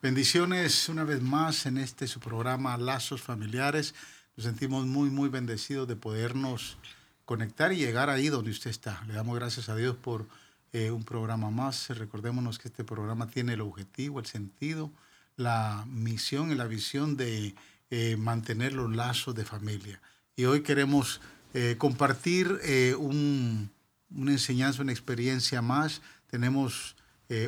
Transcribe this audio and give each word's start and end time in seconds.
Bendiciones 0.00 0.88
una 0.88 1.02
vez 1.02 1.20
más 1.20 1.66
en 1.66 1.76
este 1.76 2.06
su 2.06 2.20
programa 2.20 2.76
Lazos 2.76 3.20
Familiares. 3.20 3.96
Nos 4.36 4.46
sentimos 4.46 4.86
muy, 4.86 5.10
muy 5.10 5.28
bendecidos 5.28 5.88
de 5.88 5.96
podernos 5.96 6.78
conectar 7.24 7.72
y 7.72 7.78
llegar 7.78 8.08
ahí 8.08 8.28
donde 8.28 8.52
usted 8.52 8.70
está. 8.70 9.02
Le 9.08 9.14
damos 9.14 9.34
gracias 9.34 9.68
a 9.68 9.74
Dios 9.74 9.96
por 9.96 10.28
eh, 10.72 10.92
un 10.92 11.02
programa 11.02 11.50
más. 11.50 11.88
Recordémonos 11.88 12.60
que 12.60 12.68
este 12.68 12.84
programa 12.84 13.26
tiene 13.26 13.54
el 13.54 13.60
objetivo, 13.60 14.20
el 14.20 14.26
sentido, 14.26 14.92
la 15.34 15.84
misión 15.88 16.52
y 16.52 16.54
la 16.54 16.68
visión 16.68 17.16
de 17.16 17.56
eh, 17.90 18.16
mantener 18.16 18.74
los 18.74 18.94
lazos 18.94 19.34
de 19.34 19.44
familia. 19.44 20.00
Y 20.36 20.44
hoy 20.44 20.60
queremos 20.62 21.20
eh, 21.54 21.74
compartir 21.76 22.60
un, 22.98 23.68
una 24.14 24.30
enseñanza, 24.30 24.80
una 24.80 24.92
experiencia 24.92 25.60
más. 25.60 26.02
Tenemos 26.28 26.94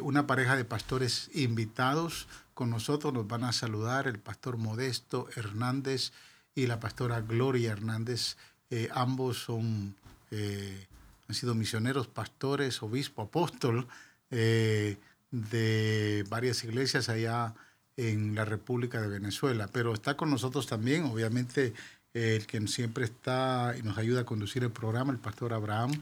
una 0.03 0.27
pareja 0.27 0.57
de 0.57 0.65
pastores 0.65 1.31
invitados 1.33 2.27
con 2.55 2.71
nosotros. 2.71 3.15
Nos 3.15 3.27
van 3.27 3.45
a 3.45 3.53
saludar 3.53 4.07
el 4.07 4.18
pastor 4.18 4.59
Modesto 4.59 5.29
Hernández 5.37 6.13
y 6.54 6.67
la 6.67 6.81
pastora 6.81 7.21
Gloria 7.23 7.73
Hernández. 7.73 8.37
ambos 8.93 9.39
son 9.39 9.95
han 11.31 11.35
sido 11.35 11.54
misioneros, 11.54 12.09
pastores, 12.09 12.82
obispo, 12.82 13.23
apóstol 13.23 13.87
eh, 14.32 14.96
de 15.31 16.25
varias 16.29 16.65
iglesias 16.65 17.09
allá 17.09 17.54
en 17.96 18.35
la 18.35 18.45
República 18.45 19.01
de 19.01 19.07
Venezuela. 19.07 19.68
Pero 19.73 19.95
está 19.95 20.17
con 20.17 20.29
nosotros 20.29 20.67
también, 20.67 21.04
obviamente, 21.04 21.73
el 22.15 22.49
que 22.49 22.67
siempre 22.67 23.04
está 23.04 23.76
y 23.79 23.82
nos 23.82 23.96
ayuda 23.96 24.23
a 24.23 24.25
conducir 24.25 24.65
el 24.65 24.73
programa, 24.73 25.12
el 25.12 25.21
pastor 25.21 25.53
Abraham. 25.53 25.93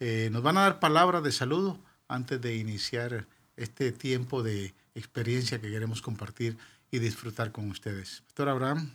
Eh, 0.00 0.28
nos 0.30 0.42
van 0.42 0.58
a 0.58 0.64
dar 0.64 0.80
palabras 0.80 1.22
de 1.22 1.32
saludo 1.32 1.78
antes 2.08 2.40
de 2.40 2.56
iniciar 2.56 3.26
este 3.56 3.92
tiempo 3.92 4.42
de 4.42 4.74
experiencia 4.94 5.60
que 5.60 5.70
queremos 5.70 6.02
compartir 6.02 6.56
y 6.90 6.98
disfrutar 6.98 7.52
con 7.52 7.70
ustedes. 7.70 8.22
Pastor 8.26 8.48
Abraham. 8.48 8.94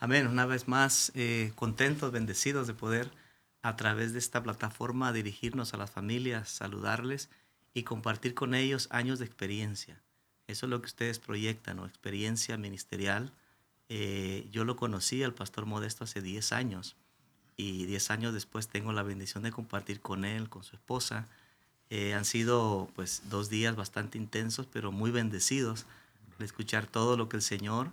Amén. 0.00 0.26
Una 0.26 0.46
vez 0.46 0.68
más, 0.68 1.12
eh, 1.14 1.52
contentos, 1.54 2.12
bendecidos 2.12 2.66
de 2.66 2.74
poder 2.74 3.10
a 3.62 3.76
través 3.76 4.12
de 4.12 4.18
esta 4.18 4.42
plataforma 4.42 5.12
dirigirnos 5.12 5.74
a 5.74 5.76
las 5.76 5.90
familias, 5.90 6.48
saludarles 6.48 7.30
y 7.72 7.84
compartir 7.84 8.34
con 8.34 8.54
ellos 8.54 8.88
años 8.90 9.18
de 9.18 9.24
experiencia. 9.24 10.02
Eso 10.48 10.66
es 10.66 10.70
lo 10.70 10.80
que 10.80 10.86
ustedes 10.86 11.18
proyectan, 11.18 11.76
¿no? 11.76 11.86
experiencia 11.86 12.56
ministerial. 12.56 13.32
Eh, 13.88 14.48
yo 14.50 14.64
lo 14.64 14.76
conocí 14.76 15.22
al 15.22 15.34
pastor 15.34 15.66
Modesto 15.66 16.04
hace 16.04 16.20
10 16.20 16.52
años 16.52 16.96
y 17.56 17.86
10 17.86 18.10
años 18.10 18.34
después 18.34 18.68
tengo 18.68 18.92
la 18.92 19.02
bendición 19.02 19.44
de 19.44 19.52
compartir 19.52 20.00
con 20.00 20.24
él, 20.24 20.48
con 20.48 20.64
su 20.64 20.74
esposa. 20.74 21.28
Eh, 21.94 22.14
han 22.14 22.24
sido 22.24 22.88
pues 22.96 23.20
dos 23.28 23.50
días 23.50 23.76
bastante 23.76 24.16
intensos, 24.16 24.64
pero 24.64 24.92
muy 24.92 25.10
bendecidos 25.10 25.84
de 26.38 26.46
escuchar 26.46 26.86
todo 26.86 27.18
lo 27.18 27.28
que 27.28 27.36
el 27.36 27.42
Señor 27.42 27.90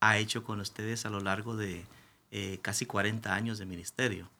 ha 0.00 0.16
hecho 0.16 0.42
con 0.42 0.58
ustedes 0.58 1.04
a 1.04 1.10
lo 1.10 1.20
largo 1.20 1.54
de 1.54 1.84
eh, 2.30 2.60
casi 2.62 2.86
40 2.86 3.34
años 3.34 3.58
de 3.58 3.66
ministerio. 3.66 4.30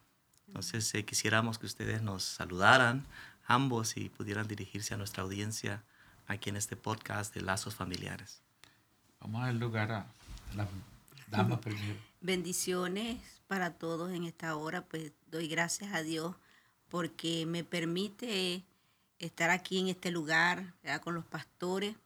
Entonces 0.47 0.95
eh, 0.95 1.05
quisiéramos 1.05 1.59
que 1.59 1.67
ustedes 1.67 2.01
nos 2.01 2.25
saludaran 2.25 3.05
ambos 3.47 3.99
y 3.99 4.09
pudieran 4.09 4.49
dirigirse 4.49 4.95
a 4.95 4.97
nuestra 4.97 5.25
audiencia 5.25 5.83
aquí 6.27 6.49
en 6.49 6.57
este 6.57 6.77
podcast 6.77 7.35
de 7.35 7.43
Lazos 7.43 7.75
Familiares. 7.75 8.41
Vamos 9.21 9.43
a 9.43 9.45
dar 9.45 9.55
lugar 9.57 9.93
a 9.93 10.07
las 10.57 10.69
damas 11.29 11.59
primero. 11.59 11.99
Bendiciones 12.23 13.19
para 13.47 13.75
todos 13.75 14.11
en 14.13 14.25
esta 14.25 14.57
hora, 14.57 14.87
pues 14.87 15.13
doy 15.31 15.49
gracias 15.49 15.93
a 15.93 16.01
Dios 16.03 16.35
porque 16.89 17.45
me 17.45 17.63
permite 17.63 18.65
estar 19.25 19.51
aquí 19.51 19.79
en 19.79 19.89
este 19.89 20.11
lugar 20.11 20.75
con 21.03 21.15
los 21.15 21.25
pastores 21.25 21.97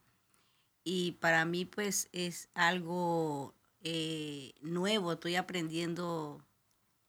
y 0.89 1.11
para 1.19 1.43
mí 1.43 1.65
pues 1.65 2.07
es 2.13 2.47
algo 2.53 3.53
eh, 3.81 4.53
nuevo, 4.61 5.11
estoy 5.11 5.35
aprendiendo 5.35 6.41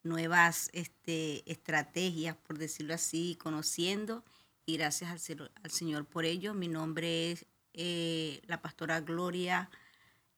nuevas 0.02 0.68
este, 0.72 1.48
estrategias, 1.48 2.34
por 2.34 2.58
decirlo 2.58 2.94
así, 2.94 3.38
conociendo. 3.41 4.24
Y 4.66 4.78
gracias 4.78 5.30
al, 5.30 5.52
al 5.62 5.70
Señor 5.70 6.06
por 6.06 6.24
ello. 6.24 6.54
Mi 6.54 6.66
nombre 6.66 7.30
es 7.30 7.47
eh, 7.72 8.42
la 8.48 8.60
pastora 8.60 9.00
Gloria 9.00 9.70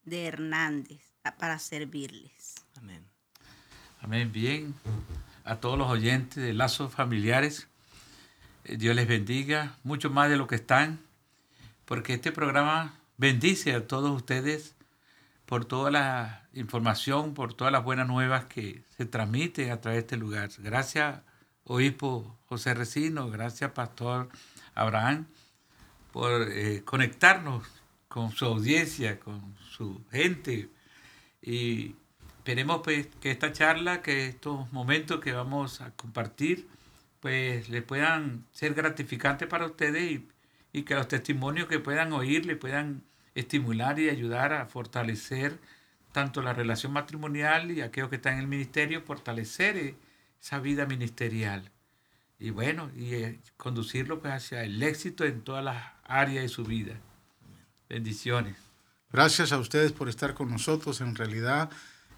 de 0.05 0.27
Hernández 0.27 1.01
para 1.39 1.59
servirles. 1.59 2.57
Amén. 2.77 3.03
Amén. 4.03 4.31
Bien. 4.33 4.75
A 5.45 5.61
todos 5.61 5.79
los 5.79 5.89
oyentes 5.89 6.45
de 6.45 6.53
Lazos 6.53 6.93
Familiares, 6.93 7.69
Dios 8.65 8.95
les 8.95 9.09
bendiga 9.09 9.77
mucho 9.83 10.11
más 10.11 10.29
de 10.29 10.37
lo 10.37 10.47
que 10.47 10.57
están, 10.57 11.01
porque 11.85 12.15
este 12.15 12.33
programa 12.33 12.95
bendice 13.17 13.75
a 13.75 13.87
todos 13.87 14.15
ustedes 14.15 14.77
por 15.47 15.65
toda 15.65 15.91
la 15.91 16.49
información, 16.53 17.35
por 17.35 17.55
todas 17.55 17.73
las 17.73 17.83
buenas 17.83 18.07
nuevas 18.07 18.45
que 18.45 18.85
se 18.97 19.07
transmiten 19.07 19.71
a 19.71 19.81
través 19.81 19.97
de 19.97 20.01
este 20.01 20.17
lugar. 20.17 20.51
Gracias, 20.59 21.21
obispo 21.65 22.39
José 22.47 22.75
Recino, 22.75 23.31
gracias, 23.31 23.73
pastor 23.73 24.29
Abraham, 24.75 25.27
por 26.13 26.49
eh, 26.51 26.83
conectarnos 26.85 27.67
con 28.09 28.33
su 28.33 28.45
audiencia, 28.45 29.19
con 29.19 29.57
su 29.71 30.05
gente. 30.11 30.69
Y 31.43 31.97
esperemos 32.39 32.83
pues, 32.85 33.09
que 33.21 33.31
esta 33.31 33.53
charla, 33.53 34.03
que 34.03 34.27
estos 34.27 34.71
momentos 34.73 35.21
que 35.21 35.33
vamos 35.33 35.81
a 35.81 35.93
compartir, 35.93 36.69
pues 37.21 37.69
le 37.69 37.83
puedan 37.83 38.45
ser 38.53 38.75
gratificantes 38.75 39.49
para 39.49 39.67
ustedes 39.67 40.11
y, 40.11 40.29
y 40.73 40.83
que 40.83 40.95
los 40.95 41.09
testimonios 41.09 41.69
que 41.69 41.79
puedan 41.79 42.13
oír 42.13 42.47
le 42.47 42.57
puedan 42.57 43.05
estimular 43.35 43.99
y 43.99 44.09
ayudar 44.09 44.53
a 44.53 44.67
fortalecer 44.67 45.59
tanto 46.13 46.43
la 46.43 46.53
relación 46.53 46.93
matrimonial 46.93 47.71
y 47.71 47.83
aquellos 47.83 48.11
que 48.11 48.17
están 48.17 48.35
en 48.35 48.41
el 48.41 48.47
ministerio, 48.47 49.03
fortalecer 49.03 49.77
eh, 49.77 49.95
esa 50.41 50.59
vida 50.59 50.87
ministerial. 50.87 51.71
Y 52.39 52.51
bueno, 52.51 52.91
y 52.97 53.15
eh, 53.15 53.39
conducirlo 53.57 54.21
pues, 54.21 54.33
hacia 54.33 54.65
el 54.65 54.83
éxito 54.83 55.25
en 55.25 55.43
todas 55.43 55.65
las 55.65 55.85
áreas 56.05 56.43
de 56.43 56.49
su 56.49 56.65
vida. 56.65 56.95
Bendiciones. 57.89 58.57
Gracias 59.13 59.53
a 59.53 59.59
ustedes 59.59 59.93
por 59.93 60.09
estar 60.09 60.35
con 60.35 60.51
nosotros. 60.51 61.01
En 61.01 61.15
realidad 61.15 61.71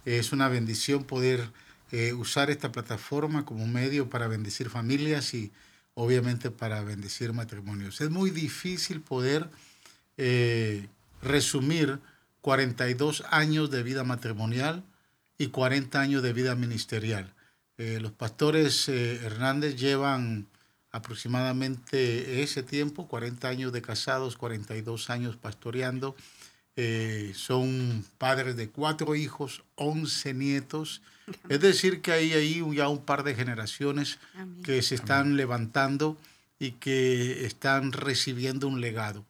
es 0.04 0.32
una 0.32 0.48
bendición 0.48 1.04
poder 1.04 1.50
eh, 1.92 2.12
usar 2.12 2.50
esta 2.50 2.72
plataforma 2.72 3.44
como 3.44 3.66
medio 3.66 4.10
para 4.10 4.26
bendecir 4.26 4.69
familias 4.70 5.34
y 5.34 5.53
obviamente 5.94 6.50
para 6.50 6.82
bendecir 6.82 7.32
matrimonios. 7.32 8.00
Es 8.00 8.10
muy 8.10 8.30
difícil 8.30 9.00
poder 9.00 9.48
resumir 11.22 11.98
42 12.42 13.25
años 13.30 13.70
de 13.70 13.82
vida 13.82 14.04
matrimonial 14.04 14.84
y 15.38 15.48
40 15.48 16.00
años 16.00 16.22
de 16.22 16.32
vida 16.32 16.54
ministerial. 16.54 17.32
Eh, 17.78 17.98
los 18.00 18.12
pastores 18.12 18.88
eh, 18.88 19.20
Hernández 19.24 19.76
llevan 19.76 20.47
aproximadamente 20.91 22.42
ese 22.42 22.62
tiempo, 22.62 23.09
40 23.09 23.48
años 23.48 23.72
de 23.72 23.80
casados, 23.80 24.36
42 24.36 25.09
años 25.09 25.36
pastoreando. 25.36 26.14
Eh, 26.77 27.33
son 27.34 28.05
padres 28.16 28.56
de 28.56 28.71
cuatro 28.71 29.15
hijos, 29.15 29.62
11 29.75 30.34
nietos. 30.34 31.03
Es 31.49 31.60
decir, 31.60 32.00
que 32.00 32.12
hay 32.12 32.33
ahí 32.33 32.62
ya 32.75 32.88
un 32.88 33.05
par 33.05 33.25
de 33.25 33.34
generaciones 33.34 34.19
que 34.65 34.83
se 34.83 34.94
están 34.94 35.37
levantando 35.37 36.16
y 36.59 36.72
que 36.72 37.44
están 37.44 37.93
recibiendo 37.93 38.69
un 38.69 38.81
legado. 38.81 39.25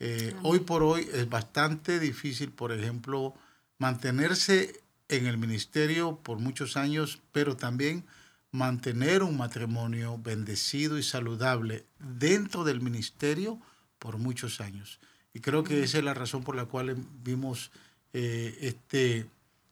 Eh, 0.00 0.34
hoy 0.42 0.60
por 0.60 0.82
hoy 0.82 1.08
es 1.12 1.28
bastante 1.28 1.98
difícil, 1.98 2.50
por 2.50 2.72
ejemplo, 2.72 3.34
mantenerse 3.78 4.80
en 5.08 5.26
el 5.26 5.38
ministerio 5.38 6.18
por 6.22 6.38
muchos 6.38 6.76
años, 6.76 7.20
pero 7.32 7.56
también 7.56 8.04
mantener 8.50 9.22
un 9.22 9.36
matrimonio 9.36 10.18
bendecido 10.18 10.98
y 10.98 11.02
saludable 11.02 11.84
dentro 11.98 12.64
del 12.64 12.80
ministerio 12.80 13.60
por 13.98 14.18
muchos 14.18 14.60
años. 14.60 15.00
Y 15.38 15.40
creo 15.40 15.62
que 15.62 15.84
esa 15.84 15.98
es 15.98 16.04
la 16.04 16.14
razón 16.14 16.42
por 16.42 16.56
la 16.56 16.64
cual 16.64 16.96
vimos 17.22 17.70
eh, 18.12 18.58
este, 18.60 19.24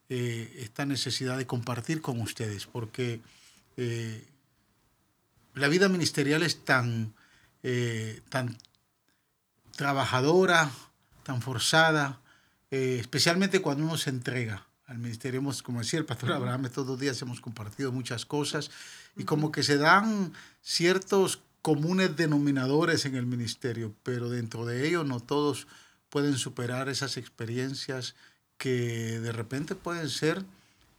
eh, 0.08 0.58
esta 0.60 0.86
necesidad 0.86 1.36
de 1.36 1.44
compartir 1.44 2.00
con 2.00 2.20
ustedes, 2.20 2.66
porque 2.66 3.20
la 5.54 5.66
vida 5.66 5.88
ministerial 5.88 6.44
es 6.44 6.64
tan, 6.64 7.14
tan 8.28 8.56
trabajadora, 9.74 10.70
tan 11.24 11.42
forzada, 11.42 12.20
eh, 12.70 12.98
especialmente 13.00 13.60
cuando 13.60 13.82
uno 13.82 13.96
se 13.96 14.10
entrega 14.10 14.69
al 14.86 14.98
ministerio. 14.98 15.40
Hemos, 15.40 15.64
como 15.64 15.80
decía 15.80 15.98
el 15.98 16.06
pastor 16.06 16.30
Abraham, 16.30 16.70
todos 16.72 16.86
los 16.86 17.00
días 17.00 17.20
hemos 17.22 17.40
compartido 17.40 17.90
muchas 17.90 18.24
cosas 18.24 18.70
y 19.16 19.24
como 19.24 19.50
que 19.50 19.64
se 19.64 19.78
dan 19.78 20.32
ciertos 20.62 21.40
comunes 21.66 22.14
denominadores 22.14 23.06
en 23.06 23.16
el 23.16 23.26
ministerio, 23.26 23.92
pero 24.04 24.30
dentro 24.30 24.66
de 24.66 24.86
ellos 24.86 25.04
no 25.04 25.18
todos 25.18 25.66
pueden 26.10 26.38
superar 26.38 26.88
esas 26.88 27.16
experiencias 27.16 28.14
que 28.56 29.18
de 29.18 29.32
repente 29.32 29.74
pueden 29.74 30.08
ser 30.08 30.44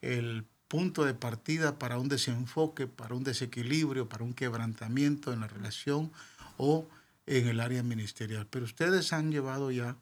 el 0.01 0.43
punto 0.67 1.05
de 1.05 1.13
partida 1.13 1.79
para 1.79 1.97
un 1.97 2.09
desenfoque, 2.09 2.85
para 2.85 3.15
un 3.15 3.23
desequilibrio, 3.23 4.09
para 4.09 4.25
un 4.25 4.33
quebrantamiento 4.33 5.31
en 5.31 5.39
la 5.39 5.47
relación 5.47 6.11
o 6.57 6.85
en 7.27 7.47
el 7.47 7.61
área 7.61 7.81
ministerial. 7.81 8.45
Pero 8.49 8.65
ustedes 8.65 9.13
han 9.13 9.31
llevado 9.31 9.71
ya 9.71 9.95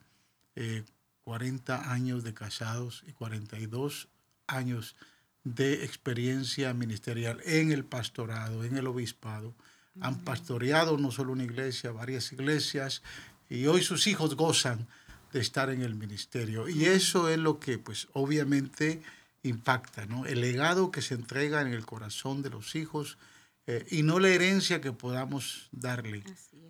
40 1.22 1.92
años 1.92 2.24
de 2.24 2.34
casados 2.34 3.04
y 3.06 3.12
42 3.12 4.08
años 4.48 4.96
de 5.44 5.84
experiencia 5.84 6.74
ministerial 6.74 7.40
en 7.44 7.70
el 7.70 7.84
pastorado, 7.84 8.64
en 8.64 8.76
el 8.76 8.88
obispado. 8.88 9.54
Han 10.00 10.20
pastoreado 10.20 10.98
no 10.98 11.10
solo 11.10 11.32
una 11.32 11.44
iglesia, 11.44 11.90
varias 11.90 12.32
iglesias, 12.32 13.02
y 13.48 13.66
hoy 13.66 13.82
sus 13.82 14.06
hijos 14.06 14.36
gozan 14.36 14.86
de 15.32 15.40
estar 15.40 15.70
en 15.70 15.82
el 15.82 15.94
ministerio. 15.94 16.68
Y 16.68 16.84
eso 16.84 17.28
es 17.28 17.38
lo 17.38 17.58
que, 17.60 17.78
pues, 17.78 18.08
obviamente 18.12 19.02
impacta, 19.42 20.06
¿no? 20.06 20.26
El 20.26 20.40
legado 20.40 20.90
que 20.90 21.02
se 21.02 21.14
entrega 21.14 21.60
en 21.60 21.68
el 21.68 21.84
corazón 21.84 22.42
de 22.42 22.50
los 22.50 22.74
hijos 22.74 23.18
eh, 23.66 23.86
y 23.90 24.02
no 24.02 24.18
la 24.18 24.28
herencia 24.28 24.80
que 24.80 24.92
podamos 24.92 25.68
darle. 25.72 26.24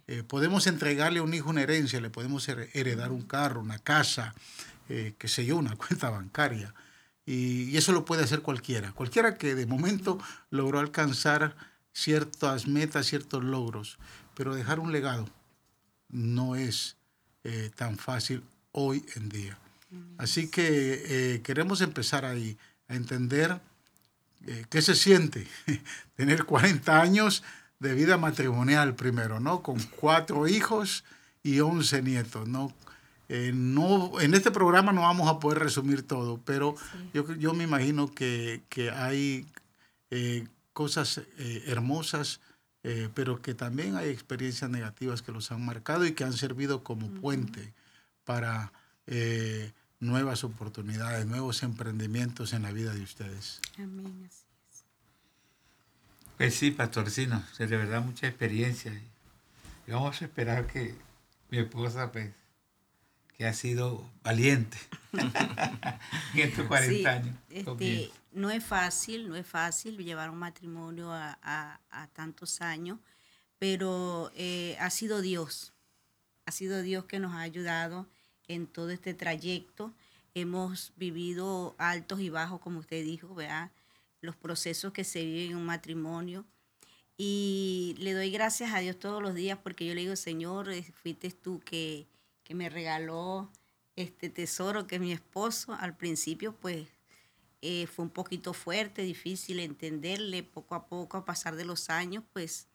Eh, 0.06 0.22
podemos 0.22 0.66
entregarle 0.66 1.18
a 1.18 1.22
un 1.22 1.34
hijo 1.34 1.50
una 1.50 1.62
herencia, 1.62 2.00
le 2.00 2.10
podemos 2.10 2.48
heredar 2.48 3.10
un 3.10 3.22
carro, 3.22 3.60
una 3.60 3.78
casa, 3.78 4.34
eh, 4.88 5.14
qué 5.18 5.28
sé 5.28 5.44
yo, 5.44 5.56
una 5.56 5.76
cuenta 5.76 6.10
bancaria. 6.10 6.74
Y, 7.24 7.70
y, 7.70 7.76
eso 7.76 7.92
lo 7.92 8.04
puede 8.04 8.22
hacer 8.22 8.40
cualquiera. 8.40 8.92
Cualquiera 8.92 9.36
que 9.36 9.54
de 9.54 9.66
momento 9.66 10.18
logró 10.50 10.78
alcanzar 10.78 11.56
ciertas 11.96 12.66
metas, 12.66 13.06
ciertos 13.06 13.42
logros. 13.42 13.98
Pero 14.34 14.54
dejar 14.54 14.80
un 14.80 14.92
legado 14.92 15.26
no 16.08 16.56
es 16.56 16.96
tan 17.76 17.96
fácil 17.96 18.42
hoy 18.72 19.04
en 19.14 19.28
día. 19.28 19.56
Así 20.18 20.48
que 20.48 21.02
eh, 21.34 21.42
queremos 21.42 21.80
empezar 21.80 22.24
ahí, 22.24 22.56
a 22.88 22.94
entender 22.94 23.60
eh, 24.46 24.64
qué 24.70 24.82
se 24.82 24.94
siente 24.94 25.46
tener 26.16 26.44
40 26.44 27.00
años 27.00 27.42
de 27.78 27.94
vida 27.94 28.16
matrimonial 28.16 28.94
primero, 28.94 29.40
¿no? 29.40 29.62
Con 29.62 29.78
cuatro 29.82 30.48
hijos 30.48 31.04
y 31.42 31.60
11 31.60 32.02
nietos, 32.02 32.48
¿no? 32.48 32.72
Eh, 33.28 33.52
no, 33.54 34.20
en 34.20 34.34
este 34.34 34.50
programa 34.50 34.92
no 34.92 35.02
vamos 35.02 35.28
a 35.28 35.40
poder 35.40 35.58
resumir 35.58 36.02
todo, 36.02 36.40
pero 36.44 36.76
yo, 37.12 37.34
yo, 37.34 37.54
me 37.54 37.64
imagino 37.64 38.12
que, 38.12 38.62
que 38.68 38.90
hay 38.90 39.46
cosas 40.76 41.22
hermosas, 41.38 42.40
pero 43.14 43.40
que 43.40 43.54
también 43.54 43.96
hay 43.96 44.10
experiencias 44.10 44.70
negativas 44.70 45.22
que 45.22 45.32
los 45.32 45.50
han 45.50 45.64
marcado 45.64 46.04
y 46.04 46.12
que 46.12 46.24
han 46.24 46.34
servido 46.34 46.84
como 46.84 47.08
puente 47.08 47.72
para 48.26 48.72
eh, 49.06 49.72
nuevas 50.00 50.44
oportunidades, 50.44 51.24
nuevos 51.24 51.62
emprendimientos 51.62 52.52
en 52.52 52.62
la 52.62 52.72
vida 52.72 52.92
de 52.92 53.00
ustedes. 53.00 53.60
Amén, 53.78 54.28
así 54.28 54.44
es. 54.70 54.84
Pues 56.36 56.54
sí, 56.54 56.70
pastorcino, 56.72 57.42
de 57.58 57.66
verdad 57.66 58.02
mucha 58.02 58.26
experiencia. 58.26 58.92
Y 59.86 59.90
vamos 59.90 60.20
a 60.20 60.26
esperar 60.26 60.66
que 60.66 60.94
mi 61.50 61.58
esposa, 61.58 62.12
pues, 62.12 62.30
que 63.36 63.46
ha 63.46 63.52
sido 63.52 64.08
valiente 64.22 64.78
en 65.12 66.40
estos 66.40 66.66
40 66.66 67.10
años. 67.10 67.36
Este, 67.50 68.10
no 68.32 68.50
es 68.50 68.64
fácil, 68.64 69.28
no 69.28 69.36
es 69.36 69.46
fácil 69.46 69.98
llevar 69.98 70.30
un 70.30 70.38
matrimonio 70.38 71.10
a, 71.12 71.80
tantos 72.12 72.60
años, 72.60 72.98
pero 73.58 74.30
eh, 74.34 74.76
ha 74.80 74.90
sido 74.90 75.20
Dios, 75.20 75.72
ha 76.46 76.52
sido 76.52 76.82
Dios 76.82 77.04
que 77.04 77.18
nos 77.18 77.32
ha 77.32 77.40
ayudado 77.40 78.06
en 78.48 78.66
todo 78.66 78.90
este 78.90 79.14
trayecto. 79.14 79.92
Hemos 80.34 80.92
vivido 80.96 81.74
altos 81.78 82.20
y 82.20 82.30
bajos, 82.30 82.60
como 82.60 82.80
usted 82.80 83.04
dijo, 83.04 83.34
¿verdad? 83.34 83.70
los 84.20 84.36
procesos 84.36 84.92
que 84.92 85.04
se 85.04 85.24
viven 85.24 85.52
en 85.52 85.56
un 85.56 85.64
matrimonio. 85.64 86.44
Y 87.16 87.94
le 87.98 88.12
doy 88.12 88.30
gracias 88.30 88.74
a 88.74 88.80
Dios 88.80 88.98
todos 88.98 89.22
los 89.22 89.34
días 89.34 89.58
porque 89.62 89.86
yo 89.86 89.94
le 89.94 90.02
digo, 90.02 90.16
Señor, 90.16 90.70
eh, 90.70 90.82
fuiste 91.02 91.30
tú 91.30 91.60
que, 91.64 92.06
que 92.46 92.54
me 92.54 92.68
regaló 92.68 93.50
este 93.96 94.30
tesoro 94.30 94.86
que 94.86 94.94
es 94.94 95.00
mi 95.00 95.10
esposo. 95.10 95.72
Al 95.74 95.96
principio, 95.96 96.54
pues, 96.54 96.86
eh, 97.60 97.88
fue 97.88 98.04
un 98.04 98.10
poquito 98.10 98.52
fuerte, 98.52 99.02
difícil 99.02 99.58
entenderle. 99.58 100.44
Poco 100.44 100.76
a 100.76 100.86
poco, 100.86 101.16
a 101.16 101.24
pasar 101.24 101.56
de 101.56 101.64
los 101.64 101.90
años, 101.90 102.22
pues, 102.32 102.68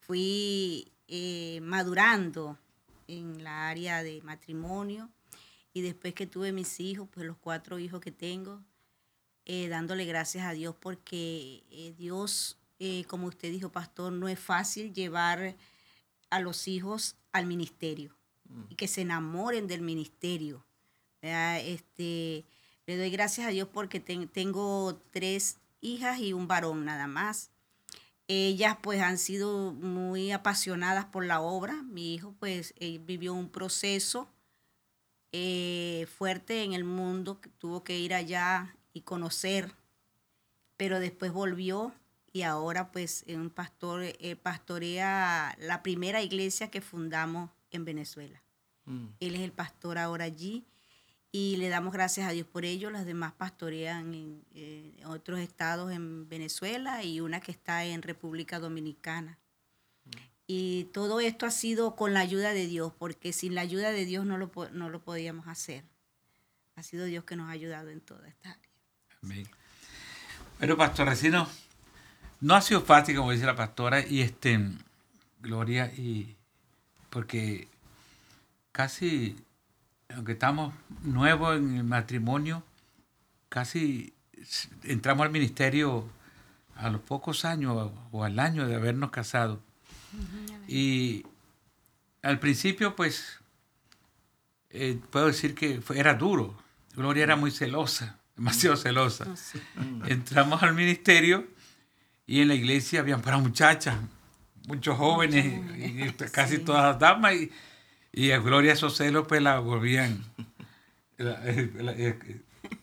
fui 0.00 0.92
eh, 1.08 1.60
madurando 1.62 2.58
en 3.08 3.42
la 3.42 3.70
área 3.70 4.02
de 4.02 4.20
matrimonio. 4.20 5.08
Y 5.72 5.80
después 5.80 6.12
que 6.12 6.26
tuve 6.26 6.52
mis 6.52 6.78
hijos, 6.78 7.08
pues 7.10 7.26
los 7.26 7.38
cuatro 7.38 7.78
hijos 7.78 8.02
que 8.02 8.12
tengo, 8.12 8.62
eh, 9.46 9.68
dándole 9.68 10.04
gracias 10.04 10.44
a 10.46 10.52
Dios 10.52 10.74
porque 10.78 11.94
Dios, 11.96 12.58
como 13.08 13.28
usted 13.28 13.50
dijo, 13.50 13.70
pastor, 13.70 14.12
no 14.12 14.28
es 14.28 14.38
fácil 14.38 14.92
llevar 14.92 15.54
a 16.30 16.40
los 16.40 16.66
hijos 16.66 17.16
al 17.32 17.46
ministerio. 17.46 18.16
Y 18.68 18.74
que 18.74 18.88
se 18.88 19.02
enamoren 19.02 19.66
del 19.66 19.82
ministerio. 19.82 20.64
Este, 21.22 22.44
le 22.86 22.96
doy 22.96 23.10
gracias 23.10 23.46
a 23.46 23.50
Dios 23.50 23.68
porque 23.72 24.00
tengo 24.00 25.00
tres 25.10 25.58
hijas 25.80 26.20
y 26.20 26.32
un 26.32 26.46
varón 26.46 26.84
nada 26.84 27.06
más. 27.06 27.50
Ellas 28.28 28.76
pues 28.82 29.00
han 29.00 29.18
sido 29.18 29.72
muy 29.72 30.32
apasionadas 30.32 31.04
por 31.06 31.24
la 31.24 31.40
obra. 31.40 31.82
Mi 31.82 32.14
hijo 32.14 32.34
pues 32.38 32.74
vivió 32.78 33.34
un 33.34 33.48
proceso 33.48 34.28
eh, 35.32 36.06
fuerte 36.16 36.62
en 36.62 36.72
el 36.72 36.84
mundo, 36.84 37.40
tuvo 37.58 37.84
que 37.84 37.98
ir 37.98 38.14
allá 38.14 38.74
y 38.92 39.02
conocer, 39.02 39.74
pero 40.76 40.98
después 40.98 41.32
volvió 41.32 41.92
y 42.32 42.42
ahora 42.42 42.90
pues 42.90 43.24
un 43.28 43.50
pastor 43.50 44.02
eh, 44.04 44.36
pastorea 44.36 45.54
la 45.58 45.82
primera 45.82 46.22
iglesia 46.22 46.70
que 46.70 46.80
fundamos 46.80 47.50
en 47.70 47.84
Venezuela. 47.84 48.42
Mm. 48.84 49.06
Él 49.20 49.34
es 49.34 49.40
el 49.40 49.52
pastor 49.52 49.98
ahora 49.98 50.24
allí 50.24 50.64
y 51.32 51.56
le 51.56 51.68
damos 51.68 51.92
gracias 51.92 52.28
a 52.28 52.32
Dios 52.32 52.46
por 52.46 52.64
ello. 52.64 52.90
Las 52.90 53.04
demás 53.04 53.32
pastorean 53.32 54.14
en, 54.14 54.44
eh, 54.54 55.02
otros 55.06 55.38
estados 55.40 55.92
en 55.92 56.28
Venezuela 56.28 57.02
y 57.02 57.20
una 57.20 57.40
que 57.40 57.52
está 57.52 57.84
en 57.84 58.02
República 58.02 58.58
Dominicana. 58.58 59.38
Y 60.48 60.84
todo 60.92 61.18
esto 61.18 61.44
ha 61.44 61.50
sido 61.50 61.96
con 61.96 62.14
la 62.14 62.20
ayuda 62.20 62.52
de 62.52 62.68
Dios, 62.68 62.92
porque 62.96 63.32
sin 63.32 63.56
la 63.56 63.62
ayuda 63.62 63.90
de 63.90 64.04
Dios 64.04 64.24
no 64.24 64.38
lo, 64.38 64.52
no 64.72 64.88
lo 64.90 65.02
podíamos 65.02 65.48
hacer. 65.48 65.84
Ha 66.76 66.84
sido 66.84 67.04
Dios 67.04 67.24
que 67.24 67.34
nos 67.34 67.48
ha 67.48 67.52
ayudado 67.52 67.90
en 67.90 68.00
toda 68.00 68.28
esta 68.28 68.52
área. 68.52 68.70
Amén. 69.22 69.48
Pero 70.58 70.76
Pastor 70.76 71.08
Recino, 71.08 71.48
no 72.40 72.54
ha 72.54 72.60
sido 72.60 72.80
fácil, 72.80 73.16
como 73.16 73.32
dice 73.32 73.44
la 73.44 73.56
pastora, 73.56 74.06
y 74.06 74.20
este, 74.20 74.60
Gloria, 75.40 75.92
y 75.96 76.35
porque 77.10 77.68
casi 78.72 79.36
aunque 80.14 80.32
estamos 80.32 80.74
nuevos 81.02 81.56
en 81.56 81.76
el 81.76 81.84
matrimonio, 81.84 82.62
casi 83.48 84.14
entramos 84.84 85.26
al 85.26 85.32
ministerio 85.32 86.08
a 86.76 86.90
los 86.90 87.00
pocos 87.00 87.44
años 87.44 87.90
o 88.10 88.24
al 88.24 88.38
año 88.38 88.66
de 88.66 88.74
habernos 88.74 89.10
casado. 89.10 89.60
Y 90.68 91.24
al 92.22 92.38
principio, 92.38 92.96
pues, 92.96 93.40
eh, 94.70 94.98
puedo 95.10 95.26
decir 95.26 95.54
que 95.54 95.80
era 95.94 96.14
duro. 96.14 96.56
Gloria 96.94 97.24
era 97.24 97.36
muy 97.36 97.50
celosa, 97.50 98.18
demasiado 98.36 98.76
celosa. 98.76 99.26
Oh, 99.28 100.06
entramos 100.06 100.62
al 100.62 100.74
ministerio 100.74 101.46
y 102.26 102.40
en 102.40 102.48
la 102.48 102.54
iglesia 102.54 103.00
habían 103.00 103.22
para 103.22 103.38
muchachas, 103.38 103.96
muchos 104.66 104.96
jóvenes, 104.96 105.46
y 105.78 106.10
casi 106.30 106.58
todas 106.58 106.98
damas. 106.98 107.34
Y, 107.34 107.50
y 108.12 108.30
a 108.32 108.38
Gloria 108.38 108.72
esos 108.72 108.96
celos 108.96 109.26
pues 109.28 109.42
la 109.42 109.58
volvían 109.58 110.24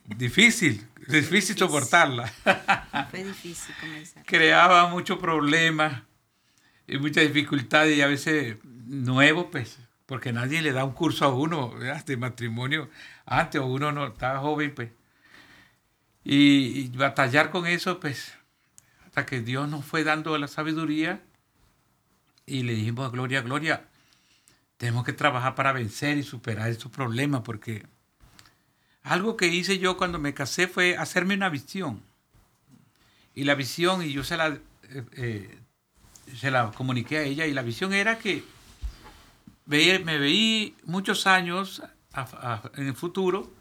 difícil, 0.05 0.85
difícil 1.07 1.57
soportarla. 1.57 2.27
Fue 3.11 3.23
difícil 3.23 3.75
comenzar. 3.79 4.25
Creaba 4.25 4.87
muchos 4.87 5.19
problemas 5.19 6.03
y 6.87 6.97
muchas 6.97 7.25
dificultades 7.25 7.97
y 7.97 8.01
a 8.01 8.07
veces 8.07 8.57
nuevos, 8.63 9.47
pues, 9.51 9.79
porque 10.05 10.33
nadie 10.33 10.61
le 10.61 10.71
da 10.71 10.83
un 10.83 10.93
curso 10.93 11.25
a 11.25 11.33
uno 11.33 11.73
de 12.05 12.17
matrimonio 12.17 12.89
antes 13.25 13.61
o 13.61 13.65
uno 13.65 13.91
no 13.91 14.07
estaba 14.07 14.39
joven, 14.39 14.73
pues. 14.73 14.91
Y, 16.25 16.79
y, 16.79 16.87
batallar 16.89 17.49
con 17.49 17.67
eso, 17.67 17.99
pues, 17.99 18.33
hasta 19.05 19.25
que 19.25 19.41
Dios 19.41 19.67
nos 19.67 19.83
fue 19.83 20.05
dando 20.05 20.37
la 20.37 20.47
sabiduría 20.47 21.21
y 22.45 22.63
le 22.63 22.73
dijimos 22.73 23.07
a 23.07 23.09
Gloria, 23.09 23.41
Gloria, 23.41 23.87
tenemos 24.77 25.05
que 25.05 25.13
trabajar 25.13 25.55
para 25.55 25.71
vencer 25.71 26.17
y 26.17 26.23
superar 26.23 26.69
esos 26.69 26.91
problemas 26.91 27.41
porque 27.41 27.85
algo 29.03 29.35
que 29.37 29.47
hice 29.47 29.79
yo 29.79 29.97
cuando 29.97 30.19
me 30.19 30.33
casé 30.33 30.67
fue 30.67 30.97
hacerme 30.97 31.35
una 31.35 31.49
visión. 31.49 32.01
Y 33.35 33.43
la 33.43 33.55
visión, 33.55 34.01
y 34.01 34.13
yo 34.13 34.23
se 34.23 34.37
la, 34.37 34.47
eh, 34.47 35.05
eh, 35.13 35.59
se 36.37 36.51
la 36.51 36.71
comuniqué 36.71 37.17
a 37.17 37.23
ella, 37.23 37.45
y 37.45 37.53
la 37.53 37.63
visión 37.63 37.93
era 37.93 38.19
que 38.19 38.43
me 39.65 40.17
veía 40.17 40.71
muchos 40.85 41.27
años 41.27 41.81
en 42.75 42.87
el 42.87 42.95
futuro, 42.95 43.51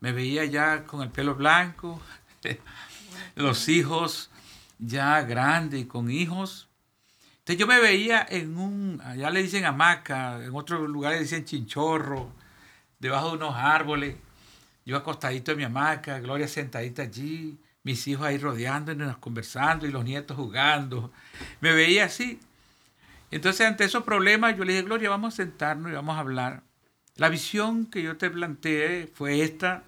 me 0.00 0.12
veía 0.12 0.44
ya 0.44 0.84
con 0.84 1.02
el 1.02 1.10
pelo 1.10 1.34
blanco, 1.34 2.00
los 3.34 3.68
hijos 3.68 4.30
ya 4.78 5.22
grandes, 5.22 5.86
con 5.86 6.10
hijos, 6.10 6.68
entonces 7.42 7.58
yo 7.58 7.66
me 7.66 7.80
veía 7.80 8.24
en 8.30 8.56
un, 8.56 9.00
allá 9.04 9.28
le 9.30 9.42
dicen 9.42 9.64
hamaca, 9.64 10.44
en 10.44 10.54
otros 10.54 10.88
lugares 10.88 11.18
le 11.18 11.24
dicen 11.24 11.44
chinchorro, 11.44 12.30
debajo 13.00 13.30
de 13.30 13.36
unos 13.38 13.56
árboles, 13.56 14.14
yo 14.86 14.96
acostadito 14.96 15.50
en 15.50 15.58
mi 15.58 15.64
hamaca, 15.64 16.20
Gloria 16.20 16.46
sentadita 16.46 17.02
allí, 17.02 17.58
mis 17.82 18.06
hijos 18.06 18.26
ahí 18.26 18.38
rodeándonos, 18.38 19.18
conversando 19.18 19.88
y 19.88 19.90
los 19.90 20.04
nietos 20.04 20.36
jugando. 20.36 21.10
Me 21.60 21.72
veía 21.72 22.04
así. 22.04 22.38
Entonces, 23.32 23.66
ante 23.66 23.82
esos 23.82 24.04
problemas, 24.04 24.56
yo 24.56 24.64
le 24.64 24.74
dije, 24.74 24.84
Gloria, 24.84 25.10
vamos 25.10 25.34
a 25.34 25.36
sentarnos 25.38 25.90
y 25.90 25.94
vamos 25.96 26.16
a 26.16 26.20
hablar. 26.20 26.62
La 27.16 27.28
visión 27.28 27.86
que 27.86 28.04
yo 28.04 28.16
te 28.16 28.30
planteé 28.30 29.10
fue 29.12 29.42
esta, 29.42 29.82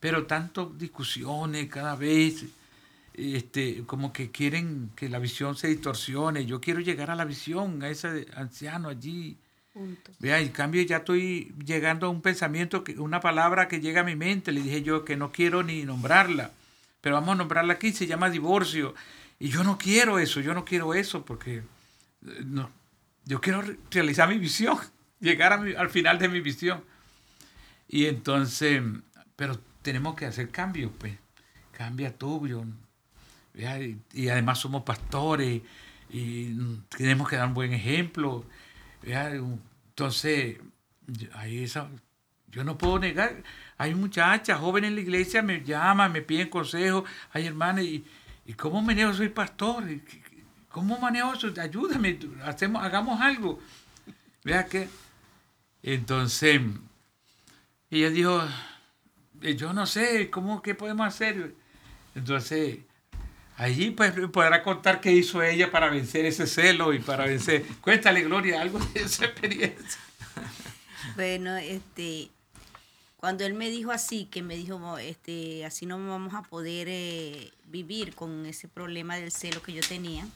pero 0.00 0.26
tantas 0.26 0.76
discusiones 0.76 1.70
cada 1.70 1.96
vez, 1.96 2.44
este, 3.14 3.84
como 3.86 4.12
que 4.12 4.30
quieren 4.30 4.90
que 4.96 5.08
la 5.08 5.18
visión 5.18 5.56
se 5.56 5.68
distorsione. 5.68 6.46
Yo 6.46 6.60
quiero 6.60 6.80
llegar 6.80 7.10
a 7.10 7.14
la 7.14 7.24
visión, 7.24 7.82
a 7.82 7.88
ese 7.88 8.26
anciano 8.34 8.88
allí. 8.88 9.38
Vea, 10.18 10.40
en 10.40 10.50
cambio 10.50 10.82
ya 10.82 10.98
estoy 10.98 11.52
llegando 11.64 12.06
a 12.06 12.10
un 12.10 12.22
pensamiento, 12.22 12.84
que, 12.84 12.98
una 12.98 13.20
palabra 13.20 13.68
que 13.68 13.80
llega 13.80 14.02
a 14.02 14.04
mi 14.04 14.16
mente. 14.16 14.52
Le 14.52 14.62
dije 14.62 14.82
yo 14.82 15.04
que 15.04 15.16
no 15.16 15.32
quiero 15.32 15.62
ni 15.62 15.84
nombrarla, 15.84 16.52
pero 17.00 17.16
vamos 17.16 17.34
a 17.34 17.38
nombrarla 17.38 17.74
aquí, 17.74 17.92
se 17.92 18.06
llama 18.06 18.30
divorcio. 18.30 18.94
Y 19.38 19.48
yo 19.48 19.64
no 19.64 19.78
quiero 19.78 20.18
eso, 20.18 20.40
yo 20.40 20.54
no 20.54 20.64
quiero 20.64 20.94
eso 20.94 21.24
porque 21.24 21.56
eh, 21.56 21.62
no, 22.44 22.70
yo 23.24 23.40
quiero 23.40 23.62
realizar 23.90 24.28
mi 24.28 24.38
visión, 24.38 24.78
llegar 25.20 25.52
al 25.52 25.90
final 25.90 26.18
de 26.18 26.28
mi 26.28 26.40
visión. 26.40 26.84
Y 27.88 28.06
entonces, 28.06 28.82
pero 29.36 29.60
tenemos 29.82 30.14
que 30.14 30.26
hacer 30.26 30.50
cambios, 30.50 30.90
pues. 30.98 31.14
Cambia 31.72 32.16
tú, 32.16 32.46
yo, 32.46 32.64
y, 33.54 34.28
además 34.28 34.58
somos 34.58 34.82
pastores 34.82 35.62
y 36.10 36.54
tenemos 36.96 37.28
que 37.28 37.36
dar 37.36 37.48
un 37.48 37.54
buen 37.54 37.72
ejemplo. 37.72 38.44
Entonces, 39.02 40.58
ahí 41.34 41.64
esa, 41.64 41.88
yo 42.48 42.64
no 42.64 42.78
puedo 42.78 42.98
negar. 42.98 43.42
Hay 43.78 43.94
muchachas, 43.94 44.58
jóvenes 44.58 44.88
en 44.88 44.96
la 44.96 45.00
iglesia, 45.02 45.42
me 45.42 45.62
llaman, 45.62 46.12
me 46.12 46.22
piden 46.22 46.48
consejos. 46.48 47.08
Hay 47.32 47.46
hermanas, 47.46 47.84
¿y, 47.84 48.04
¿y 48.46 48.54
cómo 48.54 48.82
manejo? 48.82 49.12
Soy 49.12 49.28
pastor. 49.28 49.84
¿Cómo 50.68 50.98
manejo 50.98 51.34
eso? 51.34 51.52
Ayúdame, 51.60 52.18
hacemos, 52.44 52.82
hagamos 52.82 53.20
algo. 53.20 53.60
Vea 54.42 54.66
que. 54.66 54.88
Entonces, 55.82 56.60
ella 57.90 58.10
dijo, 58.10 58.42
yo 59.56 59.72
no 59.72 59.86
sé, 59.86 60.30
¿cómo, 60.30 60.62
qué 60.62 60.74
podemos 60.74 61.06
hacer? 61.06 61.54
Entonces, 62.14 62.78
Allí 63.56 63.92
pues 63.92 64.12
podrá 64.32 64.62
contar 64.62 65.00
qué 65.00 65.12
hizo 65.12 65.42
ella 65.42 65.70
para 65.70 65.88
vencer 65.88 66.24
ese 66.24 66.46
celo 66.46 66.92
y 66.92 66.98
para 66.98 67.26
vencer. 67.26 67.64
Cuéntale, 67.80 68.22
Gloria, 68.22 68.60
algo 68.60 68.80
de 68.80 69.02
esa 69.02 69.26
experiencia. 69.26 70.00
Bueno, 71.14 71.56
este, 71.56 72.30
cuando 73.16 73.44
él 73.44 73.54
me 73.54 73.70
dijo 73.70 73.92
así, 73.92 74.24
que 74.26 74.42
me 74.42 74.56
dijo, 74.56 74.98
este, 74.98 75.64
así 75.64 75.86
no 75.86 75.98
vamos 75.98 76.34
a 76.34 76.42
poder 76.42 76.88
eh, 76.90 77.52
vivir 77.66 78.16
con 78.16 78.44
ese 78.46 78.66
problema 78.66 79.16
del 79.16 79.30
celo 79.30 79.62
que 79.62 79.72
yo 79.72 79.82
tenía, 79.82 80.26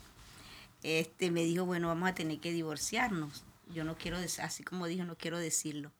este, 0.81 1.29
me 1.29 1.43
dijo, 1.43 1.65
bueno, 1.65 1.89
vamos 1.89 2.09
a 2.09 2.15
tener 2.15 2.39
que 2.39 2.53
divorciarnos. 2.53 3.43
Yo 3.73 3.83
no 3.83 3.97
quiero, 3.97 4.17
así 4.17 4.63
como 4.63 4.87
dijo, 4.87 5.03
no 5.03 5.17
quiero 5.17 5.37
decirlo. 5.37 5.91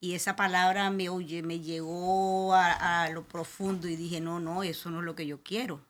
Y 0.00 0.14
esa 0.14 0.36
palabra 0.36 0.90
me, 0.90 1.10
oye, 1.10 1.42
me 1.42 1.60
llegó 1.60 2.54
a, 2.54 3.02
a 3.02 3.10
lo 3.10 3.24
profundo 3.24 3.88
y 3.88 3.96
dije, 3.96 4.20
no, 4.22 4.40
no, 4.40 4.62
eso 4.62 4.90
no 4.90 5.00
es 5.00 5.04
lo 5.04 5.14
que 5.14 5.26
yo 5.26 5.42
quiero 5.42 5.82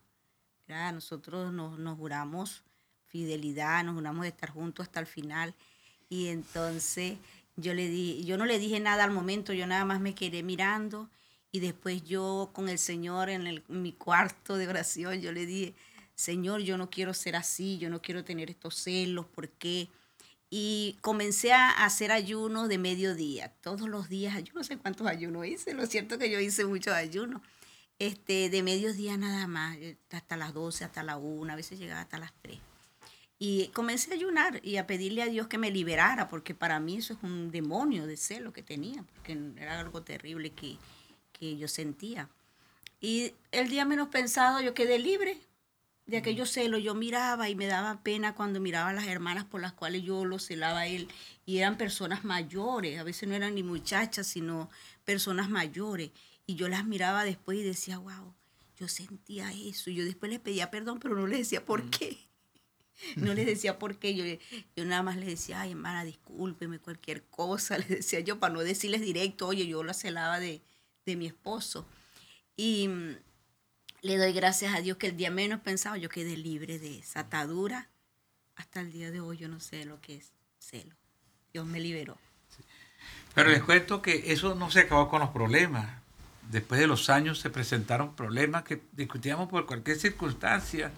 nosotros 0.92 1.52
nos, 1.52 1.78
nos 1.78 1.98
juramos 1.98 2.62
fidelidad, 3.08 3.84
nos 3.84 3.94
juramos 3.94 4.22
de 4.22 4.28
estar 4.28 4.50
juntos 4.50 4.86
hasta 4.86 5.00
el 5.00 5.06
final. 5.06 5.54
Y 6.08 6.28
entonces 6.28 7.18
yo, 7.56 7.74
le 7.74 7.88
di, 7.88 8.24
yo 8.24 8.38
no 8.38 8.46
le 8.46 8.58
dije 8.58 8.80
nada 8.80 9.04
al 9.04 9.10
momento, 9.10 9.52
yo 9.52 9.66
nada 9.66 9.84
más 9.84 10.00
me 10.00 10.14
quedé 10.14 10.42
mirando 10.42 11.10
y 11.52 11.60
después 11.60 12.02
yo 12.04 12.50
con 12.54 12.68
el 12.68 12.78
Señor 12.78 13.28
en, 13.28 13.46
el, 13.46 13.62
mi 13.68 13.92
cuarto 13.92 14.56
de 14.56 14.68
oración, 14.68 15.20
yo 15.20 15.32
le 15.32 15.44
dije, 15.44 15.74
Señor, 16.14 16.62
yo 16.62 16.78
no 16.78 16.88
quiero 16.88 17.12
ser 17.12 17.36
así, 17.36 17.78
yo 17.78 17.90
no 17.90 18.00
quiero 18.00 18.24
tener 18.24 18.50
estos 18.50 18.74
celos, 18.76 19.26
¿por 19.26 19.50
qué? 19.50 19.88
Y 20.48 20.96
comencé 21.02 21.52
a 21.52 21.84
hacer 21.84 22.10
ayunos 22.10 22.68
de 22.68 22.78
mediodía, 22.78 23.52
todos 23.60 23.88
los 23.88 24.08
días, 24.08 24.42
yo 24.42 24.54
no 24.54 24.64
sé 24.64 24.78
cuántos 24.78 25.06
ayunos 25.06 25.46
hice, 25.46 25.74
lo 25.74 25.86
cierto 25.86 26.18
que 26.18 26.30
yo 26.30 26.40
hice 26.40 26.64
muchos 26.64 26.94
ayunos, 26.94 27.42
este, 28.06 28.50
de 28.50 28.62
mediodía 28.64 29.16
nada 29.16 29.46
más, 29.46 29.76
eh, 29.76 29.96
hasta 30.10 30.36
las 30.36 30.52
12, 30.52 30.84
hasta 30.84 31.04
la 31.04 31.16
1, 31.16 31.52
a 31.52 31.56
veces 31.56 31.78
llegaba 31.78 32.00
hasta 32.00 32.18
las 32.18 32.32
3. 32.42 32.58
Y 33.38 33.68
comencé 33.68 34.10
a 34.10 34.14
ayunar 34.14 34.60
y 34.64 34.76
a 34.76 34.88
pedirle 34.88 35.22
a 35.22 35.26
Dios 35.26 35.46
que 35.46 35.56
me 35.56 35.70
liberara, 35.70 36.28
porque 36.28 36.52
para 36.52 36.80
mí 36.80 36.96
eso 36.96 37.14
es 37.14 37.22
un 37.22 37.52
demonio 37.52 38.06
de 38.06 38.16
celo 38.16 38.52
que 38.52 38.62
tenía, 38.62 39.04
porque 39.04 39.38
era 39.56 39.78
algo 39.78 40.02
terrible 40.02 40.50
que, 40.50 40.78
que 41.32 41.56
yo 41.56 41.68
sentía. 41.68 42.28
Y 43.00 43.34
el 43.52 43.68
día 43.68 43.84
menos 43.84 44.08
pensado 44.08 44.60
yo 44.60 44.74
quedé 44.74 44.98
libre 44.98 45.38
de 46.06 46.16
aquellos 46.16 46.50
celos. 46.50 46.82
Yo 46.82 46.94
miraba 46.94 47.48
y 47.48 47.54
me 47.54 47.66
daba 47.66 48.02
pena 48.02 48.34
cuando 48.34 48.60
miraba 48.60 48.90
a 48.90 48.92
las 48.92 49.06
hermanas 49.06 49.44
por 49.44 49.60
las 49.60 49.72
cuales 49.72 50.02
yo 50.02 50.24
lo 50.24 50.38
celaba 50.38 50.80
a 50.80 50.86
él. 50.86 51.08
Y 51.46 51.58
eran 51.58 51.76
personas 51.76 52.24
mayores, 52.24 52.98
a 52.98 53.04
veces 53.04 53.28
no 53.28 53.34
eran 53.34 53.54
ni 53.54 53.62
muchachas, 53.62 54.26
sino 54.26 54.70
personas 55.04 55.48
mayores. 55.50 56.10
Y 56.46 56.56
yo 56.56 56.68
las 56.68 56.84
miraba 56.84 57.24
después 57.24 57.58
y 57.58 57.62
decía, 57.62 57.98
wow, 57.98 58.34
yo 58.76 58.88
sentía 58.88 59.52
eso. 59.52 59.90
Yo 59.90 60.04
después 60.04 60.30
les 60.30 60.40
pedía 60.40 60.70
perdón, 60.70 60.98
pero 61.00 61.14
no 61.14 61.26
les 61.26 61.38
decía 61.38 61.64
por 61.64 61.84
mm. 61.84 61.90
qué. 61.90 62.18
No 63.16 63.34
les 63.34 63.46
decía 63.46 63.78
por 63.78 63.98
qué. 63.98 64.14
Yo, 64.14 64.24
yo 64.76 64.84
nada 64.84 65.02
más 65.02 65.16
les 65.16 65.26
decía, 65.26 65.60
ay, 65.60 65.72
hermana, 65.72 66.04
discúlpeme 66.04 66.78
cualquier 66.78 67.24
cosa. 67.24 67.78
Les 67.78 67.88
decía 67.88 68.20
yo 68.20 68.38
para 68.38 68.54
no 68.54 68.60
decirles 68.60 69.00
directo, 69.00 69.48
oye, 69.48 69.66
yo 69.66 69.82
la 69.82 69.94
celaba 69.94 70.38
de, 70.38 70.62
de 71.04 71.16
mi 71.16 71.26
esposo. 71.26 71.84
Y 72.56 72.86
mm, 72.88 73.16
le 74.02 74.16
doy 74.18 74.32
gracias 74.32 74.74
a 74.74 74.80
Dios 74.80 74.98
que 74.98 75.08
el 75.08 75.16
día 75.16 75.30
menos 75.30 75.60
pensaba 75.60 75.96
yo 75.96 76.08
quedé 76.08 76.36
libre 76.36 76.78
de 76.78 76.98
esa 76.98 77.20
atadura. 77.20 77.88
Hasta 78.54 78.80
el 78.80 78.92
día 78.92 79.10
de 79.10 79.20
hoy 79.20 79.38
yo 79.38 79.48
no 79.48 79.58
sé 79.58 79.84
lo 79.84 80.00
que 80.00 80.16
es 80.16 80.32
celo. 80.58 80.94
Dios 81.52 81.66
me 81.66 81.80
liberó. 81.80 82.18
Pero 83.34 83.50
les 83.50 83.62
cuento 83.62 84.02
que 84.02 84.32
eso 84.32 84.54
no 84.54 84.70
se 84.70 84.80
acabó 84.80 85.08
con 85.08 85.20
los 85.20 85.30
problemas 85.30 86.01
después 86.50 86.80
de 86.80 86.86
los 86.86 87.10
años 87.10 87.38
se 87.38 87.50
presentaron 87.50 88.14
problemas 88.14 88.64
que 88.64 88.82
discutíamos 88.92 89.48
por 89.48 89.66
cualquier 89.66 89.98
circunstancia 89.98 90.90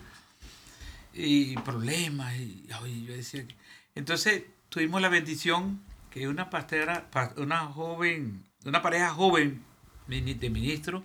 y 1.12 1.56
problemas. 1.56 2.34
Y, 2.36 2.66
yo 3.06 3.14
decía, 3.14 3.46
entonces 3.94 4.44
tuvimos 4.68 5.00
la 5.00 5.08
bendición 5.08 5.80
que 6.10 6.28
una 6.28 6.50
pastera, 6.50 7.08
una 7.36 7.60
joven, 7.66 8.44
una 8.64 8.82
pareja 8.82 9.10
joven 9.10 9.62
de 10.06 10.50
ministro, 10.50 11.04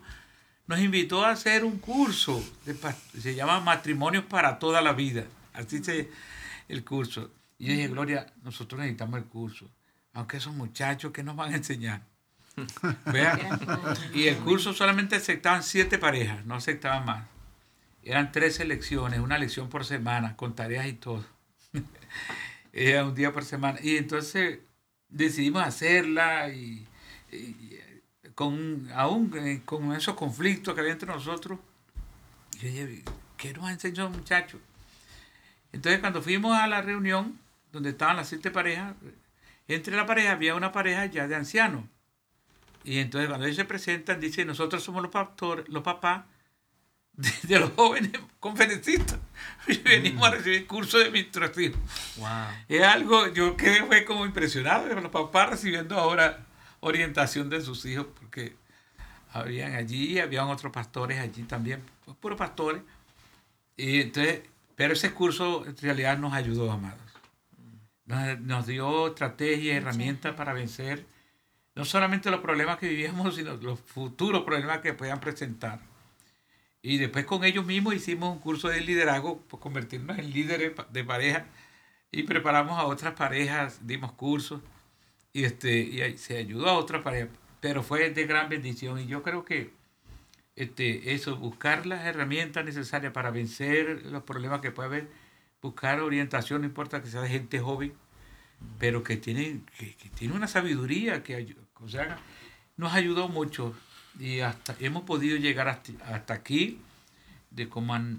nos 0.67 0.79
invitó 0.79 1.25
a 1.25 1.31
hacer 1.31 1.65
un 1.65 1.79
curso, 1.79 2.43
se 3.19 3.33
llama 3.33 3.59
Matrimonios 3.59 4.25
para 4.25 4.59
toda 4.59 4.81
la 4.81 4.93
vida, 4.93 5.25
así 5.53 5.83
se 5.83 6.11
el 6.67 6.83
curso. 6.83 7.31
Y 7.57 7.65
yo 7.65 7.73
dije, 7.73 7.87
Gloria, 7.87 8.31
nosotros 8.43 8.79
necesitamos 8.79 9.19
el 9.19 9.25
curso, 9.25 9.67
aunque 10.13 10.37
esos 10.37 10.53
muchachos, 10.53 11.11
¿qué 11.11 11.23
nos 11.23 11.35
van 11.35 11.53
a 11.53 11.57
enseñar? 11.57 12.03
y 14.13 14.27
el 14.27 14.37
curso 14.37 14.73
solamente 14.73 15.15
aceptaban 15.15 15.63
siete 15.63 15.97
parejas, 15.97 16.45
no 16.45 16.55
aceptaban 16.55 17.05
más. 17.05 17.27
Eran 18.03 18.31
tres 18.31 18.65
lecciones, 18.65 19.19
una 19.19 19.37
lección 19.37 19.69
por 19.69 19.85
semana, 19.85 20.35
con 20.35 20.55
tareas 20.55 20.87
y 20.87 20.93
todo. 20.93 21.25
Era 22.73 23.05
un 23.05 23.15
día 23.15 23.33
por 23.33 23.43
semana. 23.43 23.79
Y 23.81 23.97
entonces 23.97 24.59
decidimos 25.09 25.63
hacerla 25.63 26.49
y, 26.49 26.87
con, 28.35 28.89
aún 28.95 29.31
eh, 29.37 29.61
con 29.65 29.93
esos 29.93 30.15
conflictos 30.15 30.73
que 30.73 30.81
había 30.81 30.93
entre 30.93 31.11
nosotros, 31.11 31.59
yo 32.59 32.67
dije, 32.67 33.03
¿qué 33.37 33.53
nos 33.53 33.69
enseñó 33.69 34.09
muchachos? 34.09 34.61
Entonces 35.71 35.99
cuando 35.99 36.21
fuimos 36.21 36.57
a 36.57 36.67
la 36.67 36.81
reunión, 36.81 37.39
donde 37.71 37.89
estaban 37.89 38.15
las 38.15 38.29
siete 38.29 38.49
parejas, 38.49 38.95
entre 39.67 39.95
la 39.95 40.05
pareja 40.05 40.31
había 40.31 40.55
una 40.55 40.71
pareja 40.71 41.05
ya 41.05 41.27
de 41.27 41.35
ancianos 41.35 41.83
y 42.83 42.99
entonces 42.99 43.27
cuando 43.27 43.45
ellos 43.45 43.57
se 43.57 43.65
presentan, 43.65 44.19
dicen, 44.19 44.47
nosotros 44.47 44.83
somos 44.83 45.01
los, 45.01 45.11
pastores, 45.11 45.67
los 45.69 45.83
papás 45.83 46.23
de, 47.43 47.59
los 47.59 47.71
jóvenes 47.71 48.11
conferencistas. 48.39 49.19
Y 49.67 49.77
venimos 49.77 50.27
a 50.27 50.31
recibir 50.31 50.65
curso 50.65 50.97
de 50.97 51.05
administración. 51.05 51.73
Wow. 52.17 52.27
Es 52.67 52.81
algo, 52.81 53.27
yo 53.27 53.55
quedé 53.55 53.85
fue 53.85 54.05
como 54.05 54.25
impresionado, 54.25 54.87
los 54.87 55.11
papás 55.11 55.49
recibiendo 55.49 55.97
ahora 55.97 56.45
orientación 56.79 57.49
de 57.49 57.61
sus 57.61 57.85
hijos, 57.85 58.07
porque 58.19 58.55
habían 59.31 59.75
allí, 59.75 60.19
habían 60.19 60.47
otros 60.47 60.71
pastores 60.71 61.19
allí 61.19 61.43
también, 61.43 61.83
pues, 62.05 62.17
puros 62.17 62.37
pastores. 62.37 62.81
Y 63.77 64.01
entonces, 64.01 64.41
pero 64.75 64.93
ese 64.93 65.11
curso 65.11 65.65
en 65.65 65.77
realidad 65.77 66.17
nos 66.17 66.33
ayudó, 66.33 66.71
amados. 66.71 66.99
Nos, 68.05 68.39
nos 68.39 68.65
dio 68.65 69.07
estrategias, 69.09 69.77
herramientas 69.77 70.33
para 70.35 70.53
vencer 70.53 71.05
no 71.75 71.85
solamente 71.85 72.31
los 72.31 72.41
problemas 72.41 72.77
que 72.77 72.89
vivíamos, 72.89 73.35
sino 73.37 73.55
los 73.57 73.79
futuros 73.79 74.43
problemas 74.43 74.79
que 74.79 74.93
puedan 74.93 75.19
presentar. 75.19 75.79
Y 76.81 76.97
después 76.97 77.25
con 77.25 77.43
ellos 77.43 77.65
mismos 77.65 77.95
hicimos 77.95 78.33
un 78.33 78.39
curso 78.39 78.69
de 78.69 78.81
liderazgo, 78.81 79.39
por 79.41 79.59
convertirnos 79.59 80.17
en 80.17 80.31
líderes 80.31 80.73
de 80.91 81.03
pareja, 81.03 81.45
y 82.11 82.23
preparamos 82.23 82.79
a 82.79 82.85
otras 82.85 83.13
parejas, 83.13 83.85
dimos 83.85 84.13
cursos, 84.13 84.61
y, 85.33 85.43
este, 85.43 85.77
y 85.79 86.17
se 86.17 86.37
ayudó 86.37 86.69
a 86.69 86.73
otras 86.77 87.03
parejas. 87.03 87.29
pero 87.61 87.83
fue 87.83 88.09
de 88.09 88.25
gran 88.25 88.49
bendición 88.49 88.99
y 88.99 89.07
yo 89.07 89.21
creo 89.23 89.45
que 89.45 89.71
este, 90.55 91.13
eso, 91.13 91.37
buscar 91.37 91.85
las 91.85 92.05
herramientas 92.05 92.65
necesarias 92.65 93.13
para 93.13 93.31
vencer 93.31 94.05
los 94.07 94.23
problemas 94.23 94.61
que 94.61 94.71
puede 94.71 94.87
haber, 94.87 95.07
buscar 95.61 96.01
orientación, 96.01 96.61
no 96.61 96.67
importa 96.67 97.01
que 97.01 97.09
sea 97.09 97.21
de 97.21 97.29
gente 97.29 97.59
joven, 97.59 97.93
pero 98.77 99.03
que 99.03 99.17
tiene, 99.17 99.61
que, 99.77 99.95
tiene 100.15 100.33
una 100.33 100.47
sabiduría 100.47 101.23
que 101.23 101.55
o 101.75 101.89
sea, 101.89 102.19
nos 102.77 102.93
ayudó 102.93 103.27
mucho. 103.27 103.75
Y 104.19 104.41
hasta 104.41 104.75
hemos 104.79 105.03
podido 105.03 105.37
llegar 105.37 105.67
hasta, 105.67 106.33
aquí 106.33 106.79
de, 107.51 107.69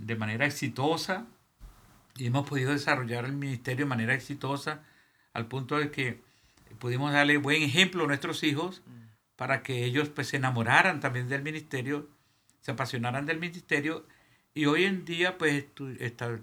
de 0.01 0.17
manera 0.17 0.47
exitosa. 0.47 1.27
Y 2.17 2.27
hemos 2.27 2.49
podido 2.49 2.73
desarrollar 2.73 3.25
el 3.25 3.33
ministerio 3.33 3.85
de 3.85 3.89
manera 3.89 4.15
exitosa 4.15 4.83
al 5.33 5.47
punto 5.47 5.79
de 5.79 5.91
que 5.91 6.21
pudimos 6.79 7.13
darle 7.13 7.37
buen 7.37 7.63
ejemplo 7.63 8.05
a 8.05 8.07
nuestros 8.07 8.43
hijos 8.43 8.83
para 9.37 9.63
que 9.63 9.85
ellos 9.85 10.09
pues 10.09 10.29
se 10.29 10.37
enamoraran 10.37 11.01
también 11.01 11.29
del 11.29 11.43
ministerio 11.43 12.09
se 12.61 12.73
apasionaran 12.73 13.27
del 13.27 13.39
ministerio. 13.39 14.07
Y 14.55 14.67
hoy 14.67 14.85
en 14.85 15.05
día 15.05 15.39
pues 15.39 15.67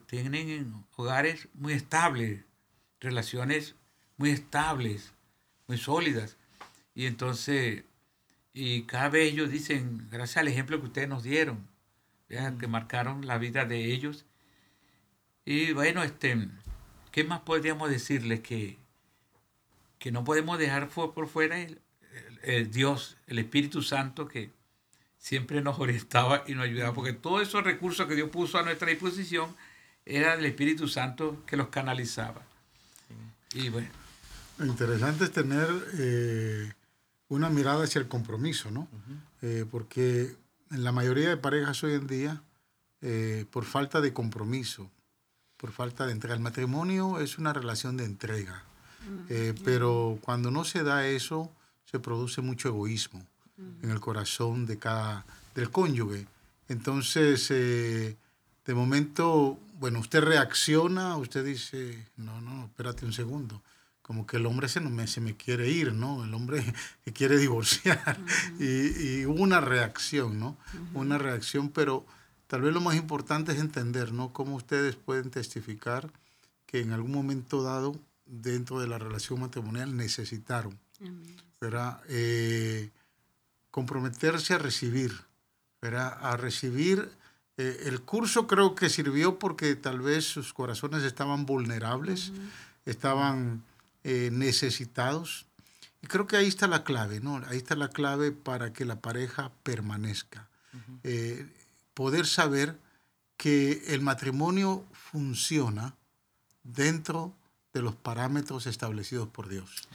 tienen 0.08 0.86
hogares 0.96 1.50
muy 1.54 1.74
estables, 1.74 2.44
relaciones 3.00 3.76
muy 4.18 4.32
estables, 4.32 5.14
muy 5.68 5.78
sólidas. 5.78 6.36
Y 6.96 7.06
entonces, 7.06 7.84
y 8.54 8.84
cada 8.84 9.10
vez 9.10 9.32
ellos 9.32 9.50
dicen, 9.50 10.08
gracias 10.12 10.38
al 10.38 10.48
ejemplo 10.48 10.80
que 10.80 10.88
ustedes 10.88 11.08
nos 11.08 11.24
dieron, 11.24 11.68
que 12.28 12.68
marcaron 12.68 13.26
la 13.26 13.38
vida 13.38 13.66
de 13.66 13.94
ellos. 13.94 14.26
Y 15.46 15.72
bueno, 15.74 16.04
este, 16.04 16.50
¿qué 17.12 17.24
más 17.24 17.42
podríamos 17.42 17.90
decirles? 17.90 18.42
Que, 18.42 18.78
que 20.00 20.12
no 20.12 20.24
podemos 20.24 20.60
dejar 20.60 20.90
por 20.90 21.28
fuera 21.28 21.58
el 22.44 22.72
Dios, 22.72 23.18
el 23.28 23.40
Espíritu 23.40 23.82
Santo 23.82 24.28
que 24.28 24.52
siempre 25.18 25.62
nos 25.62 25.80
orientaba 25.80 26.44
y 26.48 26.54
nos 26.54 26.66
ayudaba, 26.66 26.94
porque 26.94 27.14
todos 27.14 27.48
esos 27.48 27.64
recursos 27.64 28.08
que 28.08 28.16
Dios 28.16 28.30
puso 28.30 28.58
a 28.58 28.64
nuestra 28.64 28.90
disposición 28.90 29.56
era 30.06 30.34
el 30.34 30.46
Espíritu 30.46 30.88
Santo 30.88 31.44
que 31.46 31.58
los 31.58 31.68
canalizaba. 31.68 32.42
Y 33.54 33.70
bueno. 33.70 34.07
Lo 34.58 34.66
interesante 34.66 35.26
es 35.26 35.32
tener 35.32 35.68
eh, 35.94 36.72
una 37.30 37.50
mirada 37.50 37.84
hacia 37.84 38.00
el 38.00 38.08
compromiso, 38.08 38.72
¿no? 38.72 38.88
Eh, 39.42 39.66
porque 39.70 40.36
en 40.72 40.84
la 40.84 40.92
mayoría 40.92 41.30
de 41.30 41.38
parejas 41.38 41.84
hoy 41.84 41.94
en 41.94 42.08
día, 42.08 42.42
eh, 43.02 43.46
por 43.52 43.66
falta 43.66 44.02
de 44.02 44.14
compromiso, 44.14 44.90
por 45.58 45.72
falta 45.72 46.06
de 46.06 46.12
entrega, 46.12 46.36
el 46.36 46.42
matrimonio 46.42 47.20
es 47.20 47.38
una 47.38 47.54
relación 47.54 47.98
de 47.98 48.06
entrega, 48.06 48.64
pero 49.64 50.20
cuando 50.22 50.52
no 50.52 50.66
se 50.66 50.84
da 50.84 51.08
eso, 51.08 51.52
se 51.90 52.00
produce 52.00 52.42
mucho 52.42 52.68
egoísmo 52.70 53.26
en 53.82 53.90
el 53.90 54.00
corazón 54.00 54.66
de 54.66 54.78
cada, 54.78 55.26
del 55.56 55.72
cónyuge. 55.72 56.28
Entonces, 56.70 57.48
eh, 57.50 58.16
de 58.66 58.74
momento, 58.74 59.58
bueno, 59.80 60.00
usted 60.00 60.22
reacciona, 60.22 61.18
usted 61.18 61.46
dice, 61.46 62.08
no, 62.18 62.42
no, 62.42 62.66
espérate 62.66 63.06
un 63.06 63.14
segundo. 63.14 63.62
Como 64.08 64.26
que 64.26 64.38
el 64.38 64.46
hombre 64.46 64.70
se, 64.70 64.80
me, 64.80 65.06
se 65.06 65.20
me 65.20 65.36
quiere 65.36 65.70
ir, 65.70 65.92
¿no? 65.92 66.24
El 66.24 66.34
hombre 66.34 66.64
que 67.04 67.12
quiere 67.12 67.38
divorciar. 67.38 68.18
y, 68.58 69.26
hubo 69.26 69.44
una 69.44 69.60
reacción, 69.60 70.40
¿no? 70.40 70.58
Una 70.94 71.18
reacción, 71.18 71.70
pero 71.70 72.06
tal 72.48 72.62
vez 72.62 72.74
lo 72.74 72.80
más 72.80 72.96
importante 72.96 73.52
es 73.52 73.60
entender, 73.60 74.14
¿no? 74.14 74.32
Cómo 74.32 74.56
ustedes 74.56 74.96
pueden 74.96 75.30
testificar 75.30 76.10
que 76.66 76.80
en 76.80 76.94
algún 76.94 77.12
momento 77.12 77.62
dado, 77.62 78.00
dentro 78.26 78.80
de 78.80 78.88
la 78.88 78.98
relación 78.98 79.42
matrimonial, 79.42 79.96
necesitaron, 79.98 80.80
¿verdad? 81.60 82.02
Eh, 82.08 82.90
comprometerse 83.72 84.54
a 84.54 84.58
recibir, 84.58 85.14
a 85.82 86.38
recibir. 86.38 87.10
Eh, 87.58 87.84
el 87.86 88.02
curso 88.02 88.48
creo 88.48 88.74
que 88.74 88.90
sirvió 88.90 89.38
porque 89.38 89.76
tal 89.76 90.00
vez 90.00 90.24
sus 90.26 90.54
corazones 90.54 91.04
estaban 91.04 91.46
vulnerables, 91.46 92.32
estaban 92.86 93.64
eh, 94.10 94.30
necesitados. 94.32 95.48
Y 96.02 96.08
creo 96.08 96.28
que 96.28 96.38
ahí 96.38 96.48
está 96.48 96.66
la 96.66 96.86
clave, 96.86 97.20
¿no? 97.20 97.44
Ahí 97.50 97.58
está 97.58 97.76
la 97.76 97.90
clave 97.90 98.32
para 98.32 98.72
que 98.72 98.86
la 98.86 99.02
pareja 99.02 99.52
permanezca. 99.64 100.48
Eh, 101.04 101.46
poder 101.94 102.26
saber 102.26 102.80
que 103.36 103.84
el 103.88 104.00
matrimonio 104.00 104.86
funciona 104.94 105.94
dentro 106.64 107.34
de 107.74 107.82
los 107.82 107.96
parámetros 107.96 108.66
establecidos 108.66 109.28
por 109.28 109.50
Dios. 109.50 109.90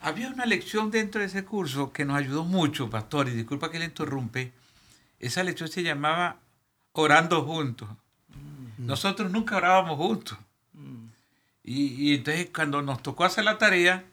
Había 0.00 0.30
una 0.30 0.46
lección 0.46 0.90
dentro 0.90 1.20
de 1.20 1.26
ese 1.26 1.44
curso 1.44 1.92
que 1.92 2.06
nos 2.06 2.16
ayudó 2.16 2.44
mucho, 2.44 2.88
pastor, 2.88 3.28
y 3.28 3.32
disculpa 3.32 3.70
que 3.70 3.80
le 3.80 3.84
interrumpe. 3.84 4.54
Esa 5.18 5.44
lección 5.44 5.68
se 5.68 5.82
llamaba 5.82 6.38
Orando 6.92 7.42
Juntos. 7.44 7.90
Mm. 8.78 8.86
Nosotros 8.86 9.30
nunca 9.30 9.58
orábamos 9.58 9.98
juntos. 9.98 10.38
Mm. 11.64 11.70
Y, 11.70 12.14
entonces 12.14 12.50
cuando 12.54 12.82
nos 12.82 13.02
tocó 13.02 13.24
hacer 13.24 13.44
la 13.44 13.58
tarea 13.58 14.04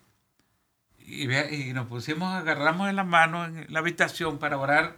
y, 0.99 1.31
y 1.33 1.73
nos 1.73 1.87
pusimos, 1.87 2.33
agarramos 2.33 2.89
en 2.89 2.95
la 2.95 3.03
mano 3.03 3.45
en 3.45 3.65
la 3.69 3.79
habitación 3.79 4.39
para 4.39 4.57
orar, 4.57 4.97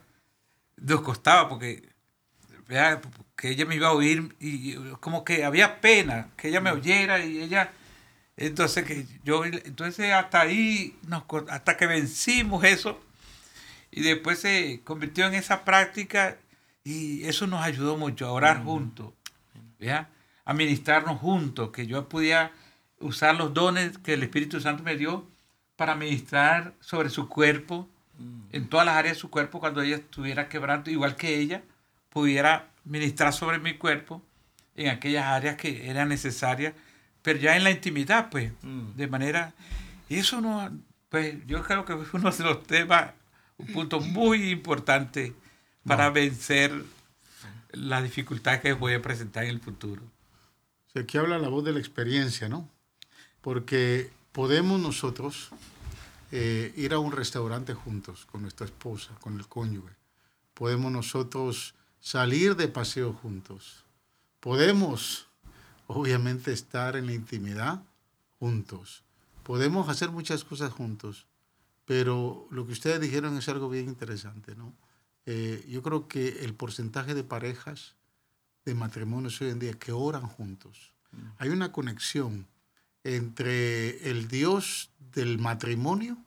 nos 0.77 1.01
costaba 1.01 1.49
porque 1.49 1.89
vea, 2.67 3.01
que 3.35 3.49
ella 3.49 3.65
me 3.65 3.75
iba 3.75 3.89
a 3.89 3.93
oír 3.93 4.35
y 4.39 4.75
como 4.99 5.23
que 5.23 5.45
había 5.45 5.81
pena 5.81 6.29
que 6.37 6.49
ella 6.49 6.61
me 6.61 6.71
mm. 6.71 6.75
oyera 6.75 7.19
y 7.25 7.41
ella 7.41 7.73
entonces, 8.39 8.85
que 8.85 9.05
yo, 9.25 9.43
entonces 9.43 10.13
hasta 10.13 10.39
ahí, 10.39 10.97
nos, 11.05 11.23
hasta 11.49 11.75
que 11.75 11.87
vencimos 11.87 12.63
eso, 12.63 12.97
y 13.91 14.01
después 14.01 14.39
se 14.39 14.79
convirtió 14.85 15.27
en 15.27 15.33
esa 15.33 15.65
práctica, 15.65 16.37
y 16.85 17.25
eso 17.25 17.47
nos 17.47 17.61
ayudó 17.61 17.97
mucho 17.97 18.25
a 18.25 18.31
orar 18.31 18.63
juntos, 18.63 19.11
a 19.91 20.07
ministrarnos 20.53 21.19
juntos, 21.19 21.71
que 21.71 21.87
yo 21.87 22.07
podía 22.09 22.51
usar 22.99 23.35
los 23.35 23.53
dones 23.53 23.97
que 23.97 24.13
el 24.13 24.23
Espíritu 24.23 24.59
Santo 24.59 24.83
me 24.83 24.95
dio 24.95 25.27
para 25.75 25.95
ministrar 25.95 26.73
sobre 26.79 27.09
su 27.09 27.29
cuerpo, 27.29 27.87
en 28.51 28.67
todas 28.67 28.85
las 28.85 28.97
áreas 28.97 29.15
de 29.15 29.21
su 29.21 29.29
cuerpo, 29.29 29.61
cuando 29.61 29.81
ella 29.81 29.95
estuviera 29.95 30.49
quebrando, 30.49 30.91
igual 30.91 31.15
que 31.15 31.39
ella, 31.39 31.63
pudiera 32.09 32.67
ministrar 32.83 33.31
sobre 33.31 33.59
mi 33.59 33.77
cuerpo 33.77 34.21
en 34.75 34.89
aquellas 34.89 35.25
áreas 35.25 35.55
que 35.55 35.89
eran 35.89 36.09
necesarias 36.09 36.73
pero 37.21 37.39
ya 37.39 37.55
en 37.55 37.63
la 37.63 37.71
intimidad, 37.71 38.29
pues, 38.29 38.51
mm. 38.61 38.95
de 38.95 39.07
manera... 39.07 39.53
Y 40.07 40.17
eso 40.17 40.41
no, 40.41 40.69
pues 41.09 41.35
yo 41.45 41.61
creo 41.63 41.85
que 41.85 41.93
es 41.93 42.13
uno 42.13 42.31
de 42.31 42.43
los 42.43 42.63
temas, 42.63 43.11
un 43.57 43.67
punto 43.67 43.99
muy 43.99 44.49
importante 44.49 45.35
para 45.85 46.09
vencer 46.09 46.71
las 47.71 48.01
dificultades 48.01 48.61
que 48.61 48.73
voy 48.73 48.93
a 48.93 49.01
presentar 49.01 49.43
en 49.43 49.51
el 49.51 49.59
futuro. 49.59 50.01
Aquí 50.95 51.17
habla 51.17 51.37
la 51.37 51.49
voz 51.49 51.63
de 51.63 51.73
la 51.73 51.79
experiencia, 51.79 52.49
¿no? 52.49 52.69
Porque 53.41 54.11
podemos 54.31 54.79
nosotros 54.79 55.49
eh, 56.31 56.73
ir 56.75 56.93
a 56.93 56.99
un 56.99 57.11
restaurante 57.11 57.73
juntos 57.73 58.25
con 58.25 58.41
nuestra 58.41 58.65
esposa, 58.65 59.15
con 59.21 59.37
el 59.37 59.47
cónyuge. 59.47 59.95
Podemos 60.53 60.91
nosotros 60.91 61.75
salir 61.99 62.55
de 62.55 62.67
paseo 62.67 63.13
juntos. 63.13 63.85
Podemos 64.39 65.27
obviamente 65.87 66.51
estar 66.51 66.95
en 66.95 67.07
la 67.07 67.13
intimidad 67.13 67.83
juntos. 68.39 69.03
Podemos 69.43 69.89
hacer 69.89 70.11
muchas 70.11 70.43
cosas 70.43 70.71
juntos, 70.71 71.25
pero 71.85 72.47
lo 72.51 72.65
que 72.65 72.73
ustedes 72.73 73.01
dijeron 73.01 73.37
es 73.37 73.49
algo 73.49 73.69
bien 73.69 73.87
interesante, 73.87 74.55
¿no? 74.55 74.73
Eh, 75.25 75.65
yo 75.69 75.81
creo 75.81 76.07
que 76.07 76.43
el 76.43 76.53
porcentaje 76.53 77.13
de 77.13 77.23
parejas 77.23 77.95
de 78.69 78.75
matrimonios 78.75 79.41
hoy 79.41 79.49
en 79.49 79.59
día 79.59 79.73
que 79.73 79.91
oran 79.91 80.27
juntos, 80.27 80.93
mm. 81.11 81.17
hay 81.37 81.49
una 81.49 81.71
conexión 81.71 82.47
entre 83.03 84.09
el 84.09 84.27
Dios 84.27 84.89
del 85.13 85.37
matrimonio 85.39 86.17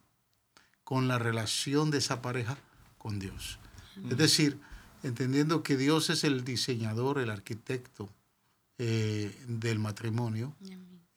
con 0.84 1.08
la 1.08 1.18
relación 1.18 1.90
de 1.90 1.98
esa 1.98 2.20
pareja 2.22 2.58
con 2.98 3.18
Dios. 3.18 3.58
Es 3.96 4.02
mm. 4.02 4.16
decir, 4.16 4.60
entendiendo 5.02 5.62
que 5.62 5.76
Dios 5.76 6.10
es 6.10 6.24
el 6.24 6.44
diseñador, 6.44 7.18
el 7.18 7.30
arquitecto, 7.30 8.08
eh, 8.84 9.32
del 9.46 9.78
matrimonio, 9.78 10.56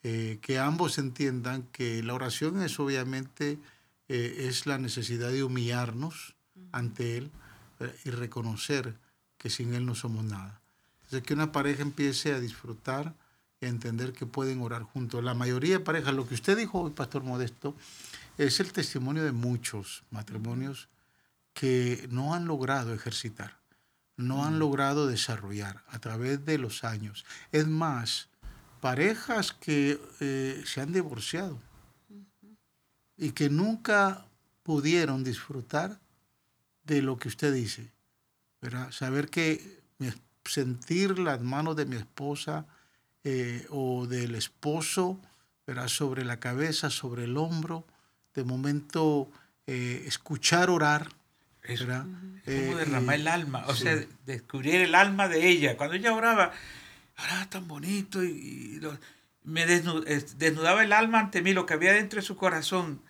eh, 0.04 0.38
que 0.42 0.60
ambos 0.60 1.00
entiendan 1.00 1.64
que 1.72 2.04
la 2.04 2.14
oración 2.14 2.62
es 2.62 2.80
obviamente 2.80 3.58
eh, 4.08 4.46
es 4.48 4.68
la 4.68 4.78
necesidad 4.78 5.32
de 5.32 5.44
humillarnos 5.44 6.36
ante 6.72 7.18
Él 7.18 7.32
y 8.04 8.12
reconocer 8.12 8.96
que 9.40 9.50
sin 9.50 9.74
Él 9.74 9.86
no 9.86 9.96
somos 9.96 10.24
nada. 10.24 10.62
Entonces 11.06 11.24
que 11.24 11.34
una 11.34 11.52
pareja 11.52 11.82
empiece 11.82 12.34
a 12.34 12.40
disfrutar 12.40 13.14
y 13.62 13.66
a 13.66 13.70
entender 13.70 14.14
que 14.14 14.26
pueden 14.26 14.62
orar 14.62 14.84
juntos. 14.84 15.24
La 15.24 15.34
mayoría 15.34 15.80
de 15.80 15.84
parejas, 15.84 16.14
lo 16.14 16.28
que 16.28 16.36
usted 16.36 16.58
dijo 16.58 16.82
hoy, 16.82 16.92
Pastor 16.92 17.24
Modesto, 17.24 17.76
es 18.38 18.60
el 18.60 18.74
testimonio 18.74 19.24
de 19.24 19.32
muchos 19.32 20.04
matrimonios 20.12 20.90
que 21.54 22.08
no 22.12 22.34
han 22.34 22.46
logrado 22.46 22.94
ejercitar 22.94 23.58
no 24.18 24.46
han 24.46 24.60
logrado 24.60 25.08
desarrollar 25.08 25.84
a 25.88 26.00
través 26.00 26.46
de 26.46 26.58
los 26.58 26.84
años. 26.84 27.26
Es 27.52 27.68
más, 27.68 28.30
parejas 28.82 29.52
que 29.54 30.00
eh, 30.20 30.64
se 30.66 30.82
han 30.82 30.94
divorciado 30.94 31.60
y 33.18 33.32
que 33.32 33.50
nunca 33.50 34.26
pudieron 34.64 35.24
disfrutar 35.24 36.00
de 36.84 37.02
lo 37.02 37.18
que 37.18 37.28
usted 37.28 37.54
dice. 37.54 37.92
¿verdad? 38.62 38.92
Saber 38.92 39.30
que 39.30 39.82
sentir 40.46 41.20
las 41.20 41.42
manos 41.42 41.76
de 41.76 41.86
mi 41.86 41.96
esposa 41.96 42.66
eh, 43.24 43.66
o 43.70 44.06
del 44.08 44.36
esposo 44.36 45.20
¿verdad? 45.66 45.88
sobre 45.88 46.24
la 46.24 46.40
cabeza, 46.40 46.90
sobre 46.90 47.24
el 47.24 47.38
hombro, 47.38 47.86
de 48.34 48.44
momento 48.44 49.30
eh, 49.68 50.04
escuchar 50.06 50.70
orar. 50.70 51.10
Eso, 51.64 51.86
como 51.88 52.20
eh, 52.46 52.76
derramar 52.76 53.16
el 53.16 53.28
alma, 53.28 53.66
o 53.68 53.74
sea, 53.74 54.00
descubrir 54.28 54.76
el 54.76 54.94
alma 54.94 55.28
de 55.28 55.48
ella. 55.48 55.78
Cuando 55.78 55.96
ella 55.96 56.14
oraba, 56.14 56.52
oraba 57.18 57.50
tan 57.50 57.68
bonito 57.68 58.24
y, 58.24 58.80
me 59.44 59.66
desnudaba 59.66 60.84
el 60.84 60.94
alma 60.94 61.20
ante 61.20 61.42
mí, 61.42 61.54
lo 61.54 61.66
que 61.66 61.74
había 61.74 61.94
dentro 61.94 62.20
de 62.20 62.26
su 62.26 62.36
corazón. 62.36 63.02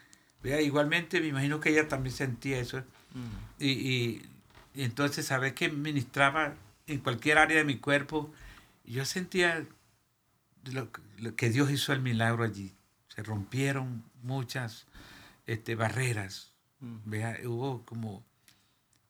¿Vea? 0.41 0.61
Igualmente 0.61 1.19
me 1.19 1.27
imagino 1.27 1.59
que 1.59 1.69
ella 1.69 1.87
también 1.89 2.15
sentía 2.15 2.59
eso. 2.59 2.79
Mm. 3.13 3.63
Y, 3.63 3.69
y, 3.69 4.21
entonces 4.75 5.25
saber 5.25 5.53
que 5.53 5.69
ministraba 5.69 6.55
en 6.87 6.99
cualquier 6.99 7.37
área 7.37 7.57
de 7.57 7.63
mi 7.63 7.77
cuerpo, 7.77 8.31
yo 8.83 9.05
sentía 9.05 9.65
lo, 10.71 10.89
que 11.35 11.49
Dios 11.49 11.71
hizo 11.71 11.93
el 11.93 12.01
milagro 12.01 12.43
allí. 12.43 12.73
Se 13.07 13.23
rompieron 13.23 14.03
muchas 14.21 14.85
este, 15.45 15.75
barreras. 15.75 16.53
Mm. 16.79 16.95
¿Vea? 17.05 17.37
Hubo 17.45 17.83
como, 17.85 18.23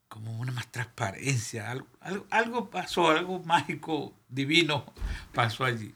como 0.07 0.39
una 0.39 0.51
más 0.51 0.71
transparencia. 0.71 1.71
Algo, 1.71 1.87
algo, 2.29 2.69
pasó, 2.69 3.09
algo 3.09 3.39
mágico, 3.43 4.13
divino 4.29 4.85
pasó 5.33 5.65
allí. 5.65 5.93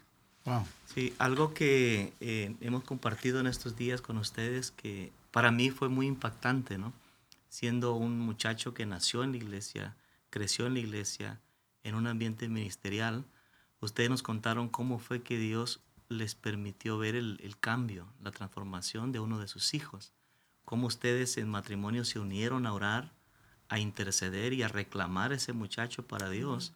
Sí, 0.94 1.14
algo 1.20 1.54
que 1.54 2.14
eh, 2.20 2.56
hemos 2.62 2.84
compartido 2.84 3.40
en 3.40 3.46
estos 3.46 3.76
días 3.76 4.02
con 4.02 4.18
ustedes 4.18 4.72
que 4.72 5.12
para 5.32 5.52
mí 5.52 5.70
fue 5.70 5.90
muy 5.90 6.08
impactante, 6.08 6.80
¿no? 6.80 6.94
Siendo 7.50 7.94
un 7.94 8.20
muchacho 8.20 8.74
que 8.74 8.88
nació 8.88 9.24
en 9.24 9.32
la 9.32 9.38
iglesia, 9.38 9.96
creció 10.32 10.66
en 10.66 10.74
la 10.74 10.80
iglesia, 10.80 11.40
en 11.84 11.96
un 11.96 12.08
ambiente 12.08 12.48
ministerial, 12.50 13.26
ustedes 13.80 14.10
nos 14.10 14.24
contaron 14.24 14.70
cómo 14.70 15.00
fue 15.00 15.22
que 15.22 15.38
Dios 15.38 15.82
les 16.10 16.36
permitió 16.36 16.98
ver 16.98 17.16
el, 17.16 17.58
cambio, 17.60 18.08
la 18.22 18.32
transformación 18.32 19.12
de 19.12 19.20
uno 19.20 19.40
de 19.40 19.48
sus 19.48 19.74
hijos, 19.74 20.12
cómo 20.66 20.88
ustedes 20.88 21.38
en 21.38 21.48
matrimonio 21.50 22.04
se 22.04 22.20
unieron 22.20 22.66
a 22.66 22.74
orar, 22.74 23.14
a 23.70 23.80
interceder 23.80 24.54
y 24.54 24.64
a 24.64 24.68
reclamar 24.68 25.32
a 25.32 25.36
ese 25.36 25.54
muchacho 25.54 26.08
para 26.08 26.30
Dios 26.30 26.74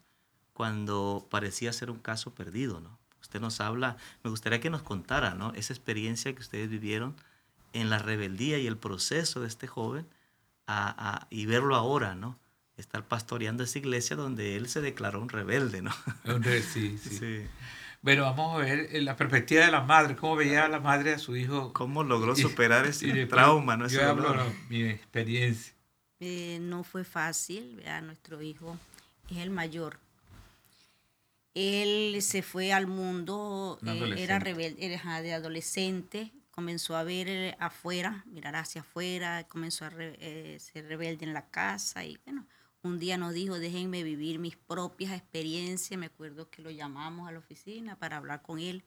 cuando 0.52 1.26
parecía 1.30 1.72
ser 1.72 1.90
un 1.90 1.98
caso 1.98 2.32
perdido, 2.32 2.80
¿no? 2.80 2.98
Usted 3.20 3.40
nos 3.40 3.60
habla, 3.60 3.96
me 4.22 4.30
gustaría 4.30 4.60
que 4.60 4.70
nos 4.70 4.82
contara, 4.82 5.34
¿no? 5.34 5.52
Esa 5.54 5.72
experiencia 5.72 6.32
que 6.34 6.42
ustedes 6.42 6.70
vivieron 6.70 7.16
en 7.72 7.90
la 7.90 7.98
rebeldía 7.98 8.58
y 8.58 8.66
el 8.68 8.76
proceso 8.76 9.40
de 9.40 9.48
este 9.48 9.66
joven 9.66 10.06
y 11.30 11.46
verlo 11.46 11.74
ahora, 11.74 12.14
¿no? 12.14 12.38
Estar 12.76 13.06
pastoreando 13.06 13.62
esa 13.62 13.78
iglesia 13.78 14.16
donde 14.16 14.56
él 14.56 14.68
se 14.68 14.80
declaró 14.80 15.20
un 15.20 15.28
rebelde, 15.28 15.80
¿no? 15.82 15.92
sí, 16.72 16.98
sí. 16.98 17.46
Bueno, 18.02 18.24
vamos 18.24 18.54
a 18.54 18.58
ver 18.58 18.88
eh, 18.90 19.00
la 19.00 19.16
perspectiva 19.16 19.64
de 19.64 19.70
la 19.70 19.80
madre, 19.80 20.16
cómo 20.16 20.36
veía 20.36 20.68
la 20.68 20.80
madre 20.80 21.14
a 21.14 21.18
su 21.18 21.36
hijo. 21.36 21.72
¿Cómo 21.72 22.04
logró 22.04 22.36
superar 22.36 22.86
ese 22.86 23.26
trauma, 23.26 23.76
¿no? 23.76 23.88
yo 23.88 24.06
hablo 24.06 24.34
mi 24.68 24.82
experiencia. 24.82 25.72
Eh, 26.20 26.58
no 26.60 26.84
fue 26.84 27.04
fácil, 27.04 27.82
a 27.86 28.00
nuestro 28.00 28.42
hijo 28.42 28.78
es 29.30 29.38
el 29.38 29.50
mayor. 29.50 29.98
Él 31.54 32.18
se 32.20 32.42
fue 32.42 32.72
al 32.72 32.86
mundo, 32.86 33.78
eh, 33.86 34.14
era 34.18 34.38
rebelde, 34.38 34.84
era 34.84 35.22
de 35.22 35.34
adolescente, 35.34 36.32
comenzó 36.50 36.96
a 36.96 37.04
ver 37.04 37.56
afuera, 37.60 38.24
mirar 38.26 38.56
hacia 38.56 38.80
afuera, 38.80 39.44
comenzó 39.48 39.84
a 39.84 39.90
eh, 39.98 40.58
ser 40.60 40.86
rebelde 40.86 41.24
en 41.24 41.32
la 41.32 41.46
casa 41.50 42.04
y 42.04 42.18
bueno, 42.24 42.46
un 42.84 42.98
día 42.98 43.16
nos 43.16 43.32
dijo, 43.32 43.58
déjenme 43.58 44.02
vivir 44.02 44.38
mis 44.38 44.56
propias 44.56 45.12
experiencias, 45.12 45.98
me 45.98 46.06
acuerdo 46.06 46.50
que 46.50 46.60
lo 46.62 46.70
llamamos 46.70 47.26
a 47.26 47.32
la 47.32 47.38
oficina 47.38 47.96
para 47.96 48.18
hablar 48.18 48.42
con 48.42 48.58
él 48.58 48.84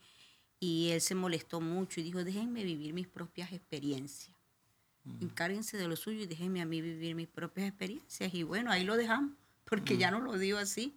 y 0.60 0.90
él 0.90 1.02
se 1.02 1.16
molestó 1.16 1.62
mucho 1.62 2.00
y 2.00 2.04
dijo, 2.04 2.24
déjenme 2.24 2.64
vivir 2.64 2.94
mis 2.94 3.08
propias 3.08 3.52
experiencias, 3.52 4.36
mm. 5.04 5.24
encárguense 5.24 5.78
de 5.78 5.88
lo 5.88 5.96
suyo 5.96 6.22
y 6.22 6.28
déjenme 6.28 6.62
a 6.62 6.66
mí 6.66 6.80
vivir 6.80 7.16
mis 7.16 7.28
propias 7.28 7.68
experiencias 7.68 8.34
y 8.34 8.44
bueno, 8.44 8.72
ahí 8.72 8.84
lo 8.84 8.96
dejamos 8.98 9.32
porque 9.66 9.98
ya 9.98 10.12
mm. 10.12 10.14
no 10.14 10.20
lo 10.22 10.38
dio 10.38 10.60
así. 10.60 10.96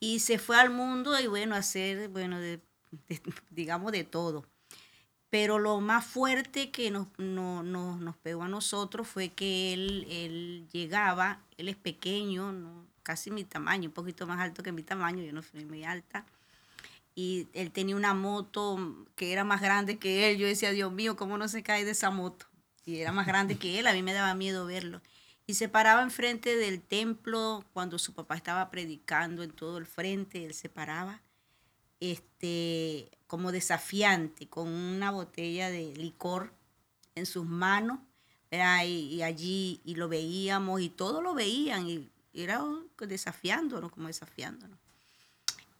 Y 0.00 0.20
se 0.20 0.38
fue 0.38 0.58
al 0.58 0.70
mundo 0.70 1.18
y 1.18 1.26
bueno, 1.26 1.54
a 1.54 1.58
hacer, 1.58 2.08
bueno, 2.08 2.38
digamos 3.50 3.92
de 3.92 4.04
todo 4.04 4.44
pero 5.30 5.58
lo 5.58 5.80
más 5.80 6.06
fuerte 6.06 6.70
que 6.70 6.90
nos, 6.90 7.06
nos 7.18 8.16
pegó 8.16 8.44
a 8.44 8.48
nosotros 8.48 9.06
fue 9.06 9.28
que 9.28 9.74
él, 9.74 10.06
él 10.10 10.66
llegaba, 10.72 11.40
él 11.58 11.68
es 11.68 11.76
pequeño, 11.76 12.86
casi 13.02 13.30
mi 13.30 13.44
tamaño, 13.44 13.88
un 13.88 13.94
poquito 13.94 14.26
más 14.26 14.40
alto 14.40 14.62
que 14.62 14.72
mi 14.72 14.82
tamaño, 14.82 15.22
yo 15.22 15.32
no 15.32 15.42
soy 15.42 15.64
muy 15.64 15.84
alta, 15.84 16.24
y 17.14 17.48
él 17.52 17.72
tenía 17.72 17.96
una 17.96 18.14
moto 18.14 19.06
que 19.16 19.32
era 19.32 19.44
más 19.44 19.60
grande 19.60 19.98
que 19.98 20.30
él, 20.30 20.38
yo 20.38 20.46
decía, 20.46 20.70
Dios 20.70 20.92
mío, 20.92 21.16
¿cómo 21.16 21.36
no 21.36 21.48
se 21.48 21.62
cae 21.62 21.84
de 21.84 21.90
esa 21.90 22.10
moto? 22.10 22.46
Y 22.86 23.00
era 23.00 23.12
más 23.12 23.26
grande 23.26 23.58
que 23.58 23.78
él, 23.78 23.86
a 23.86 23.92
mí 23.92 24.02
me 24.02 24.14
daba 24.14 24.34
miedo 24.34 24.64
verlo. 24.64 25.02
Y 25.46 25.54
se 25.54 25.68
paraba 25.68 26.02
enfrente 26.02 26.56
del 26.56 26.80
templo 26.80 27.64
cuando 27.72 27.98
su 27.98 28.14
papá 28.14 28.36
estaba 28.36 28.70
predicando 28.70 29.42
en 29.42 29.50
todo 29.50 29.78
el 29.78 29.86
frente, 29.86 30.44
él 30.44 30.54
se 30.54 30.68
paraba 30.68 31.20
este, 32.00 33.10
como 33.26 33.52
desafiante, 33.52 34.48
con 34.48 34.68
una 34.68 35.10
botella 35.10 35.70
de 35.70 35.94
licor 35.94 36.52
en 37.14 37.26
sus 37.26 37.46
manos, 37.46 37.98
y, 38.50 39.22
allí 39.22 39.80
y 39.84 39.94
lo 39.96 40.08
veíamos 40.08 40.80
y 40.80 40.88
todos 40.88 41.22
lo 41.22 41.34
veían 41.34 41.88
y 41.88 42.08
era 42.32 42.62
desafiándonos, 42.98 43.90
como 43.90 44.06
desafiándonos. 44.06 44.78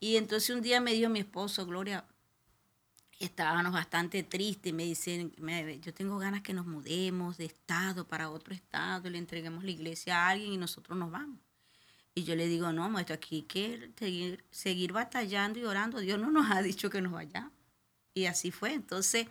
Y 0.00 0.16
entonces 0.16 0.54
un 0.54 0.62
día 0.62 0.80
me 0.80 0.92
dijo 0.92 1.08
mi 1.08 1.20
esposo, 1.20 1.66
Gloria, 1.66 2.04
estábamos 3.18 3.72
bastante 3.72 4.22
tristes, 4.22 4.72
me 4.72 4.84
dicen, 4.84 5.32
yo 5.80 5.94
tengo 5.94 6.18
ganas 6.18 6.42
que 6.42 6.52
nos 6.52 6.66
mudemos 6.66 7.36
de 7.36 7.46
estado 7.46 8.06
para 8.06 8.30
otro 8.30 8.54
estado, 8.54 9.08
le 9.10 9.18
entreguemos 9.18 9.64
la 9.64 9.70
iglesia 9.70 10.16
a 10.16 10.28
alguien 10.30 10.52
y 10.52 10.56
nosotros 10.56 10.96
nos 10.96 11.10
vamos. 11.10 11.38
Y 12.18 12.24
yo 12.24 12.34
le 12.34 12.48
digo, 12.48 12.72
no, 12.72 12.90
maestro, 12.90 13.14
aquí 13.14 13.36
hay 13.36 13.42
que 13.42 13.90
seguir, 13.96 14.44
seguir 14.50 14.92
batallando 14.92 15.60
y 15.60 15.64
orando. 15.64 16.00
Dios 16.00 16.18
no 16.18 16.32
nos 16.32 16.50
ha 16.50 16.62
dicho 16.62 16.90
que 16.90 17.00
nos 17.00 17.12
vayamos. 17.12 17.52
Y 18.12 18.26
así 18.26 18.50
fue. 18.50 18.72
Entonces 18.74 19.28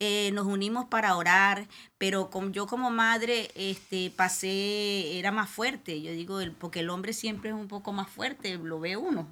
eh, 0.00 0.30
nos 0.32 0.46
unimos 0.46 0.86
para 0.86 1.14
orar, 1.16 1.68
pero 1.98 2.30
con, 2.30 2.54
yo 2.54 2.66
como 2.66 2.90
madre 2.90 3.50
este, 3.54 4.10
pasé, 4.16 5.18
era 5.18 5.30
más 5.30 5.50
fuerte. 5.50 6.00
Yo 6.00 6.12
digo, 6.12 6.40
el, 6.40 6.52
porque 6.52 6.80
el 6.80 6.88
hombre 6.88 7.12
siempre 7.12 7.50
es 7.50 7.54
un 7.54 7.68
poco 7.68 7.92
más 7.92 8.08
fuerte, 8.08 8.56
lo 8.56 8.80
ve 8.80 8.96
uno. 8.96 9.28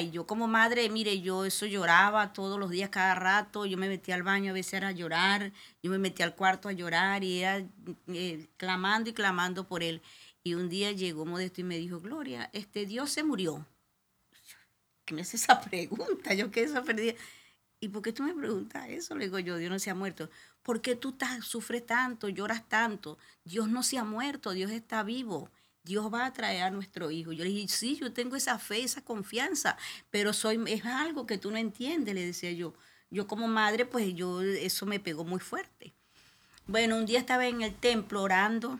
Y 0.00 0.10
yo 0.10 0.26
como 0.26 0.46
madre, 0.46 0.88
mire, 0.90 1.20
yo 1.20 1.44
eso 1.46 1.64
lloraba 1.64 2.32
todos 2.32 2.58
los 2.58 2.70
días, 2.70 2.90
cada 2.90 3.14
rato. 3.14 3.64
Yo 3.64 3.78
me 3.78 3.88
metía 3.88 4.14
al 4.14 4.22
baño, 4.22 4.50
a 4.50 4.54
veces 4.54 4.82
a 4.82 4.90
llorar. 4.90 5.52
Yo 5.82 5.90
me 5.90 5.98
metía 5.98 6.26
al 6.26 6.34
cuarto 6.34 6.68
a 6.68 6.72
llorar 6.72 7.24
y 7.24 7.40
era 7.40 7.64
eh, 8.08 8.46
clamando 8.56 9.10
y 9.10 9.14
clamando 9.14 9.66
por 9.66 9.82
él. 9.82 10.02
Y 10.42 10.54
un 10.54 10.68
día 10.68 10.92
llegó 10.92 11.26
Modesto 11.26 11.60
y 11.60 11.64
me 11.64 11.78
dijo, 11.78 12.00
Gloria, 12.00 12.48
este 12.52 12.86
Dios 12.86 13.10
se 13.10 13.22
murió. 13.22 13.66
¿Qué 15.04 15.14
me 15.14 15.22
hace 15.22 15.36
esa 15.36 15.60
pregunta? 15.60 16.34
Yo 16.34 16.50
quedé 16.50 16.68
sorprendida. 16.68 17.14
¿Y 17.80 17.88
por 17.88 18.02
qué 18.02 18.12
tú 18.12 18.22
me 18.22 18.34
preguntas 18.34 18.88
eso? 18.88 19.14
Le 19.14 19.24
digo 19.24 19.38
yo, 19.38 19.56
Dios 19.56 19.70
no 19.70 19.78
se 19.78 19.90
ha 19.90 19.94
muerto. 19.94 20.30
¿Por 20.62 20.82
qué 20.82 20.96
tú 20.96 21.10
estás, 21.10 21.44
sufres 21.44 21.84
tanto, 21.86 22.28
lloras 22.28 22.68
tanto? 22.68 23.18
Dios 23.42 23.68
no 23.68 23.82
se 23.82 23.96
ha 23.96 24.04
muerto, 24.04 24.52
Dios 24.52 24.70
está 24.70 25.02
vivo. 25.02 25.50
Dios 25.82 26.12
va 26.12 26.26
a 26.26 26.32
traer 26.32 26.62
a 26.64 26.70
nuestro 26.70 27.10
hijo. 27.10 27.32
Yo 27.32 27.42
le 27.42 27.50
dije, 27.50 27.68
sí, 27.68 27.96
yo 27.96 28.12
tengo 28.12 28.36
esa 28.36 28.58
fe, 28.58 28.82
esa 28.82 29.02
confianza, 29.02 29.78
pero 30.10 30.34
soy, 30.34 30.62
es 30.66 30.84
algo 30.84 31.26
que 31.26 31.38
tú 31.38 31.50
no 31.50 31.56
entiendes, 31.56 32.14
le 32.14 32.26
decía 32.26 32.52
yo. 32.52 32.74
Yo 33.10 33.26
como 33.26 33.48
madre, 33.48 33.86
pues 33.86 34.14
yo, 34.14 34.42
eso 34.42 34.84
me 34.84 35.00
pegó 35.00 35.24
muy 35.24 35.40
fuerte. 35.40 35.94
Bueno, 36.66 36.96
un 36.96 37.06
día 37.06 37.18
estaba 37.18 37.46
en 37.46 37.62
el 37.62 37.74
templo 37.74 38.22
orando 38.22 38.78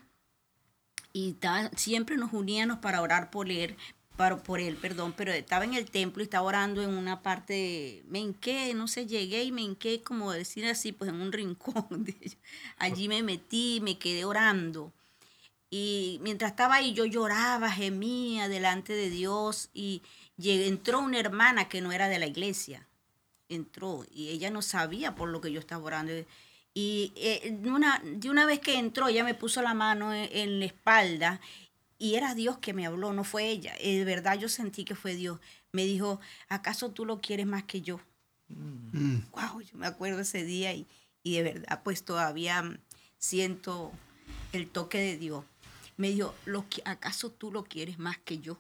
y 1.13 1.37
siempre 1.77 2.17
nos 2.17 2.33
uníamos 2.33 2.79
para 2.79 3.03
orar 3.03 3.31
por 3.31 3.51
él, 3.51 3.77
para, 4.17 4.37
por 4.37 4.61
él, 4.61 4.77
perdón, 4.77 5.15
pero 5.17 5.33
estaba 5.33 5.65
en 5.65 5.75
el 5.75 5.91
templo 5.91 6.23
y 6.23 6.25
estaba 6.25 6.47
orando 6.47 6.83
en 6.83 6.91
una 6.91 7.23
parte, 7.23 8.03
me 8.09 8.19
hinqué, 8.19 8.75
no 8.75 8.87
sé, 8.87 9.07
llegué 9.07 9.45
y 9.45 9.53
me 9.53 9.63
hinqué, 9.63 10.03
como 10.03 10.33
decir 10.33 10.67
así, 10.67 10.93
pues 10.93 11.11
en 11.11 11.21
un 11.21 11.33
rincón. 11.33 12.07
Allí 12.79 13.09
me 13.09 13.23
metí, 13.23 13.81
me 13.83 13.99
quedé 13.99 14.25
orando. 14.25 14.93
Y 15.71 16.19
mientras 16.23 16.51
estaba 16.51 16.75
ahí 16.77 16.93
yo 16.93 17.05
lloraba, 17.05 17.71
gemía 17.71 18.49
delante 18.49 18.93
de 18.93 19.09
Dios 19.09 19.71
y 19.73 20.03
entró 20.43 20.99
una 20.99 21.21
hermana 21.21 21.69
que 21.69 21.81
no 21.81 21.93
era 21.93 22.09
de 22.09 22.19
la 22.19 22.27
iglesia. 22.27 22.89
Entró 23.49 24.05
y 24.13 24.31
ella 24.31 24.51
no 24.51 24.63
sabía 24.63 25.15
por 25.15 25.29
lo 25.29 25.41
que 25.41 25.53
yo 25.53 25.61
estaba 25.61 25.85
orando. 25.85 26.13
Y 26.73 27.13
eh, 27.17 27.59
una, 27.65 28.01
de 28.05 28.31
una 28.31 28.47
vez 28.47 28.61
que 28.61 28.79
entró, 28.79 29.09
ella 29.09 29.25
me 29.25 29.35
puso 29.35 29.61
la 29.63 29.75
mano 29.75 30.13
en, 30.13 30.61
la 30.61 30.67
espalda 30.67 31.41
y 31.99 32.15
era 32.15 32.35
Dios 32.35 32.59
que 32.59 32.73
me 32.73 32.87
habló, 32.87 33.13
no 33.13 33.25
fue 33.25 33.49
ella. 33.49 33.75
Eh, 33.81 33.99
de 33.99 34.05
verdad 34.05 34.39
yo 34.39 34.49
sentí 34.49 34.85
que 34.85 34.95
fue 34.95 35.15
Dios. 35.15 35.41
Me 35.73 35.85
dijo, 35.85 36.21
¿acaso 36.49 36.91
tú 36.91 37.05
lo 37.05 37.21
quieres 37.21 37.47
más 37.47 37.65
que 37.65 37.83
yo? 37.83 38.01
Wow, 38.49 38.93
mm. 38.93 39.63
yo 39.63 39.79
me 39.79 39.87
acuerdo 39.87 40.21
ese 40.21 40.45
día 40.45 40.73
y, 40.73 40.87
y 41.23 41.37
de 41.37 41.43
verdad 41.43 41.83
pues 41.83 42.05
todavía 42.05 42.79
siento 43.19 43.93
el 44.53 44.69
toque 44.69 44.99
de 44.99 45.17
Dios. 45.17 45.45
Me 45.97 46.11
dijo, 46.11 46.35
¿lo, 46.47 46.65
¿acaso 46.85 47.31
tú 47.31 47.53
lo 47.53 47.65
quieres 47.65 47.99
más 47.99 48.19
que 48.19 48.39
yo? 48.39 48.59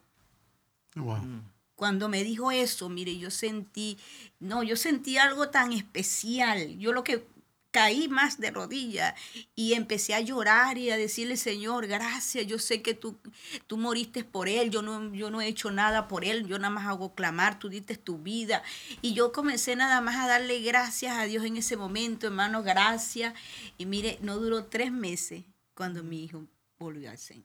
Wow. 0.94 1.42
Cuando 1.74 2.08
me 2.08 2.22
dijo 2.22 2.50
eso, 2.50 2.90
mire, 2.90 3.16
yo 3.16 3.30
sentí, 3.30 3.98
no, 4.38 4.62
yo 4.62 4.76
sentí 4.76 5.16
algo 5.16 5.48
tan 5.48 5.72
especial. 5.72 6.76
Yo 6.78 6.92
lo 6.92 7.02
que 7.02 7.24
caí 7.70 8.08
más 8.08 8.40
de 8.40 8.50
rodillas 8.50 9.14
y 9.54 9.74
empecé 9.74 10.14
a 10.14 10.20
llorar 10.20 10.78
y 10.78 10.90
a 10.90 10.96
decirle, 10.96 11.36
Señor, 11.36 11.86
gracias, 11.86 12.46
yo 12.46 12.58
sé 12.58 12.82
que 12.82 12.94
tú, 12.94 13.18
tú 13.66 13.76
moriste 13.76 14.24
por 14.24 14.48
él, 14.48 14.70
yo 14.70 14.82
no, 14.82 15.14
yo 15.14 15.30
no 15.30 15.40
he 15.40 15.46
hecho 15.46 15.70
nada 15.70 16.08
por 16.08 16.24
él, 16.24 16.46
yo 16.46 16.58
nada 16.58 16.70
más 16.70 16.86
hago 16.86 17.14
clamar, 17.14 17.58
tú 17.58 17.68
diste 17.68 17.96
tu 17.96 18.18
vida. 18.18 18.62
Y 19.02 19.14
yo 19.14 19.32
comencé 19.32 19.76
nada 19.76 20.00
más 20.00 20.16
a 20.16 20.26
darle 20.26 20.60
gracias 20.60 21.16
a 21.16 21.24
Dios 21.24 21.44
en 21.44 21.56
ese 21.56 21.76
momento, 21.76 22.26
hermano, 22.26 22.62
gracias. 22.62 23.34
Y 23.78 23.86
mire, 23.86 24.18
no 24.22 24.38
duró 24.38 24.64
tres 24.64 24.90
meses 24.92 25.44
cuando 25.74 26.02
mi 26.02 26.24
hijo 26.24 26.44
volvió 26.78 27.10
al 27.10 27.18
Señor. 27.18 27.44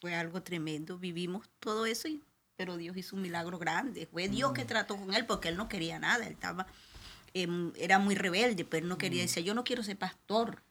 Fue 0.00 0.14
algo 0.14 0.42
tremendo, 0.42 0.98
vivimos 0.98 1.48
todo 1.60 1.86
eso, 1.86 2.08
pero 2.56 2.76
Dios 2.76 2.96
hizo 2.96 3.16
un 3.16 3.22
milagro 3.22 3.58
grande. 3.58 4.06
Fue 4.06 4.28
Dios 4.28 4.52
que 4.52 4.64
mm. 4.64 4.66
trató 4.66 4.96
con 4.96 5.14
él 5.14 5.26
porque 5.26 5.48
él 5.48 5.56
no 5.56 5.68
quería 5.68 5.98
nada, 5.98 6.26
él 6.26 6.32
estaba 6.32 6.66
Em, 7.34 7.72
era 7.76 7.98
muy 7.98 8.14
rebelde, 8.14 8.64
pero 8.64 8.86
no 8.86 8.96
quería, 8.96 9.24
mm. 9.24 9.26
decir, 9.26 9.44
yo 9.44 9.54
no 9.54 9.64
quiero 9.64 9.82
ser 9.82 9.98
pastor. 9.98 10.62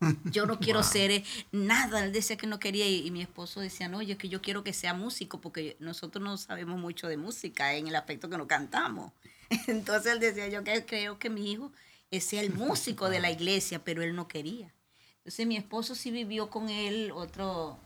Yo 0.32 0.46
no 0.46 0.58
quiero 0.58 0.82
ser 0.82 1.10
eh, 1.10 1.24
nada. 1.52 2.02
Él 2.02 2.12
decía 2.12 2.38
que 2.38 2.46
no 2.46 2.58
quería 2.58 2.88
y, 2.88 3.10
mi 3.10 3.20
esposo 3.20 3.60
decía, 3.60 3.86
no, 3.86 4.00
yo 4.00 4.16
que 4.16 4.30
yo 4.30 4.40
quiero 4.40 4.64
que 4.64 4.72
sea 4.72 4.94
músico 4.94 5.42
porque 5.42 5.76
nosotros 5.78 6.24
no 6.24 6.38
sabemos 6.38 6.80
mucho 6.80 7.06
de 7.06 7.18
música 7.18 7.74
en 7.74 7.86
el 7.86 7.94
aspecto 7.94 8.30
que 8.30 8.38
no 8.38 8.48
cantamos. 8.48 9.12
Entonces 9.66 10.12
él 10.12 10.20
decía, 10.20 10.48
yo 10.48 10.64
que, 10.64 10.86
creo 10.86 11.18
que 11.18 11.28
mi 11.28 11.52
hijo 11.52 11.70
sea 12.18 12.40
el 12.40 12.50
músico 12.54 13.10
de 13.10 13.20
la 13.20 13.30
iglesia, 13.30 13.84
pero 13.84 14.02
él 14.02 14.14
no 14.14 14.26
quería. 14.26 14.72
Entonces 15.18 15.46
mi 15.46 15.58
esposo 15.58 15.94
sí 15.94 16.10
vivió 16.10 16.48
con 16.48 16.70
él 16.70 17.12
otro... 17.14 17.78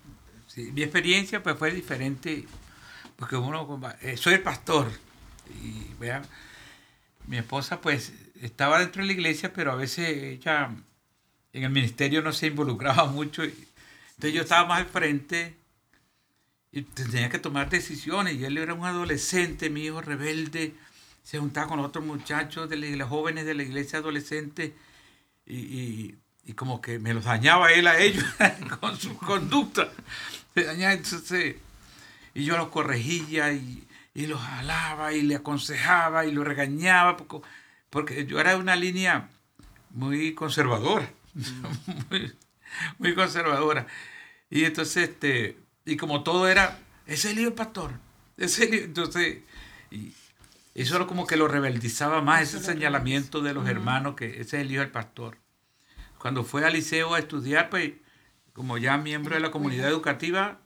Sí, 0.46 0.70
mi 0.70 0.84
experiencia 0.84 1.42
pues 1.42 1.58
fue 1.58 1.72
diferente 1.72 2.46
porque 3.16 3.34
uno, 3.34 3.80
eh, 4.02 4.16
soy 4.16 4.34
el 4.34 4.42
pastor 4.42 4.88
y 5.60 5.92
vean 5.98 6.22
mi 7.26 7.38
esposa 7.38 7.80
pues 7.80 8.12
estaba 8.40 8.80
dentro 8.80 9.02
de 9.02 9.06
la 9.06 9.12
iglesia, 9.12 9.52
pero 9.52 9.72
a 9.72 9.76
veces 9.76 10.08
ella 10.08 10.70
en 11.52 11.64
el 11.64 11.70
ministerio 11.70 12.22
no 12.22 12.32
se 12.32 12.48
involucraba 12.48 13.06
mucho. 13.12 13.42
Entonces 13.42 14.32
yo 14.32 14.42
estaba 14.42 14.68
más 14.68 14.80
al 14.80 14.86
frente 14.86 15.54
y 16.72 16.82
tenía 16.82 17.30
que 17.30 17.38
tomar 17.38 17.70
decisiones. 17.70 18.34
Y 18.34 18.44
él 18.44 18.58
era 18.58 18.74
un 18.74 18.84
adolescente, 18.84 19.70
mi 19.70 19.84
hijo 19.84 20.00
rebelde, 20.00 20.74
se 21.22 21.38
juntaba 21.38 21.68
con 21.68 21.80
otros 21.80 22.04
muchachos 22.04 22.68
de 22.68 22.76
los 22.76 23.08
jóvenes 23.08 23.46
de 23.46 23.54
la 23.54 23.62
iglesia 23.62 24.00
adolescente 24.00 24.74
y, 25.46 26.16
como 26.54 26.82
que 26.82 26.98
me 26.98 27.14
los 27.14 27.24
dañaba 27.24 27.72
él 27.72 27.86
a 27.86 27.98
ellos 27.98 28.24
con 28.80 28.98
su 28.98 29.16
conducta. 29.16 29.88
Se 30.54 30.64
dañaba, 30.64 30.92
entonces, 30.92 31.56
y 32.34 32.44
yo 32.44 32.58
los 32.58 32.68
corregía 32.68 33.52
y 33.52 33.86
y 34.14 34.26
lo 34.26 34.38
jalaba 34.38 35.12
y 35.12 35.22
le 35.22 35.34
aconsejaba 35.34 36.24
y 36.24 36.32
lo 36.32 36.44
regañaba, 36.44 37.16
porque 37.90 38.26
yo 38.26 38.40
era 38.40 38.56
una 38.56 38.76
línea 38.76 39.28
muy 39.90 40.34
conservadora, 40.34 41.10
muy, 42.98 43.14
conservadora. 43.14 43.86
Y 44.48 44.64
entonces, 44.64 45.10
este, 45.10 45.58
y 45.84 45.96
como 45.96 46.22
todo 46.22 46.48
era, 46.48 46.78
ese 47.06 47.28
es 47.28 47.32
el 47.32 47.40
hijo 47.40 47.50
del 47.50 47.56
pastor, 47.56 47.92
ese 48.36 48.84
entonces, 48.84 49.38
y 49.90 50.14
eso 50.74 50.96
era 50.96 51.06
como 51.06 51.26
que 51.26 51.36
lo 51.36 51.48
rebeldizaba 51.48 52.22
más, 52.22 52.42
ese 52.42 52.60
señalamiento 52.60 53.40
de 53.42 53.52
los 53.52 53.68
hermanos, 53.68 54.14
que 54.14 54.40
ese 54.40 54.58
es 54.58 54.62
el 54.64 54.72
hijo 54.72 54.80
del 54.80 54.90
pastor. 54.90 55.38
Cuando 56.18 56.44
fue 56.44 56.64
al 56.64 56.72
liceo 56.72 57.14
a 57.14 57.18
estudiar, 57.18 57.68
pues, 57.68 57.92
como 58.52 58.78
ya 58.78 58.96
miembro 58.96 59.34
de 59.34 59.40
la 59.40 59.50
comunidad 59.50 59.88
educativa, 59.88 60.60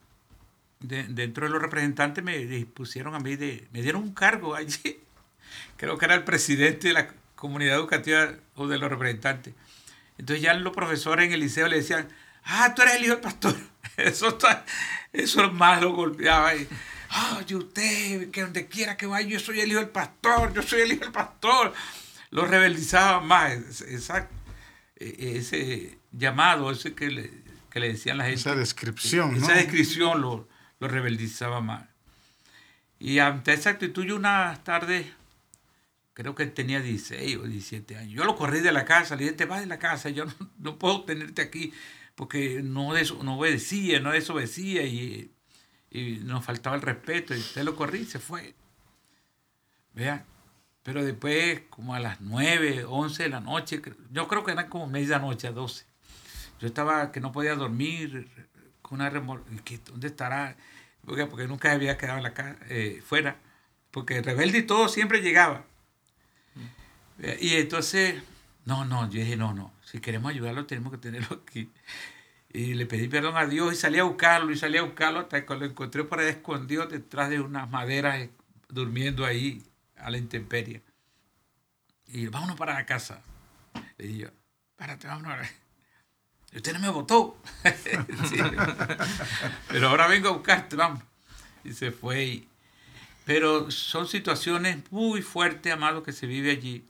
dentro 0.81 1.47
de 1.47 1.53
los 1.53 1.61
representantes 1.61 2.23
me 2.23 2.39
dispusieron 2.39 3.15
a 3.15 3.19
mí 3.19 3.37
de, 3.37 3.67
me 3.73 3.83
dieron 3.83 4.03
un 4.03 4.15
cargo 4.15 4.55
allí, 4.55 5.01
creo 5.77 5.99
que 5.99 6.05
era 6.05 6.15
el 6.15 6.25
presidente 6.25 6.89
de 6.89 6.95
la 6.95 7.09
comunidad 7.35 7.77
educativa 7.77 8.35
o 8.55 8.67
de 8.67 8.79
los 8.79 8.91
representantes. 8.91 9.55
Entonces 10.19 10.43
ya 10.43 10.55
los 10.55 10.73
profesores 10.73 11.27
en 11.27 11.33
el 11.33 11.41
liceo 11.41 11.69
le 11.69 11.77
decían, 11.77 12.09
ah, 12.45 12.75
tú 12.75 12.83
eres 12.83 12.97
el 12.97 13.05
hijo 13.05 13.15
del 13.15 13.23
pastor. 13.23 13.57
Eso, 13.97 14.29
está, 14.29 14.65
eso 15.13 15.51
más 15.51 15.83
lo 15.83 15.93
golpeaba. 15.93 16.55
Y, 16.55 16.69
y 17.49 17.55
usted, 17.55 18.31
que 18.31 18.43
donde 18.43 18.69
quiera 18.69 18.97
que 18.97 19.07
vaya, 19.07 19.29
yo 19.29 19.41
soy 19.41 19.59
el 19.59 19.73
hijo 19.73 19.81
del 19.81 19.89
pastor, 19.89 20.53
yo 20.55 20.63
soy 20.63 20.83
el 20.83 20.93
hijo 20.93 21.03
del 21.03 21.13
pastor. 21.13 21.73
Lo 22.31 22.45
rebeldizaba 22.47 23.21
más. 23.21 23.81
Esa, 23.81 24.29
e, 24.97 25.39
ese 25.39 25.99
llamado, 26.13 26.71
ese 26.71 26.95
que 26.95 27.11
le, 27.11 27.31
que 27.71 27.81
le 27.81 27.89
decían 27.89 28.19
la 28.19 28.25
gente. 28.25 28.39
Esa 28.39 28.55
descripción, 28.55 29.35
Esa 29.35 29.55
descripción 29.55 30.21
lo, 30.21 30.49
lo 30.81 30.89
rebeldizaba 30.89 31.61
más. 31.61 31.85
Y 32.99 33.19
ante 33.21 33.53
esa 33.53 33.71
actitud 33.71 34.05
yo 34.05 34.17
una 34.17 34.61
tarde, 34.65 35.13
creo 36.15 36.35
que 36.35 36.47
tenía 36.47 36.81
16 36.81 37.37
o 37.37 37.43
17 37.45 37.97
años, 37.97 38.13
yo 38.13 38.25
lo 38.25 38.37
corrí 38.37 38.61
de 38.61 38.73
la 38.73 38.85
casa, 38.85 39.17
le 39.17 39.25
dije, 39.25 39.37
te 39.37 39.45
vas 39.45 39.61
de 39.61 39.67
la 39.67 39.79
casa, 39.79 40.11
yo 40.11 40.25
no, 40.59 40.79
puedo 40.79 41.05
tenerte 41.05 41.43
aquí, 41.43 41.73
porque 42.15 42.61
no, 42.63 42.93
no 43.23 43.39
obedecía, 43.39 44.01
no 44.01 44.11
desobedecía 44.13 44.83
y, 44.83 45.31
y 45.91 46.21
nos 46.25 46.45
faltaba 46.45 46.77
el 46.77 46.83
respeto, 46.83 47.35
y 47.35 47.39
usted 47.39 47.63
lo 47.63 47.77
corrí 47.77 48.01
y 48.01 48.07
se 48.07 48.19
fue. 48.19 48.55
Vean, 49.95 50.25
pero 50.83 51.05
después, 51.05 51.63
como 51.71 51.95
a 51.95 52.01
las 52.01 52.21
9, 52.21 52.85
11 52.85 53.25
de 53.25 53.29
la 53.29 53.41
noche, 53.41 53.83
yo 54.11 54.27
creo 54.27 54.43
que 54.43 54.53
era 54.53 54.69
como 54.69 54.87
medianoche, 54.87 55.47
a 55.47 55.53
12. 55.53 55.85
Yo 56.61 56.67
estaba 56.67 57.13
que 57.13 57.21
no 57.21 57.31
podía 57.31 57.55
dormir, 57.55 58.48
una 58.95 59.11
¿Dónde 59.11 60.07
estará? 60.07 60.57
Porque, 61.05 61.27
porque 61.27 61.47
nunca 61.47 61.73
había 61.73 61.97
quedado 61.97 62.19
en 62.19 62.25
la 62.25 62.35
casa, 62.35 62.57
eh, 62.69 63.03
fuera. 63.05 63.37
Porque 63.91 64.21
rebelde 64.23 64.59
y 64.59 64.63
todo 64.63 64.89
siempre 64.89 65.21
llegaba. 65.21 65.65
Y 67.41 67.55
entonces, 67.55 68.23
no, 68.65 68.85
no, 68.85 69.11
yo 69.11 69.21
dije, 69.21 69.37
no, 69.37 69.55
no, 69.55 69.73
si 69.83 70.01
queremos 70.01 70.31
ayudarlo 70.31 70.67
tenemos 70.67 70.93
que 70.93 70.99
tenerlo 70.99 71.43
aquí. 71.43 71.71
Y 72.53 72.75
le 72.75 72.87
pedí 72.87 73.09
perdón 73.09 73.37
a 73.37 73.47
Dios 73.47 73.73
y 73.73 73.77
salí 73.77 73.99
a 73.99 74.05
buscarlo 74.05 74.53
y 74.53 74.57
salí 74.57 74.79
a 74.79 74.83
buscarlo 74.83 75.21
hasta 75.21 75.45
que 75.45 75.55
lo 75.55 75.65
encontré 75.67 76.05
por 76.05 76.21
ahí 76.21 76.29
escondido 76.29 76.87
detrás 76.87 77.29
de 77.31 77.41
unas 77.41 77.69
maderas, 77.69 78.19
eh, 78.19 78.31
durmiendo 78.69 79.25
ahí 79.25 79.63
a 79.97 80.11
la 80.11 80.19
intemperie. 80.19 80.83
Y 82.07 82.29
vámonos 82.29 82.57
para 82.57 82.75
la 82.75 82.87
casa. 82.87 83.23
Le 83.99 84.07
dije 84.07 84.19
yo, 84.21 84.29
párate, 84.77 85.07
vámonos. 85.07 85.47
Usted 86.59 86.73
no 86.73 86.81
me 86.81 86.89
votó. 86.89 87.39
Pero 89.69 89.89
ahora 89.89 90.09
vengo 90.09 90.29
a 90.29 90.33
buscarte, 90.33 90.75
vamos. 90.75 91.05
Y 91.63 91.73
se 91.73 91.93
fue. 91.93 92.43
Pero 93.25 93.71
son 93.71 94.09
situaciones 94.09 94.79
muy 94.91 95.23
fuertes, 95.23 95.73
amado, 95.73 96.03
que 96.03 96.13
se 96.13 96.27
vive 96.27 96.51
allí. 96.51 96.85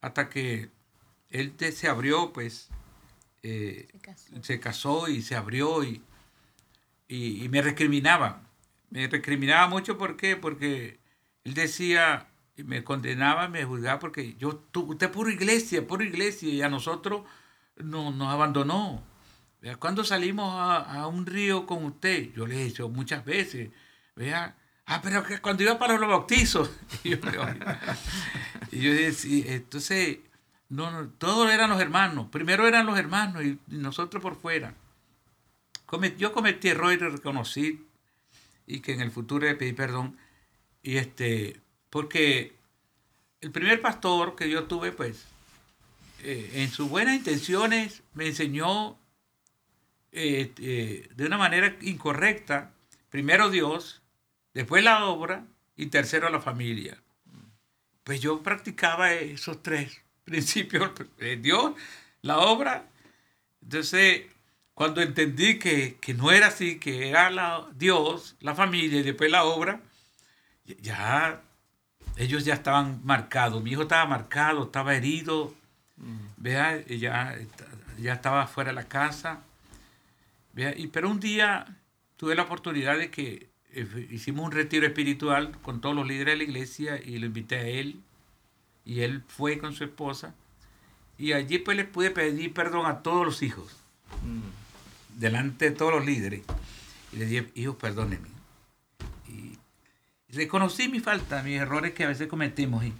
Hasta 0.00 0.30
que 0.30 0.70
él 1.28 1.52
se 1.58 1.86
abrió, 1.86 2.32
pues, 2.32 2.70
eh, 3.42 3.88
se, 4.40 4.58
casó. 4.58 5.06
y 5.08 5.20
se 5.20 5.36
abrió 5.36 5.84
y, 5.84 6.02
y, 7.06 7.46
me 7.50 7.60
recriminaba. 7.60 8.40
Me 8.88 9.06
recriminaba 9.06 9.68
mucho, 9.68 9.98
¿por 9.98 10.16
qué? 10.16 10.34
Porque 10.34 10.98
él 11.44 11.52
decía, 11.52 12.28
y 12.56 12.62
me 12.62 12.82
condenaba, 12.84 13.48
me 13.48 13.66
juzgaba, 13.66 13.98
porque 13.98 14.34
yo, 14.38 14.56
tú, 14.56 14.92
usted 14.92 15.08
es 15.08 15.12
pura 15.12 15.30
iglesia, 15.30 15.86
pura 15.86 16.04
iglesia, 16.04 16.48
y 16.48 16.62
a 16.62 16.70
nosotros 16.70 17.24
no, 17.76 18.10
nos 18.10 18.32
abandonó. 18.32 19.02
Cuando 19.78 20.04
salimos 20.04 20.52
a, 20.54 21.06
un 21.06 21.24
río 21.24 21.64
con 21.64 21.84
usted, 21.84 22.32
yo 22.34 22.46
le 22.46 22.60
he 22.60 22.64
dicho 22.64 22.88
muchas 22.90 23.24
veces, 23.24 23.70
vea, 24.14 24.56
ah, 24.84 25.00
pero 25.02 25.24
que 25.24 25.40
cuando 25.40 25.62
iba 25.62 25.78
para 25.78 25.96
los 25.96 26.08
bautizos, 26.08 26.70
y 27.04 27.10
yo, 27.10 27.16
y 28.70 28.80
yo 28.80 28.92
decía, 28.92 29.54
entonces, 29.54 30.18
no, 30.68 31.08
todos 31.16 31.50
eran 31.50 31.70
los 31.70 31.80
hermanos, 31.80 32.28
primero 32.30 32.68
eran 32.68 32.84
los 32.84 32.98
hermanos 32.98 33.42
y, 33.42 33.58
nosotros 33.68 34.22
por 34.22 34.36
fuera. 34.36 34.74
yo 36.18 36.32
cometí 36.32 36.68
error 36.68 36.92
y 36.92 36.96
reconocí 36.96 37.86
y 38.66 38.80
que 38.80 38.92
en 38.92 39.00
el 39.00 39.10
futuro 39.10 39.46
le 39.46 39.54
pedí 39.54 39.72
perdón, 39.72 40.18
y 40.82 40.98
este, 40.98 41.60
porque 41.88 42.54
el 43.40 43.50
primer 43.50 43.80
pastor 43.80 44.36
que 44.36 44.50
yo 44.50 44.64
tuve, 44.64 44.92
pues, 44.92 45.26
eh, 46.24 46.62
en 46.62 46.70
sus 46.70 46.88
buenas 46.88 47.16
intenciones 47.16 48.02
me 48.14 48.26
enseñó 48.26 48.98
eh, 50.10 50.54
eh, 50.58 51.06
de 51.14 51.26
una 51.26 51.36
manera 51.36 51.76
incorrecta, 51.82 52.72
primero 53.10 53.50
Dios, 53.50 54.00
después 54.54 54.82
la 54.82 55.04
obra 55.04 55.44
y 55.76 55.86
tercero 55.86 56.30
la 56.30 56.40
familia. 56.40 56.98
Pues 58.04 58.22
yo 58.22 58.42
practicaba 58.42 59.12
esos 59.12 59.62
tres 59.62 60.00
principios, 60.24 60.92
Dios, 61.40 61.74
la 62.22 62.38
obra. 62.38 62.88
Entonces, 63.60 64.22
cuando 64.72 65.02
entendí 65.02 65.58
que, 65.58 65.98
no 66.16 66.32
era 66.32 66.46
así, 66.46 66.78
que 66.78 67.10
era 67.10 67.28
la, 67.28 67.68
Dios, 67.74 68.36
la 68.40 68.54
familia 68.54 69.00
y 69.00 69.02
después 69.02 69.30
la 69.30 69.44
obra, 69.44 69.82
ya 70.64 71.42
ellos 72.16 72.46
ya 72.46 72.54
estaban 72.54 73.02
marcados. 73.04 73.62
Mi 73.62 73.72
hijo 73.72 73.82
estaba 73.82 74.06
marcado, 74.06 74.64
estaba 74.64 74.94
herido, 74.96 75.54
Vea, 76.36 76.84
ya 76.86 77.36
ya 77.98 78.14
estaba 78.14 78.46
fuera 78.46 78.70
de 78.70 78.74
la 78.74 78.88
casa. 78.88 79.42
Y, 80.56 80.86
pero 80.88 81.10
un 81.10 81.20
día 81.20 81.66
tuve 82.16 82.34
la 82.34 82.42
oportunidad 82.42 82.98
de 82.98 83.10
que 83.10 83.48
eh, 83.72 84.08
hicimos 84.10 84.44
un 84.46 84.52
retiro 84.52 84.86
espiritual 84.86 85.52
con 85.62 85.80
todos 85.80 85.96
los 85.96 86.06
líderes 86.06 86.34
de 86.34 86.38
la 86.38 86.44
iglesia 86.44 87.00
y 87.02 87.18
lo 87.18 87.26
invité 87.26 87.56
a 87.56 87.66
él. 87.66 88.00
Y 88.84 89.00
él 89.00 89.22
fue 89.26 89.58
con 89.58 89.74
su 89.74 89.84
esposa. 89.84 90.34
Y 91.18 91.32
allí 91.32 91.58
pues 91.58 91.76
le 91.76 91.84
pude 91.84 92.10
pedir 92.10 92.52
perdón 92.52 92.86
a 92.86 93.02
todos 93.02 93.24
los 93.24 93.42
hijos. 93.42 93.76
Mm. 94.22 95.20
Delante 95.20 95.70
de 95.70 95.76
todos 95.76 95.92
los 95.92 96.04
líderes. 96.04 96.42
Y 97.12 97.16
le 97.16 97.26
dije, 97.26 97.50
hijos, 97.54 97.76
perdónenme. 97.76 98.28
Y 99.28 99.58
reconocí 100.28 100.88
mi 100.88 101.00
falta, 101.00 101.42
mis 101.42 101.60
errores 101.60 101.94
que 101.94 102.04
a 102.04 102.08
veces 102.08 102.28
cometemos. 102.28 102.84
Y 102.84 102.92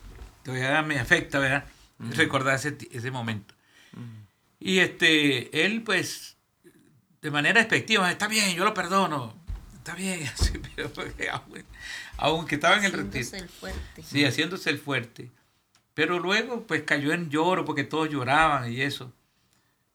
todavía 0.43 0.83
me 0.83 0.99
afecta, 0.99 1.39
¿verdad? 1.39 1.65
Recordar 2.13 2.57
ese, 2.57 2.77
ese 2.91 3.11
momento. 3.11 3.55
Y 4.61 4.79
este, 4.79 5.65
él 5.65 5.83
pues, 5.83 6.37
de 7.21 7.31
manera 7.31 7.61
despectiva, 7.61 8.11
está 8.11 8.29
bien, 8.29 8.55
yo 8.55 8.65
lo 8.65 8.75
perdono. 8.75 9.35
Está 9.75 9.95
bien, 9.95 10.27
así, 10.35 10.59
pero 10.75 10.91
aunque 12.17 12.55
estaba 12.55 12.79
en 12.79 12.85
el 12.85 12.93
retiro. 12.93 13.25
Haciéndose 13.25 13.39
el 13.39 13.49
fuerte. 13.49 14.03
Sí, 14.03 14.25
haciéndose 14.25 14.71
el 14.71 14.79
fuerte. 14.79 15.31
Pero 15.95 16.19
luego 16.19 16.67
pues 16.67 16.83
cayó 16.83 17.13
en 17.13 17.31
lloro 17.31 17.65
porque 17.65 17.85
todos 17.85 18.11
lloraban 18.11 18.73
y 18.73 18.81
eso, 18.81 19.13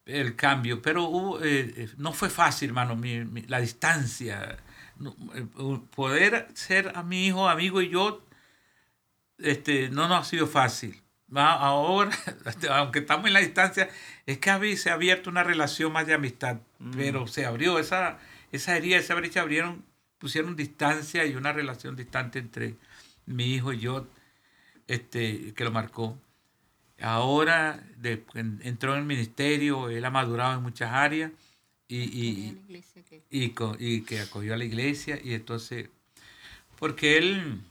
el 0.05 0.35
cambio. 0.35 0.81
Pero 0.81 1.03
hubo, 1.03 1.39
eh, 1.43 1.73
eh, 1.75 1.89
no 1.97 2.13
fue 2.13 2.29
fácil, 2.29 2.69
hermano, 2.69 2.99
la 3.47 3.59
distancia. 3.59 4.57
Eh, 5.35 5.45
poder 5.95 6.47
ser 6.53 6.93
a 6.95 7.03
mi 7.03 7.27
hijo, 7.27 7.49
amigo 7.49 7.81
y 7.81 7.89
yo, 7.89 8.25
este, 9.37 9.89
no 9.89 10.07
nos 10.07 10.21
ha 10.21 10.29
sido 10.29 10.47
fácil. 10.47 11.01
Ahora, 11.35 12.11
aunque 12.71 12.99
estamos 12.99 13.27
en 13.27 13.33
la 13.33 13.39
distancia, 13.39 13.89
es 14.25 14.39
que 14.39 14.77
se 14.77 14.89
ha 14.89 14.93
abierto 14.93 15.29
una 15.29 15.43
relación 15.43 15.91
más 15.91 16.07
de 16.07 16.13
amistad, 16.13 16.57
mm. 16.79 16.91
pero 16.95 17.27
se 17.27 17.45
abrió 17.45 17.79
esa, 17.79 18.19
esa 18.51 18.75
herida, 18.75 18.97
esa 18.97 19.15
brecha 19.15 19.41
abrieron, 19.41 19.83
pusieron 20.17 20.55
distancia 20.55 21.25
y 21.25 21.35
una 21.35 21.53
relación 21.53 21.95
distante 21.95 22.39
entre 22.39 22.75
mi 23.25 23.53
hijo 23.53 23.73
y 23.73 23.79
yo 23.79 24.07
este, 24.87 25.53
que 25.53 25.63
lo 25.63 25.71
marcó. 25.71 26.17
Ahora 27.01 27.81
entró 28.33 28.93
en 28.93 28.99
el 28.99 29.05
ministerio, 29.05 29.89
él 29.89 30.03
ha 30.03 30.09
madurado 30.09 30.55
en 30.55 30.63
muchas 30.63 30.91
áreas 30.91 31.31
y, 31.87 31.97
y, 31.97 32.59
y, 33.29 34.01
que 34.01 34.19
acogió 34.19 34.53
a 34.53 34.57
la 34.57 34.65
iglesia 34.65 35.17
y 35.23 35.33
entonces, 35.33 35.89
porque 36.77 37.17
él, 37.17 37.61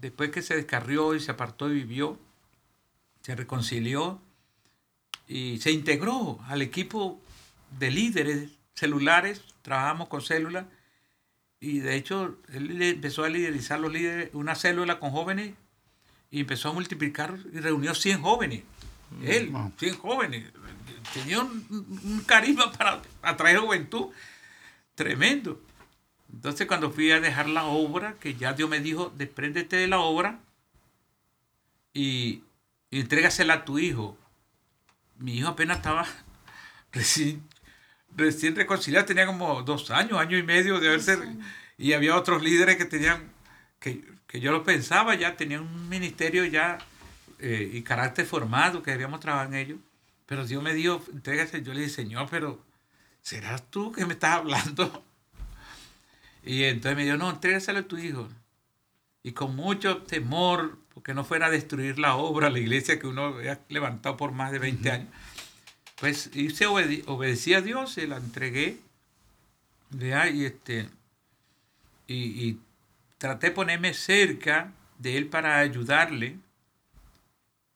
después 0.00 0.30
que 0.30 0.42
se 0.42 0.56
descarrió 0.56 1.14
y 1.14 1.20
se 1.20 1.30
apartó 1.30 1.70
y 1.70 1.74
vivió, 1.74 2.18
se 3.24 3.34
reconcilió 3.34 4.20
y 5.26 5.58
se 5.58 5.72
integró 5.72 6.38
al 6.46 6.60
equipo 6.60 7.18
de 7.78 7.90
líderes 7.90 8.50
celulares, 8.74 9.42
trabajamos 9.62 10.08
con 10.08 10.20
células 10.20 10.66
y 11.58 11.78
de 11.78 11.96
hecho 11.96 12.36
él 12.52 12.82
empezó 12.82 13.24
a 13.24 13.30
liderizar 13.30 13.80
los 13.80 13.90
líderes, 13.90 14.28
una 14.34 14.54
célula 14.54 15.00
con 15.00 15.10
jóvenes 15.10 15.54
y 16.30 16.40
empezó 16.40 16.68
a 16.68 16.72
multiplicar 16.74 17.38
y 17.50 17.60
reunió 17.60 17.94
100 17.94 18.20
jóvenes. 18.20 18.62
Mm, 19.10 19.26
Él, 19.26 19.52
100 19.78 19.96
jóvenes. 19.96 20.52
Tenía 21.14 21.40
un, 21.40 22.22
carisma 22.26 22.72
para 22.72 23.00
atraer 23.22 23.56
juventud 23.58 24.08
tremendo. 24.94 25.62
Entonces 26.30 26.66
cuando 26.66 26.90
fui 26.90 27.10
a 27.10 27.20
dejar 27.20 27.48
la 27.48 27.64
obra, 27.64 28.16
que 28.20 28.34
ya 28.34 28.52
Dios 28.52 28.68
me 28.68 28.80
dijo, 28.80 29.14
despréndete 29.16 29.76
de 29.76 29.86
la 29.86 30.00
obra 30.00 30.40
y, 31.94 32.42
y 32.94 33.00
entrégasela 33.00 33.54
a 33.54 33.64
tu 33.64 33.78
hijo. 33.78 34.16
Mi 35.18 35.38
hijo 35.38 35.48
apenas 35.48 35.78
estaba 35.78 36.06
recién, 36.92 37.42
reconciliado, 38.56 39.06
tenía 39.06 39.26
como 39.26 39.62
dos 39.62 39.90
años, 39.90 40.18
año 40.18 40.38
y 40.38 40.42
medio 40.42 40.80
de 40.80 40.88
haberse... 40.88 41.18
Y 41.76 41.92
había 41.92 42.16
otros 42.16 42.42
líderes 42.42 42.76
que 42.76 42.84
tenían, 42.84 43.32
que 43.80 44.14
que 44.34 44.40
yo 44.40 44.50
lo 44.50 44.64
pensaba, 44.64 45.14
ya 45.14 45.36
tenía 45.36 45.60
un 45.60 45.88
ministerio 45.88 46.44
ya 46.44 46.78
eh, 47.38 47.70
y 47.72 47.82
carácter 47.82 48.26
formado, 48.26 48.82
que 48.82 48.90
habíamos 48.90 49.20
trabajado 49.20 49.52
en 49.52 49.54
ello. 49.54 49.78
Pero 50.26 50.44
Dios 50.44 50.60
me 50.60 50.74
dijo, 50.74 51.00
entrégase. 51.12 51.62
Yo 51.62 51.72
le 51.72 51.82
dije, 51.82 51.92
Señor, 51.92 52.26
pero 52.28 52.60
¿serás 53.22 53.70
tú 53.70 53.92
que 53.92 54.04
me 54.06 54.14
estás 54.14 54.38
hablando? 54.38 55.04
Y 56.46 56.64
entonces 56.64 56.96
me 56.96 57.04
dijo, 57.04 57.16
no, 57.16 57.30
entrégaselo 57.30 57.78
a 57.78 57.82
tu 57.84 57.96
hijo. 57.96 58.28
Y 59.22 59.30
con 59.32 59.54
mucho 59.54 60.02
temor, 60.02 60.78
porque 60.94 61.12
no 61.12 61.24
fuera 61.24 61.46
a 61.46 61.50
destruir 61.50 61.98
la 61.98 62.14
obra, 62.14 62.50
la 62.50 62.60
iglesia 62.60 62.98
que 62.98 63.06
uno 63.06 63.26
había 63.26 63.60
levantado 63.68 64.16
por 64.16 64.32
más 64.32 64.52
de 64.52 64.60
20 64.60 64.90
años, 64.90 65.08
pues 65.96 66.30
hice 66.34 66.66
obedecí 66.66 67.54
a 67.54 67.60
Dios, 67.60 67.92
se 67.92 68.06
la 68.06 68.16
entregué. 68.16 68.78
Y, 70.00 70.44
este, 70.44 70.88
y, 72.06 72.48
y 72.48 72.60
traté 73.18 73.48
de 73.48 73.52
ponerme 73.52 73.94
cerca 73.94 74.72
de 74.98 75.16
él 75.16 75.26
para 75.28 75.58
ayudarle, 75.58 76.38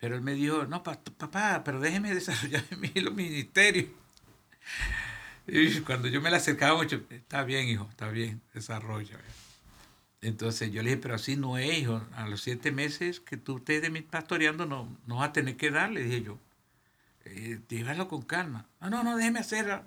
pero 0.00 0.14
él 0.14 0.22
me 0.22 0.34
dijo, 0.34 0.64
no, 0.66 0.82
papá, 0.82 1.62
pero 1.64 1.80
déjeme 1.80 2.14
desarrollar 2.14 2.64
mi 2.78 2.90
ministerio. 3.14 3.88
Y 5.46 5.80
cuando 5.80 6.08
yo 6.08 6.20
me 6.20 6.30
le 6.30 6.36
acercaba 6.36 6.76
mucho, 6.76 7.02
está 7.10 7.42
bien, 7.42 7.68
hijo, 7.68 7.86
está 7.90 8.08
bien, 8.08 8.40
desarrolla. 8.52 9.18
Entonces 10.20 10.72
yo 10.72 10.82
le 10.82 10.90
dije, 10.90 11.02
pero 11.02 11.14
así 11.14 11.36
no 11.36 11.58
es, 11.58 11.78
hijo. 11.78 12.02
A 12.14 12.28
los 12.28 12.42
siete 12.42 12.72
meses 12.72 13.20
que 13.20 13.36
tú 13.36 13.58
estés 13.58 13.82
de 13.82 13.90
mí 13.90 14.02
pastoreando, 14.02 14.66
no, 14.66 14.96
no 15.06 15.16
vas 15.16 15.30
a 15.30 15.32
tener 15.32 15.56
que 15.56 15.70
darle, 15.70 16.02
dije 16.04 16.22
yo. 16.22 16.38
Eh, 17.24 17.60
con 18.08 18.22
calma. 18.22 18.66
No, 18.80 18.90
no, 18.90 19.04
no, 19.04 19.16
déjeme 19.16 19.40
hacer 19.40 19.82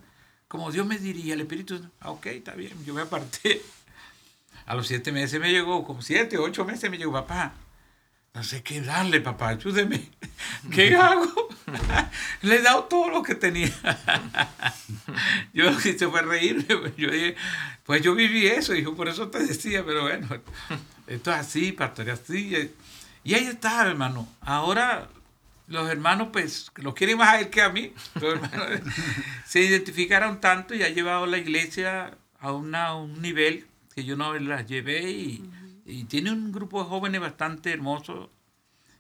como 0.48 0.70
Dios 0.70 0.86
me 0.86 0.98
diría, 0.98 1.34
el 1.34 1.42
Espíritu. 1.42 1.90
Ah, 2.02 2.12
ok, 2.12 2.26
está 2.28 2.54
bien, 2.54 2.74
yo 2.86 2.94
me 2.94 3.02
aparté. 3.02 3.62
A 4.66 4.76
los 4.76 4.88
siete 4.88 5.12
meses 5.12 5.40
me 5.40 5.50
llegó, 5.50 5.86
como 5.86 6.02
siete, 6.02 6.38
ocho 6.38 6.66
meses 6.66 6.92
me 6.92 6.98
llegó, 6.98 7.14
papá, 7.14 7.54
no 8.34 8.44
sé 8.44 8.62
qué 8.62 8.82
darle, 8.82 9.22
papá, 9.22 9.50
ayúdeme. 9.50 10.10
¿Qué 10.72 10.96
hago? 10.98 11.48
Le 12.42 12.56
he 12.56 12.62
dado 12.62 12.86
todo 12.86 13.10
lo 13.10 13.24
que 13.24 13.36
tenía. 13.36 13.72
yo 15.54 15.80
se 15.80 15.94
fue 15.94 16.20
a 16.20 16.24
reírme. 16.24 16.66
Yo 16.98 17.12
dije, 17.12 17.36
pues 17.86 18.02
yo 18.02 18.16
viví 18.16 18.48
eso, 18.48 18.76
hijo, 18.76 18.96
por 18.96 19.08
eso 19.08 19.30
te 19.30 19.40
decía, 19.40 19.84
pero 19.86 20.04
bueno, 20.04 20.28
esto 21.08 21.32
es 21.32 21.38
así, 21.38 21.72
pastor, 21.72 22.10
así. 22.10 22.72
Y 23.24 23.34
ahí 23.34 23.46
está, 23.46 23.86
hermano. 23.88 24.28
Ahora 24.42 25.10
los 25.72 25.90
hermanos, 25.90 26.30
pues, 26.32 26.72
lo 26.76 26.94
quieren 26.94 27.18
más 27.18 27.30
a 27.30 27.40
él 27.40 27.50
que 27.50 27.62
a 27.62 27.70
mí. 27.70 27.94
Los 28.16 28.36
hermanos 28.36 28.82
se 29.46 29.62
identificaron 29.62 30.42
tanto 30.42 30.76
y 30.76 30.84
ha 30.84 30.90
llevado 30.90 31.26
la 31.26 31.38
iglesia 31.38 32.18
a, 32.40 32.52
una, 32.52 32.88
a 32.88 32.96
un 32.96 33.22
nivel 33.22 33.66
que 33.96 34.04
yo 34.04 34.16
no 34.16 34.38
las 34.38 34.68
llevé 34.68 35.12
y, 35.12 35.44
tiene 36.08 36.32
un 36.32 36.54
grupo 36.54 36.82
de 36.82 36.88
jóvenes 36.90 37.20
bastante 37.20 37.72
hermoso 37.72 38.32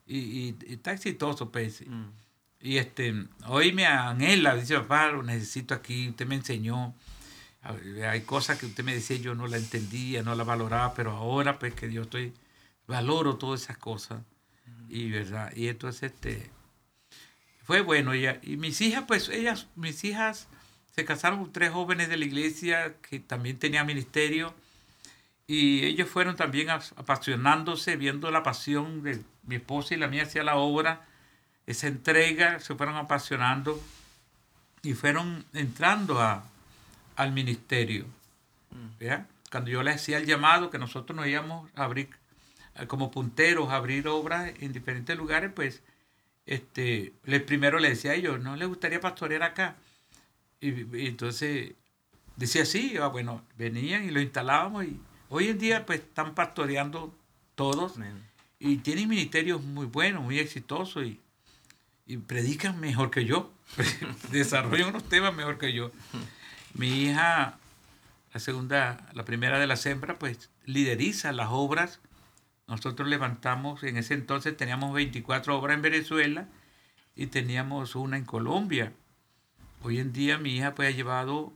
y, 0.06 0.56
está 0.68 0.92
exitoso, 0.92 1.52
pues. 1.52 1.86
Mm. 1.88 2.21
Y 2.62 2.78
este, 2.78 3.26
hoy 3.48 3.74
me 3.74 3.86
anhela, 3.86 4.56
dice 4.56 4.78
papá, 4.78 5.08
lo 5.12 5.24
necesito 5.24 5.74
aquí, 5.74 6.10
usted 6.10 6.28
me 6.28 6.36
enseñó. 6.36 6.94
Hay 8.08 8.22
cosas 8.22 8.58
que 8.60 8.66
usted 8.66 8.84
me 8.84 8.94
decía, 8.94 9.18
yo 9.18 9.36
no 9.36 9.48
la 9.48 9.58
entendía, 9.58 10.24
no 10.24 10.36
la 10.36 10.44
valoraba, 10.44 10.94
pero 10.94 11.12
ahora 11.12 11.60
pues 11.60 11.74
que 11.74 11.92
yo 11.92 12.04
estoy, 12.04 12.34
valoro 12.88 13.38
todas 13.38 13.64
esas 13.64 13.78
cosas. 13.78 14.22
Y 14.90 15.10
verdad, 15.10 15.52
y 15.56 15.68
entonces 15.68 16.12
este, 16.12 16.52
fue 17.64 17.82
bueno. 17.82 18.14
Y, 18.16 18.28
y 18.44 18.58
mis 18.58 18.82
hijas, 18.82 19.06
pues 19.08 19.30
ellas, 19.30 19.68
mis 19.76 20.04
hijas 20.04 20.48
se 20.96 21.06
casaron 21.06 21.40
con 21.44 21.54
tres 21.54 21.72
jóvenes 21.72 22.10
de 22.10 22.18
la 22.18 22.26
iglesia 22.26 22.96
que 23.02 23.20
también 23.20 23.58
tenían 23.58 23.88
ministerio 23.88 24.54
y 25.52 25.84
ellos 25.84 26.08
fueron 26.08 26.38
también 26.38 26.70
apasionándose, 26.70 27.98
viendo 27.98 28.32
la 28.32 28.42
pasión 28.42 29.04
de 29.04 29.22
mi 29.44 29.56
esposa 29.56 29.94
y 29.94 29.98
la 29.98 30.08
mía 30.08 30.24
hacia 30.24 30.44
la 30.44 30.56
obra, 30.56 31.06
esa 31.72 31.88
entrega, 31.88 32.60
se 32.60 32.76
fueron 32.76 32.96
apasionando 32.96 33.82
y 34.84 34.94
fueron 34.94 35.46
entrando 35.54 36.20
a, 36.20 36.44
al 37.16 37.32
ministerio. 37.32 38.06
Mm. 38.72 39.06
Cuando 39.52 39.72
yo 39.72 39.84
les 39.84 39.96
hacía 39.96 40.18
el 40.18 40.26
llamado, 40.26 40.70
que 40.70 40.78
nosotros 40.78 41.16
nos 41.16 41.28
íbamos 41.28 41.70
a 41.76 41.84
abrir 41.84 42.10
eh, 42.76 42.88
como 42.88 43.12
punteros, 43.12 43.70
a 43.70 43.76
abrir 43.76 44.08
obras 44.08 44.52
en 44.60 44.72
diferentes 44.72 45.18
lugares, 45.18 45.52
pues 45.54 45.82
este, 46.46 47.14
les, 47.26 47.42
primero 47.44 47.80
les 47.80 47.92
decía 47.92 48.12
a 48.12 48.16
ellos, 48.16 48.40
¿no 48.40 48.56
les 48.56 48.68
gustaría 48.68 49.00
pastorear 49.00 49.44
acá? 49.44 49.76
Y, 50.60 51.08
entonces 51.08 51.74
decía 52.36 52.66
sí, 52.66 52.96
ah, 53.02 53.08
bueno, 53.08 53.42
venían 53.58 54.06
y 54.06 54.12
lo 54.12 54.22
instalábamos 54.22 54.86
y 54.86 55.00
Hoy 55.34 55.48
en 55.48 55.58
día 55.58 55.86
pues 55.86 56.02
están 56.02 56.36
pastoreando 56.36 57.16
todos 57.56 57.94
y 58.60 58.78
tienen 58.78 59.08
ministerios 59.08 59.64
muy 59.64 59.86
buenos, 59.86 60.22
muy 60.22 60.40
exitosos 60.40 61.06
y, 61.06 61.22
predican 62.18 62.80
mejor 62.80 63.12
que 63.12 63.26
yo, 63.26 63.52
desarrollan 64.32 64.90
unos 64.90 65.08
temas 65.08 65.34
mejor 65.34 65.58
que 65.58 65.74
yo. 65.74 65.92
Mi 66.74 66.88
hija, 67.04 67.58
la 68.34 68.40
segunda, 68.40 69.10
la 69.14 69.26
primera 69.26 69.60
de 69.60 69.68
la 69.68 69.80
hembras, 69.86 70.18
pues 70.20 70.50
lideriza 70.66 71.32
las 71.32 71.50
obras. 71.52 72.00
Nosotros 72.68 73.08
levantamos, 73.08 73.84
en 73.84 73.98
ese 73.98 74.14
entonces 74.14 74.56
teníamos 74.56 74.94
24 74.94 75.58
obras 75.58 75.76
en 75.76 75.82
Venezuela 75.82 76.48
y 77.16 77.28
teníamos 77.28 77.96
una 77.96 78.18
en 78.18 78.26
Colombia. 78.26 78.94
hoy 79.84 80.00
en 80.00 80.14
día 80.14 80.38
mi 80.38 80.56
hija 80.56 80.76
pues 80.76 80.90
ha 80.90 80.96
llevado 80.96 81.54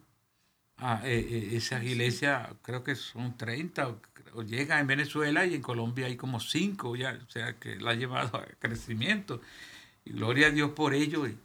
a 0.77 1.01
eh, 1.05 1.19
eh, 1.19 1.49
esas 1.53 1.83
iglesias, 1.83 2.49
creo 2.61 2.83
que 2.83 2.95
son 2.95 3.37
30, 3.37 3.87
o, 3.87 4.01
o 4.33 4.43
llega 4.43 4.79
en 4.79 4.87
Venezuela 4.87 5.45
y 5.45 5.55
en 5.55 5.61
Colombia 5.61 6.07
hay 6.07 6.17
como 6.17 6.39
5 6.41 6.95
ya, 6.97 7.17
o 7.25 7.29
sea 7.29 7.53
que 7.57 7.77
la 7.77 7.91
ha 7.91 7.95
llevado 7.95 8.37
a 8.37 8.45
crecimiento. 8.59 9.41
Y 10.05 10.11
gloria 10.13 10.47
a 10.47 10.51
Dios 10.51 10.71
por 10.71 10.93
ello. 10.93 11.27
Y 11.27 11.37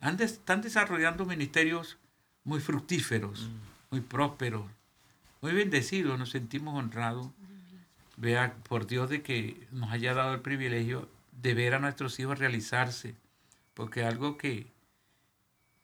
han 0.00 0.16
des- 0.16 0.32
están 0.32 0.60
desarrollando 0.60 1.24
ministerios 1.24 1.96
muy 2.44 2.60
fructíferos, 2.60 3.48
muy 3.90 4.00
prósperos, 4.00 4.64
muy 5.40 5.52
bendecidos, 5.52 6.18
nos 6.18 6.30
sentimos 6.30 6.74
honrados. 6.76 7.28
Vea, 8.16 8.54
por 8.68 8.86
Dios, 8.86 9.08
de 9.08 9.22
que 9.22 9.66
nos 9.70 9.92
haya 9.92 10.12
dado 10.14 10.34
el 10.34 10.40
privilegio 10.40 11.08
de 11.40 11.54
ver 11.54 11.74
a 11.74 11.78
nuestros 11.78 12.18
hijos 12.18 12.38
realizarse. 12.38 13.14
Porque 13.74 14.02
algo 14.04 14.36
que, 14.36 14.66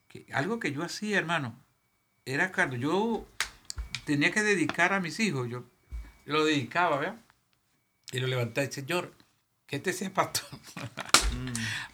que- 0.09 0.27
algo 0.33 0.59
que 0.59 0.73
yo 0.73 0.83
hacía, 0.83 1.19
hermano, 1.19 1.55
era 2.25 2.51
cuando 2.51 2.75
yo 2.77 3.27
tenía 4.05 4.33
que 4.33 4.43
dedicar 4.43 4.93
a 4.93 5.01
mis 5.01 5.21
hijos, 5.21 5.49
yo, 5.49 5.65
yo 6.27 6.33
lo 6.33 6.45
dedicaba, 6.45 6.99
¿verdad? 6.99 7.21
Y 8.11 8.19
lo 8.19 8.27
levantaba 8.27 8.67
y 8.67 8.73
Señor, 8.73 9.13
que 9.67 9.77
este 9.77 9.93
sea 9.93 10.13
pastor. 10.13 10.45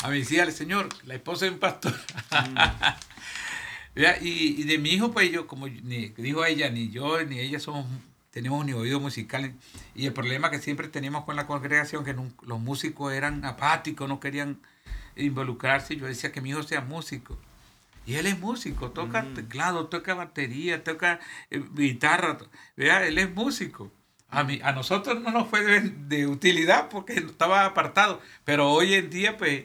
a 0.03 0.09
mis 0.09 0.31
hijas, 0.33 0.55
Señor, 0.55 0.89
la 1.05 1.15
esposa 1.15 1.45
de 1.45 1.53
un 1.53 1.59
pastor. 1.59 1.95
¿Verdad? 3.95 4.21
Y, 4.23 4.61
y 4.61 4.65
de 4.65 4.79
mi 4.79 4.91
hijo, 4.91 5.13
pues 5.13 5.31
yo, 5.31 5.47
como 5.47 5.69
ni, 5.69 6.09
dijo 6.11 6.45
ella, 6.45 6.71
ni 6.71 6.91
yo 6.91 7.23
ni 7.25 7.39
ella 7.41 7.59
somos, 7.59 7.87
tenemos 8.31 8.65
ni 8.65 8.73
oído 8.73 9.01
musical. 9.01 9.53
Y 9.95 10.07
el 10.07 10.13
problema 10.13 10.51
que 10.51 10.61
siempre 10.61 10.89
teníamos 10.89 11.25
con 11.25 11.37
la 11.37 11.47
congregación, 11.47 12.05
que 12.05 12.15
los 12.15 12.61
músicos 12.61 13.13
eran 13.13 13.45
apáticos, 13.45 14.09
no 14.09 14.21
querían 14.21 14.61
involucrarse. 15.17 15.97
Yo 15.97 16.07
decía 16.07 16.33
que 16.33 16.41
mi 16.41 16.51
hijo 16.51 16.63
sea 16.63 16.81
músico. 16.81 17.37
Y 18.07 18.15
él 18.15 18.27
es 18.27 18.39
músico, 18.39 18.91
toca 18.91 19.25
teclado, 19.35 19.87
toca 19.87 20.15
batería, 20.15 20.83
toca 20.83 21.21
eh, 21.51 21.63
guitarra, 21.75 22.39
¿verdad? 22.77 23.07
Él 23.07 23.19
es 23.19 23.33
músico. 23.33 23.93
A, 24.31 24.45
mí, 24.45 24.61
a 24.63 24.73
nosotros 24.73 25.21
no 25.21 25.31
nos 25.31 25.49
fue 25.49 25.63
de, 25.65 25.81
de 25.81 26.27
utilidad 26.27 26.89
porque 26.89 27.15
estaba 27.15 27.65
apartado, 27.65 28.21
pero 28.45 28.71
hoy 28.71 28.95
en 28.95 29.11
día, 29.11 29.37
pues, 29.37 29.65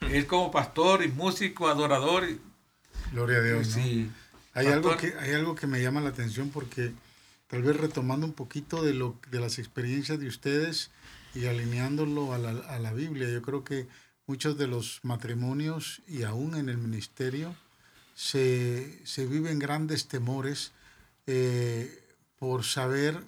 él 0.00 0.26
como 0.26 0.50
pastor 0.50 1.02
y 1.04 1.08
músico, 1.08 1.68
adorador, 1.68 2.28
y- 2.28 2.40
Gloria 3.12 3.38
a 3.38 3.42
Dios. 3.42 3.68
¿no? 3.68 3.74
sí. 3.74 4.10
Hay 4.54 4.68
algo, 4.68 4.96
que, 4.96 5.14
hay 5.18 5.32
algo 5.32 5.54
que 5.56 5.66
me 5.66 5.82
llama 5.82 6.00
la 6.00 6.10
atención 6.10 6.50
porque 6.50 6.92
tal 7.48 7.62
vez 7.62 7.76
retomando 7.76 8.24
un 8.24 8.32
poquito 8.34 8.82
de, 8.84 8.94
lo, 8.94 9.18
de 9.30 9.40
las 9.40 9.58
experiencias 9.58 10.20
de 10.20 10.28
ustedes 10.28 10.90
y 11.34 11.46
alineándolo 11.46 12.32
a 12.32 12.38
la, 12.38 12.50
a 12.50 12.78
la 12.78 12.92
Biblia, 12.92 13.28
yo 13.28 13.42
creo 13.42 13.64
que 13.64 13.88
muchos 14.26 14.56
de 14.56 14.68
los 14.68 15.00
matrimonios 15.02 16.02
y 16.06 16.22
aún 16.22 16.54
en 16.54 16.68
el 16.68 16.78
ministerio 16.78 17.56
se, 18.14 19.04
se 19.04 19.26
viven 19.26 19.58
grandes 19.58 20.06
temores 20.06 20.70
eh, 21.26 22.00
por 22.38 22.62
saber 22.64 23.20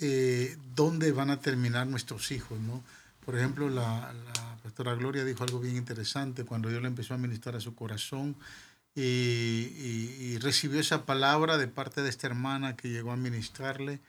eh, 0.00 0.56
dónde 0.74 1.12
van 1.12 1.30
a 1.30 1.40
terminar 1.40 1.86
nuestros 1.86 2.30
hijos, 2.30 2.58
¿no? 2.60 2.82
Por 3.24 3.36
ejemplo, 3.36 3.68
la, 3.68 4.12
la 4.12 4.56
pastora 4.62 4.94
Gloria 4.94 5.24
dijo 5.24 5.44
algo 5.44 5.60
bien 5.60 5.76
interesante 5.76 6.44
cuando 6.44 6.68
Dios 6.68 6.80
le 6.82 6.88
empezó 6.88 7.14
a 7.14 7.18
ministrar 7.18 7.56
a 7.56 7.60
su 7.60 7.74
corazón 7.74 8.36
y, 8.94 9.02
y- 9.02 10.16
y 10.20 10.38
recibió 10.38 10.80
esa 10.80 11.04
palabra 11.04 11.58
de 11.58 11.68
parte 11.68 12.02
de 12.02 12.08
esta 12.08 12.26
hermana 12.26 12.76
que 12.76 12.88
llegó 12.88 13.12
a 13.12 13.16
ministrarle, 13.16 14.00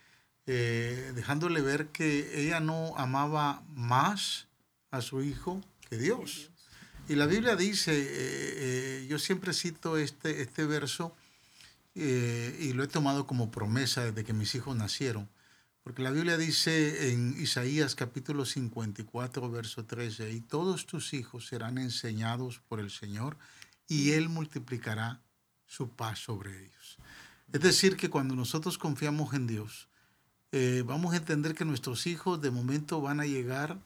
eh, 0.48 1.12
dejándole 1.16 1.62
ver 1.62 1.88
que 1.88 2.42
ella 2.46 2.60
no 2.60 2.98
amaba 2.98 3.62
más 3.76 4.48
a 4.92 5.02
su 5.02 5.22
hijo 5.22 5.62
que 5.90 5.98
Dios. 5.98 6.50
Y 7.08 7.16
la 7.16 7.26
Biblia 7.26 7.56
dice, 7.56 7.92
eh, 8.00 8.08
eh, 9.02 9.08
yo 9.10 9.20
siempre 9.20 9.54
cito 9.54 9.98
este, 9.98 10.42
este 10.42 10.66
verso 10.66 11.16
eh, 11.96 12.56
y 12.60 12.74
lo 12.74 12.84
he 12.84 12.88
tomado 12.88 13.26
como 13.28 13.52
promesa 13.52 14.06
desde 14.06 14.24
que 14.24 14.34
mis 14.34 14.54
hijos 14.56 14.76
nacieron. 14.76 15.28
Porque 15.84 16.04
la 16.04 16.12
Biblia 16.12 16.38
dice 16.38 17.12
en 17.12 17.36
Isaías 17.42 17.96
capítulo 17.96 18.46
54, 18.46 19.50
verso 19.50 19.86
13, 19.86 20.32
y 20.32 20.42
todos 20.42 20.86
tus 20.86 21.14
hijos 21.14 21.48
serán 21.48 21.78
enseñados 21.78 22.60
por 22.68 22.80
el 22.80 22.92
Señor 22.92 23.38
y 23.88 24.12
Él 24.12 24.30
multiplicará 24.30 25.22
su 25.66 25.90
paz 25.90 26.20
sobre 26.20 26.66
ellos. 26.66 26.98
Es 27.52 27.62
decir, 27.62 27.98
que 27.98 28.10
cuando 28.10 28.36
nosotros 28.36 28.78
confiamos 28.78 29.34
en 29.34 29.48
Dios, 29.48 29.88
eh, 30.52 30.84
vamos 30.86 31.14
a 31.14 31.18
entender 31.18 31.56
que 31.56 31.66
nuestros 31.66 32.08
hijos 32.08 32.42
de 32.42 32.52
momento 32.52 33.02
van 33.02 33.20
a 33.20 33.26
llegar 33.26 33.80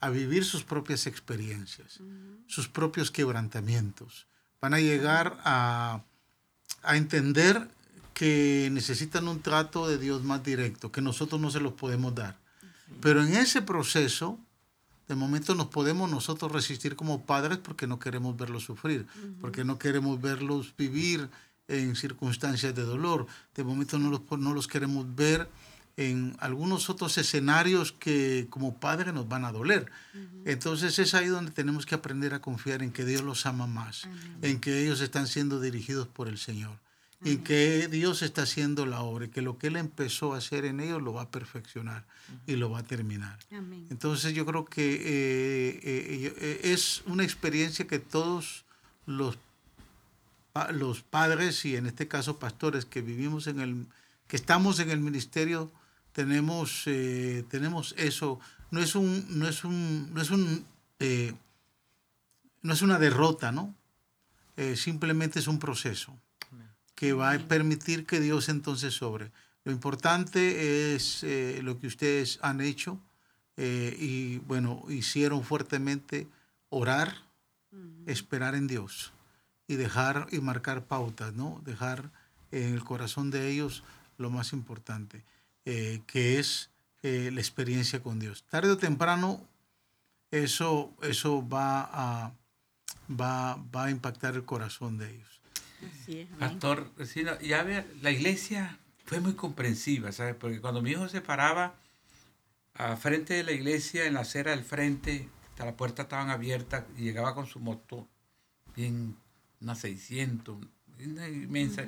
a 0.00 0.10
vivir 0.10 0.44
sus 0.44 0.62
propias 0.62 1.06
experiencias, 1.06 2.00
sus 2.46 2.68
propios 2.68 3.10
quebrantamientos. 3.10 4.26
Van 4.60 4.74
a 4.74 4.80
llegar 4.80 5.38
a, 5.44 6.02
a 6.82 6.96
entender 6.96 7.68
que 8.16 8.70
necesitan 8.72 9.28
un 9.28 9.42
trato 9.42 9.86
de 9.86 9.98
Dios 9.98 10.24
más 10.24 10.42
directo, 10.42 10.90
que 10.90 11.02
nosotros 11.02 11.38
no 11.38 11.50
se 11.50 11.60
los 11.60 11.74
podemos 11.74 12.14
dar. 12.14 12.38
Pero 13.02 13.22
en 13.22 13.34
ese 13.34 13.60
proceso, 13.60 14.38
de 15.06 15.14
momento 15.14 15.54
nos 15.54 15.66
podemos 15.66 16.10
nosotros 16.10 16.50
resistir 16.50 16.96
como 16.96 17.26
padres 17.26 17.58
porque 17.58 17.86
no 17.86 17.98
queremos 17.98 18.34
verlos 18.34 18.64
sufrir, 18.64 19.06
porque 19.38 19.64
no 19.64 19.78
queremos 19.78 20.18
verlos 20.18 20.72
vivir 20.78 21.28
en 21.68 21.94
circunstancias 21.94 22.74
de 22.74 22.84
dolor. 22.84 23.26
De 23.54 23.64
momento 23.64 23.98
no 23.98 24.08
los, 24.08 24.22
no 24.38 24.54
los 24.54 24.66
queremos 24.66 25.14
ver 25.14 25.50
en 25.98 26.38
algunos 26.40 26.88
otros 26.88 27.18
escenarios 27.18 27.92
que 27.92 28.46
como 28.48 28.80
padres 28.80 29.12
nos 29.12 29.28
van 29.28 29.44
a 29.44 29.52
doler. 29.52 29.92
Entonces 30.46 30.98
es 30.98 31.12
ahí 31.12 31.26
donde 31.26 31.50
tenemos 31.50 31.84
que 31.84 31.94
aprender 31.94 32.32
a 32.32 32.40
confiar 32.40 32.82
en 32.82 32.92
que 32.92 33.04
Dios 33.04 33.20
los 33.20 33.44
ama 33.44 33.66
más, 33.66 34.08
en 34.40 34.58
que 34.58 34.82
ellos 34.82 35.02
están 35.02 35.26
siendo 35.26 35.60
dirigidos 35.60 36.08
por 36.08 36.28
el 36.28 36.38
Señor, 36.38 36.78
en 37.24 37.42
que 37.42 37.88
Dios 37.88 38.22
está 38.22 38.42
haciendo 38.42 38.84
la 38.86 39.00
obra 39.00 39.26
y 39.26 39.28
que 39.28 39.42
lo 39.42 39.58
que 39.58 39.68
Él 39.68 39.76
empezó 39.76 40.34
a 40.34 40.38
hacer 40.38 40.64
en 40.64 40.80
ellos 40.80 41.02
lo 41.02 41.12
va 41.12 41.22
a 41.22 41.30
perfeccionar 41.30 42.04
y 42.46 42.56
lo 42.56 42.70
va 42.70 42.80
a 42.80 42.82
terminar. 42.82 43.38
Amén. 43.50 43.86
Entonces 43.90 44.34
yo 44.34 44.44
creo 44.44 44.64
que 44.64 44.94
eh, 44.94 45.80
eh, 45.82 46.34
eh, 46.38 46.60
es 46.64 47.02
una 47.06 47.24
experiencia 47.24 47.86
que 47.86 47.98
todos 47.98 48.64
los, 49.06 49.38
los 50.72 51.02
padres 51.02 51.64
y 51.64 51.76
en 51.76 51.86
este 51.86 52.06
caso 52.06 52.38
pastores 52.38 52.84
que 52.84 53.00
vivimos 53.00 53.46
en 53.46 53.60
el, 53.60 53.86
que 54.28 54.36
estamos 54.36 54.78
en 54.80 54.90
el 54.90 55.00
ministerio, 55.00 55.70
tenemos, 56.12 56.82
eh, 56.86 57.44
tenemos 57.50 57.94
eso. 57.96 58.40
No 58.70 58.80
es 58.80 58.94
un, 58.94 59.26
no 59.38 59.48
es 59.48 59.64
un, 59.64 60.12
no 60.12 60.20
es 60.20 60.30
un, 60.30 60.66
no 62.62 62.72
es 62.72 62.82
una 62.82 62.98
derrota, 62.98 63.52
¿no? 63.52 63.74
Simplemente 64.74 65.38
es 65.38 65.48
un 65.48 65.58
proceso 65.58 66.18
que 66.96 67.12
va 67.12 67.32
a 67.32 67.38
permitir 67.38 68.06
que 68.06 68.18
Dios 68.18 68.48
entonces 68.48 68.94
sobre. 68.94 69.30
Lo 69.64 69.70
importante 69.70 70.94
es 70.94 71.22
eh, 71.22 71.60
lo 71.62 71.78
que 71.78 71.86
ustedes 71.86 72.38
han 72.42 72.60
hecho 72.60 72.98
eh, 73.56 73.94
y 73.98 74.38
bueno, 74.38 74.82
hicieron 74.88 75.44
fuertemente 75.44 76.26
orar, 76.70 77.14
esperar 78.06 78.54
en 78.54 78.66
Dios 78.66 79.12
y 79.68 79.76
dejar 79.76 80.26
y 80.32 80.40
marcar 80.40 80.86
pautas, 80.86 81.34
¿no? 81.34 81.60
Dejar 81.64 82.10
en 82.50 82.72
el 82.72 82.82
corazón 82.82 83.30
de 83.30 83.50
ellos 83.50 83.82
lo 84.16 84.30
más 84.30 84.52
importante, 84.52 85.22
eh, 85.64 86.00
que 86.06 86.38
es 86.38 86.70
la 87.02 87.40
experiencia 87.40 88.02
con 88.02 88.18
Dios. 88.18 88.44
Tarde 88.50 88.72
o 88.72 88.78
temprano 88.78 89.46
eso, 90.32 90.92
eso 91.02 91.46
va, 91.48 91.88
a, 91.92 92.32
va, 93.08 93.56
va 93.74 93.84
a 93.84 93.90
impactar 93.90 94.34
el 94.34 94.44
corazón 94.44 94.98
de 94.98 95.14
ellos. 95.14 95.35
Así 95.84 96.20
es. 96.20 96.28
amén. 96.32 96.38
Pastor, 96.38 96.90
sí, 97.06 97.22
no, 97.22 97.38
ya 97.40 97.62
ve, 97.62 97.84
la 98.02 98.10
iglesia 98.10 98.78
fue 99.04 99.20
muy 99.20 99.34
comprensiva, 99.34 100.12
¿sabes? 100.12 100.34
Porque 100.34 100.60
cuando 100.60 100.82
mi 100.82 100.90
hijo 100.90 101.08
se 101.08 101.20
paraba 101.20 101.74
a 102.74 102.96
frente 102.96 103.34
de 103.34 103.44
la 103.44 103.52
iglesia, 103.52 104.04
en 104.06 104.14
la 104.14 104.20
acera 104.20 104.50
del 104.50 104.64
frente, 104.64 105.28
hasta 105.50 105.64
las 105.64 105.74
puertas 105.74 106.04
estaban 106.04 106.30
abiertas, 106.30 106.84
y 106.96 107.02
llegaba 107.02 107.34
con 107.34 107.46
su 107.46 107.58
moto, 107.60 108.08
bien, 108.74 109.16
una 109.60 109.74
600, 109.74 110.58
una 111.04 111.28
inmensa, 111.28 111.84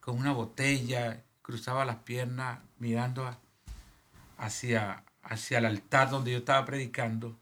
con 0.00 0.16
una 0.18 0.32
botella, 0.32 1.22
cruzaba 1.42 1.84
las 1.84 1.96
piernas, 1.96 2.60
mirando 2.78 3.26
a- 3.26 3.38
hacia, 4.38 5.04
hacia 5.22 5.58
el 5.58 5.64
altar 5.66 6.10
donde 6.10 6.32
yo 6.32 6.38
estaba 6.38 6.64
predicando, 6.64 7.38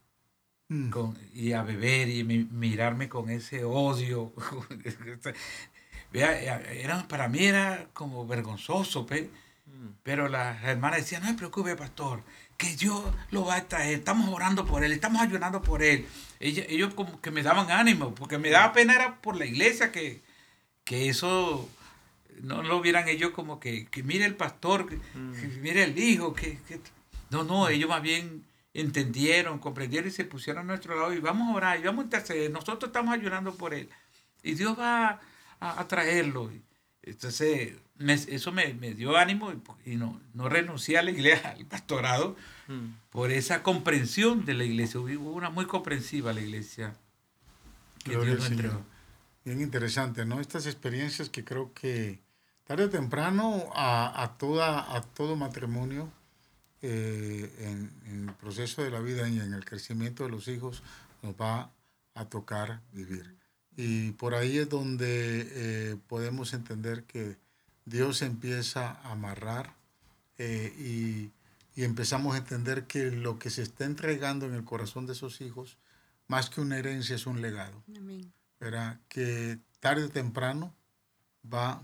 Mm. 0.68 0.90
con- 0.90 1.18
y 1.34 1.52
a 1.52 1.62
beber 1.62 2.08
y 2.08 2.24
mi- 2.24 2.44
mirarme 2.50 3.08
con 3.08 3.28
ese 3.30 3.64
odio. 3.64 4.32
Vea, 6.12 6.38
era, 6.72 7.06
para 7.08 7.28
mí 7.28 7.44
era 7.44 7.88
como 7.92 8.26
vergonzoso, 8.26 9.04
pe. 9.06 9.30
pero 10.02 10.28
las 10.28 10.62
hermanas 10.64 11.00
decían, 11.00 11.22
no 11.22 11.28
se 11.28 11.34
preocupe, 11.34 11.74
pastor, 11.76 12.22
que 12.56 12.74
Dios 12.76 13.02
lo 13.30 13.44
va 13.44 13.56
a 13.56 13.64
traer, 13.68 13.98
estamos 13.98 14.28
orando 14.28 14.64
por 14.64 14.84
él, 14.84 14.92
estamos 14.92 15.20
ayunando 15.20 15.60
por 15.62 15.82
él. 15.82 16.06
Ella- 16.40 16.64
ellos 16.68 16.94
como 16.94 17.20
que 17.20 17.30
me 17.32 17.42
daban 17.42 17.70
ánimo, 17.70 18.14
porque 18.14 18.38
me 18.38 18.50
daba 18.50 18.72
pena 18.72 18.94
era 18.94 19.16
por 19.20 19.36
la 19.36 19.46
iglesia 19.46 19.90
que, 19.90 20.22
que 20.84 21.08
eso 21.08 21.68
no 22.42 22.62
lo 22.62 22.80
vieran 22.80 23.08
ellos 23.08 23.30
como 23.32 23.58
que, 23.58 23.86
que 23.86 24.02
mire 24.02 24.24
el 24.24 24.36
pastor, 24.36 24.88
que, 24.88 24.96
que 24.96 25.46
mire 25.60 25.82
el 25.84 25.98
hijo, 25.98 26.32
que, 26.34 26.58
que- 26.68 26.80
no, 27.30 27.42
no, 27.42 27.68
ellos 27.68 27.88
más 27.88 28.02
bien 28.02 28.44
entendieron, 28.75 29.59
comprendieron 29.59 30.09
y 30.09 30.12
se 30.12 30.25
pusieron 30.25 30.64
a 30.64 30.66
nuestro 30.66 30.99
lado 30.99 31.14
y 31.14 31.20
vamos 31.20 31.49
a 31.49 31.57
orar 31.57 31.81
y 31.81 31.85
vamos 31.85 32.03
a 32.03 32.05
interceder. 32.05 32.51
Nosotros 32.51 32.89
estamos 32.89 33.14
ayunando 33.14 33.55
por 33.55 33.72
él. 33.72 33.89
Y 34.43 34.55
Dios 34.55 34.79
va 34.79 35.20
a, 35.61 35.89
traerlo. 35.89 36.51
Entonces, 37.03 37.75
eso 38.29 38.53
me, 38.53 38.72
dio 38.95 39.16
ánimo 39.16 39.53
y, 39.87 39.97
no, 39.97 40.20
no 40.35 40.49
renuncié 40.49 40.99
a 40.99 41.03
la 41.03 41.12
iglesia, 41.12 41.51
al 41.57 41.64
pastorado, 41.64 42.37
mm. 42.68 43.11
por 43.11 43.31
esa 43.31 43.62
comprensión 43.62 44.45
de 44.45 44.55
la 44.55 44.64
iglesia. 44.64 45.01
Hubo 45.01 45.33
una 45.33 45.51
muy 45.51 45.66
comprensiva 45.66 46.33
la 46.33 46.41
iglesia 46.41 46.95
que 48.05 48.16
Dios 48.16 48.51
entregó. 48.51 48.85
Bien 49.45 49.61
interesante, 49.61 50.25
¿no? 50.25 50.41
Estas 50.41 50.66
experiencias 50.66 51.29
que 51.29 51.45
creo 51.45 51.72
que 51.75 52.22
tarde 52.64 52.85
o 52.85 52.91
temprano 52.91 53.70
a, 53.75 54.37
toda, 54.39 54.97
a 54.97 55.03
todo 55.03 55.37
matrimonio, 55.37 56.11
eh, 56.87 57.51
en, 57.61 58.28
el 58.28 58.35
proceso 58.35 58.82
de 58.82 58.91
la 58.91 59.01
vida 59.01 59.26
y 59.28 59.41
en 59.41 59.55
el 59.55 59.64
crecimiento 59.64 60.24
de 60.24 60.30
los 60.30 60.49
hijos, 60.49 60.82
nos 61.22 61.35
va 61.35 61.70
a 62.14 62.24
tocar 62.26 62.80
vivir. 62.93 63.35
Y 63.76 64.12
por 64.12 64.35
ahí 64.35 64.59
es 64.59 64.68
donde 64.68 65.07
eh, 65.51 65.97
podemos 66.07 66.53
entender 66.53 67.05
que 67.05 67.37
Dios 67.87 68.22
empieza 68.22 68.91
a 68.91 69.12
amarrar 69.12 69.74
eh, 70.37 70.74
y, 70.78 71.30
y, 71.80 71.85
empezamos 71.85 72.35
a 72.35 72.39
entender 72.39 72.85
que 72.85 73.11
lo 73.11 73.39
que 73.39 73.51
se 73.51 73.62
está 73.62 73.85
entregando 73.85 74.47
en 74.47 74.55
el 74.55 74.64
corazón 74.64 75.07
de 75.07 75.14
esos 75.14 75.41
hijos, 75.41 75.78
más 76.28 76.51
que 76.51 76.61
una 76.61 76.78
herencia, 76.78 77.16
es 77.16 77.26
un 77.26 77.41
legado. 77.41 77.82
Amén. 77.97 78.32
Que 79.09 79.59
tarde 79.80 80.05
o 80.05 80.09
temprano 80.09 80.74
va 81.45 81.70
a 81.72 81.82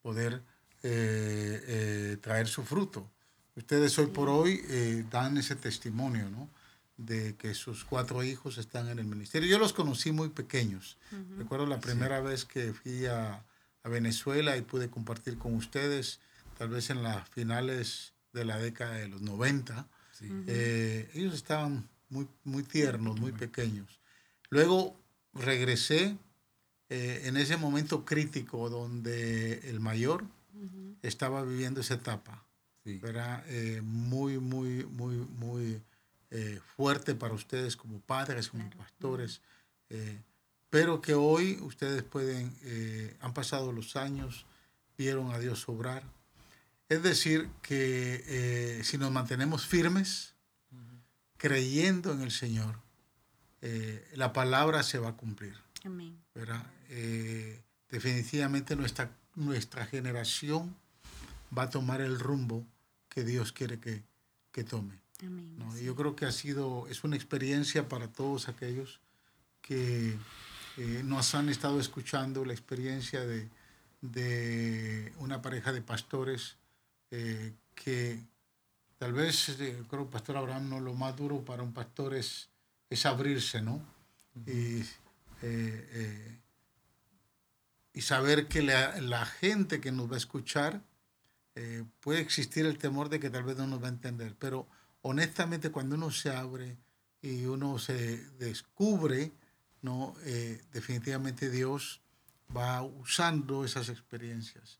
poder 0.00 0.42
eh, 0.82 1.62
eh, 1.66 2.16
traer 2.20 2.48
su 2.48 2.64
fruto. 2.64 3.10
Ustedes 3.56 3.98
hoy 3.98 4.06
por 4.06 4.28
hoy 4.28 5.04
dan 5.10 5.36
ese 5.36 5.56
testimonio, 5.56 6.30
¿no? 6.30 6.48
de 6.96 7.34
que 7.36 7.54
sus 7.54 7.84
cuatro 7.84 8.22
hijos 8.22 8.58
están 8.58 8.88
en 8.88 8.98
el 8.98 9.06
ministerio. 9.06 9.48
Yo 9.48 9.58
los 9.58 9.72
conocí 9.72 10.12
muy 10.12 10.28
pequeños. 10.28 10.98
Recuerdo 11.36 11.66
la 11.66 11.80
primera 11.80 12.20
vez 12.20 12.44
que 12.44 12.72
fui 12.72 13.06
a, 13.06 13.44
a 13.82 13.88
Venezuela 13.88 14.56
y 14.56 14.62
pude 14.62 14.88
compartir 14.88 15.38
con 15.38 15.54
ustedes, 15.54 16.20
tal 16.58 16.68
vez 16.68 16.90
en 16.90 17.02
las 17.02 17.28
finales 17.28 18.12
de 18.32 18.44
la 18.44 18.58
década 18.58 18.94
de 18.94 19.08
los 19.08 19.22
90. 19.22 19.86
Eh, 20.46 21.10
ellos 21.14 21.34
estaban 21.34 21.88
muy, 22.08 22.28
muy 22.44 22.62
tiernos, 22.62 23.18
muy 23.18 23.32
pequeños. 23.32 24.00
Luego 24.50 24.96
regresé 25.34 26.16
eh, 26.88 27.22
en 27.24 27.36
ese 27.36 27.56
momento 27.56 28.04
crítico 28.04 28.70
donde 28.70 29.68
el 29.68 29.80
mayor 29.80 30.24
estaba 31.02 31.42
viviendo 31.42 31.80
esa 31.80 31.94
etapa. 31.94 32.44
Era 32.84 33.44
eh, 33.46 33.80
muy, 33.82 34.38
muy, 34.38 34.84
muy, 34.84 35.16
muy 35.16 35.82
fuerte 36.76 37.14
para 37.14 37.34
ustedes 37.34 37.76
como 37.76 38.00
padres, 38.00 38.48
como 38.48 38.70
pastores 38.70 39.42
pero 40.72 41.02
que 41.02 41.12
hoy 41.12 41.58
ustedes 41.60 42.02
pueden, 42.02 42.56
eh, 42.62 43.14
han 43.20 43.34
pasado 43.34 43.72
los 43.72 43.94
años, 43.94 44.46
vieron 44.96 45.30
a 45.30 45.38
Dios 45.38 45.68
obrar. 45.68 46.02
Es 46.88 47.02
decir, 47.02 47.50
que 47.60 48.24
eh, 48.26 48.80
si 48.82 48.96
nos 48.96 49.12
mantenemos 49.12 49.66
firmes, 49.66 50.32
creyendo 51.36 52.14
en 52.14 52.22
el 52.22 52.30
Señor, 52.30 52.78
eh, 53.60 54.10
la 54.14 54.32
palabra 54.32 54.82
se 54.82 54.98
va 54.98 55.10
a 55.10 55.16
cumplir. 55.16 55.54
Amén. 55.84 56.18
definitivamente 57.90 58.74
nuestra, 58.74 59.10
nuestra 59.34 59.84
generación 59.84 60.74
va 61.56 61.64
a 61.64 61.70
tomar 61.70 62.00
el 62.00 62.18
rumbo 62.18 62.66
que 63.12 63.24
Dios 63.24 63.52
quiere 63.52 63.78
que, 63.78 64.02
que 64.50 64.64
tome. 64.64 65.02
Amén. 65.20 65.56
Yo 65.82 65.94
creo 65.94 66.16
que 66.16 66.24
ha 66.24 66.32
sido, 66.32 66.86
es 66.88 67.04
una 67.04 67.16
experiencia 67.16 67.88
para 67.88 68.08
todos 68.08 68.48
aquellos 68.48 69.00
que 69.60 70.16
eh, 70.78 71.02
nos 71.04 71.34
han 71.34 71.48
estado 71.48 71.78
escuchando 71.78 72.44
la 72.44 72.52
experiencia 72.52 73.24
de, 73.24 73.48
de 74.00 75.12
una 75.18 75.42
pareja 75.42 75.72
de 75.72 75.82
pastores 75.82 76.56
eh, 77.10 77.52
que 77.74 78.18
tal 78.98 79.12
vez, 79.12 79.50
eh, 79.60 79.82
creo, 79.88 80.08
Pastor 80.08 80.38
Abraham, 80.38 80.70
no 80.70 80.80
lo 80.80 80.94
más 80.94 81.14
duro 81.14 81.44
para 81.44 81.62
un 81.62 81.72
pastor 81.72 82.14
es, 82.14 82.48
es 82.88 83.04
abrirse, 83.06 83.60
¿no? 83.60 83.84
y, 84.46 84.82
y, 87.92 88.00
saber 88.00 88.48
que 88.48 88.62
la, 88.62 88.98
la, 89.02 89.26
gente 89.26 89.80
que 89.80 89.92
nos 89.92 90.10
va 90.10 90.14
a 90.14 90.18
escuchar 90.18 90.80
puede 92.00 92.20
existir 92.20 92.64
el 92.66 92.78
temor 92.78 93.08
de 93.08 93.20
que 93.20 93.30
tal 93.30 93.44
vez 93.44 93.56
no 93.56 93.66
nos 93.66 93.82
va 93.82 93.86
a 93.86 93.90
entender, 93.90 94.34
pero 94.38 94.66
honestamente 95.02 95.70
cuando 95.70 95.96
uno 95.96 96.10
se 96.10 96.30
abre 96.30 96.78
y 97.20 97.44
uno 97.44 97.78
se 97.78 98.18
descubre, 98.38 99.32
¿no? 99.82 100.14
Eh, 100.24 100.62
definitivamente 100.72 101.50
Dios 101.50 102.00
va 102.54 102.82
usando 102.82 103.64
esas 103.64 103.88
experiencias 103.88 104.76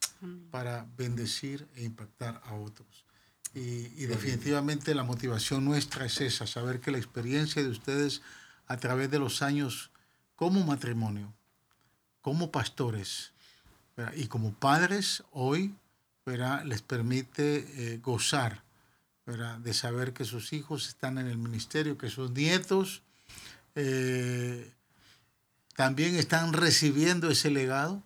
para 0.51 0.87
bendecir 0.97 1.67
e 1.75 1.85
impactar 1.85 2.41
a 2.45 2.55
otros. 2.55 3.05
Y, 3.55 4.07
definitivamente 4.07 4.95
la 4.95 5.05
motivación 5.05 5.65
nuestra 5.65 6.07
es 6.07 6.21
esa, 6.21 6.47
saber 6.47 6.81
que 6.81 6.91
la 6.91 6.99
experiencia 6.99 7.63
de 7.63 7.69
ustedes 7.69 8.23
a 8.67 8.79
través 8.79 9.11
de 9.11 9.19
los 9.19 9.43
años 9.43 9.91
como 10.37 10.65
matrimonio, 10.65 11.33
como 12.23 12.51
pastores 12.51 13.33
y 14.17 14.27
como 14.27 14.55
padres 14.55 15.23
hoy 15.33 15.75
les 16.25 16.83
permite 16.83 17.67
eh, 17.77 17.99
gozar 17.99 18.63
de 19.27 19.73
saber 19.73 20.13
que 20.13 20.25
sus 20.25 20.53
hijos 20.53 20.89
están 20.89 21.19
en 21.19 21.29
el 21.29 21.39
ministerio, 21.39 21.97
que 21.97 22.11
sus 22.11 22.33
nietos 22.33 23.03
eh, 23.75 24.73
también 25.77 26.17
están 26.17 26.53
recibiendo 26.53 27.31
ese 27.31 27.51
legado 27.51 28.03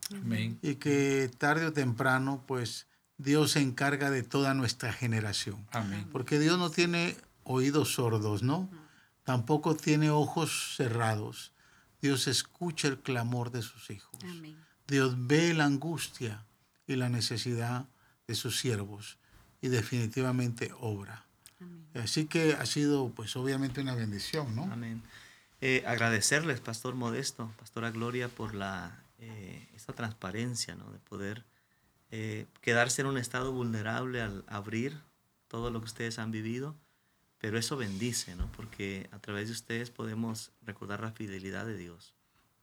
y 0.63 0.75
que 0.77 1.31
tarde 1.39 1.67
o 1.67 1.73
temprano 1.73 2.45
pues 2.47 2.87
Dios 3.19 3.53
se 3.53 3.61
encarga 3.61 4.11
de 4.11 4.23
toda 4.23 4.55
nuestra 4.55 4.93
generación. 4.93 5.67
Porque 6.13 6.39
Dios 6.39 6.59
no 6.59 6.71
tiene 6.71 7.17
oídos 7.45 7.95
sordos, 7.95 8.43
¿no? 8.43 8.71
Tampoco 9.25 9.75
tiene 9.75 10.11
ojos 10.11 10.75
cerrados. 10.77 11.53
Dios 12.01 12.29
escucha 12.29 12.89
el 12.89 12.99
clamor 12.99 13.51
de 13.51 13.63
sus 13.63 13.91
hijos. 13.91 14.21
Dios 14.87 15.15
ve 15.27 15.55
la 15.55 15.65
angustia 15.65 16.45
y 16.87 16.97
la 16.97 17.09
necesidad 17.09 17.89
de 18.27 18.35
sus 18.35 18.59
siervos 18.59 19.19
y 19.61 19.69
definitivamente 19.69 20.73
obra. 20.81 21.25
Así 21.95 22.27
que 22.27 22.53
ha 22.55 22.67
sido 22.67 23.11
pues 23.11 23.37
obviamente 23.37 23.81
una 23.81 23.95
bendición, 23.95 24.55
¿no? 24.55 24.65
Amén. 24.65 25.03
Eh, 25.61 25.83
agradecerles, 25.87 26.61
Pastor 26.61 26.95
Modesto, 26.95 27.51
Pastora 27.59 27.91
Gloria, 27.91 28.29
por 28.29 28.55
la, 28.55 29.03
eh, 29.19 29.67
esta 29.75 29.95
transparencia, 29.95 30.75
¿no? 30.75 30.91
de 30.91 30.99
poder 30.99 31.45
eh, 32.11 32.47
quedarse 32.61 33.01
en 33.01 33.09
un 33.09 33.17
estado 33.17 33.53
vulnerable 33.53 34.21
al 34.21 34.45
abrir 34.49 35.01
todo 35.49 35.71
lo 35.71 35.81
que 35.81 35.87
ustedes 35.87 36.19
han 36.19 36.31
vivido, 36.31 36.77
pero 37.39 37.59
eso 37.59 37.77
bendice, 37.77 38.37
¿no? 38.37 38.51
porque 38.53 39.09
a 39.13 39.19
través 39.19 39.47
de 39.49 39.53
ustedes 39.53 39.91
podemos 39.91 40.53
recordar 40.63 41.01
la 41.01 41.13
fidelidad 41.13 41.65
de 41.65 41.79
Dios. 41.79 42.16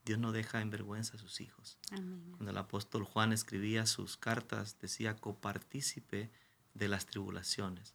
Dios 0.05 0.19
no 0.19 0.31
deja 0.31 0.61
en 0.61 0.69
vergüenza 0.69 1.15
a 1.15 1.19
sus 1.19 1.39
hijos. 1.39 1.77
Cuando 1.89 2.51
el 2.51 2.57
apóstol 2.57 3.03
Juan 3.03 3.31
escribía 3.31 3.85
sus 3.85 4.17
cartas, 4.17 4.77
decía 4.79 5.15
copartícipe 5.15 6.29
de 6.73 6.87
las 6.87 7.05
tribulaciones. 7.05 7.93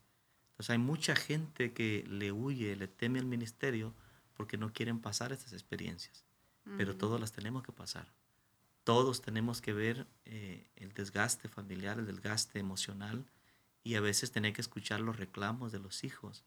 Entonces 0.52 0.70
hay 0.70 0.78
mucha 0.78 1.14
gente 1.14 1.72
que 1.72 2.04
le 2.08 2.32
huye, 2.32 2.74
le 2.76 2.88
teme 2.88 3.18
al 3.18 3.26
ministerio, 3.26 3.94
porque 4.34 4.56
no 4.56 4.72
quieren 4.72 5.00
pasar 5.00 5.32
estas 5.32 5.52
experiencias. 5.52 6.24
Pero 6.76 6.96
todos 6.96 7.18
las 7.18 7.32
tenemos 7.32 7.62
que 7.62 7.72
pasar. 7.72 8.12
Todos 8.84 9.22
tenemos 9.22 9.62
que 9.62 9.72
ver 9.72 10.06
eh, 10.26 10.68
el 10.76 10.92
desgaste 10.92 11.48
familiar, 11.48 11.98
el 11.98 12.06
desgaste 12.06 12.58
emocional 12.58 13.24
y 13.84 13.94
a 13.94 14.00
veces 14.00 14.32
tener 14.32 14.52
que 14.52 14.60
escuchar 14.60 15.00
los 15.00 15.16
reclamos 15.16 15.72
de 15.72 15.78
los 15.78 16.04
hijos. 16.04 16.44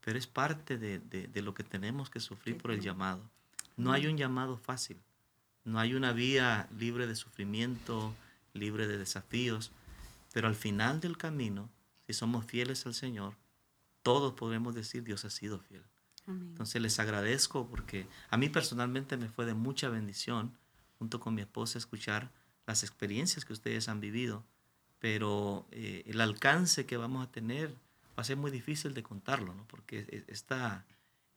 Pero 0.00 0.18
es 0.18 0.26
parte 0.26 0.76
de, 0.76 0.98
de, 0.98 1.42
lo 1.42 1.54
que 1.54 1.62
tenemos 1.62 2.10
que 2.10 2.18
sufrir 2.18 2.58
por 2.58 2.72
el 2.72 2.80
llamado. 2.80 3.30
No 3.80 3.92
hay 3.92 4.06
un 4.06 4.16
llamado 4.16 4.56
fácil. 4.56 5.00
No 5.64 5.78
hay 5.78 5.94
una 5.94 6.12
vía 6.12 6.68
libre 6.76 7.06
de 7.06 7.16
sufrimiento, 7.16 8.14
libre 8.52 8.86
de 8.86 8.98
desafíos. 8.98 9.72
Pero 10.32 10.48
al 10.48 10.54
final 10.54 11.00
del 11.00 11.16
camino, 11.16 11.70
si 12.06 12.12
somos 12.12 12.44
fieles 12.44 12.86
al 12.86 12.94
Señor, 12.94 13.34
todos 14.02 14.34
podemos 14.34 14.74
decir 14.74 15.02
Dios 15.04 15.24
ha 15.24 15.30
sido 15.30 15.58
fiel. 15.60 15.82
Entonces 16.26 16.80
les 16.80 17.00
agradezco 17.00 17.66
porque 17.66 18.06
a 18.28 18.36
mí 18.36 18.48
personalmente 18.48 19.16
me 19.16 19.28
fue 19.28 19.46
de 19.46 19.54
mucha 19.54 19.88
bendición 19.88 20.56
junto 20.98 21.18
con 21.18 21.34
mi 21.34 21.40
esposa 21.40 21.78
escuchar 21.78 22.30
las 22.66 22.84
experiencias 22.84 23.44
que 23.44 23.52
ustedes 23.52 23.88
han 23.88 24.00
vivido, 24.00 24.44
pero 25.00 25.66
eh, 25.72 26.04
el 26.06 26.20
alcance 26.20 26.86
que 26.86 26.96
vamos 26.96 27.26
a 27.26 27.32
tener 27.32 27.70
va 28.16 28.22
a 28.22 28.24
ser 28.24 28.36
muy 28.36 28.50
difícil 28.50 28.94
de 28.94 29.02
contarlo, 29.02 29.54
¿no? 29.54 29.66
porque 29.66 30.06
e, 30.08 30.24
esta, 30.28 30.84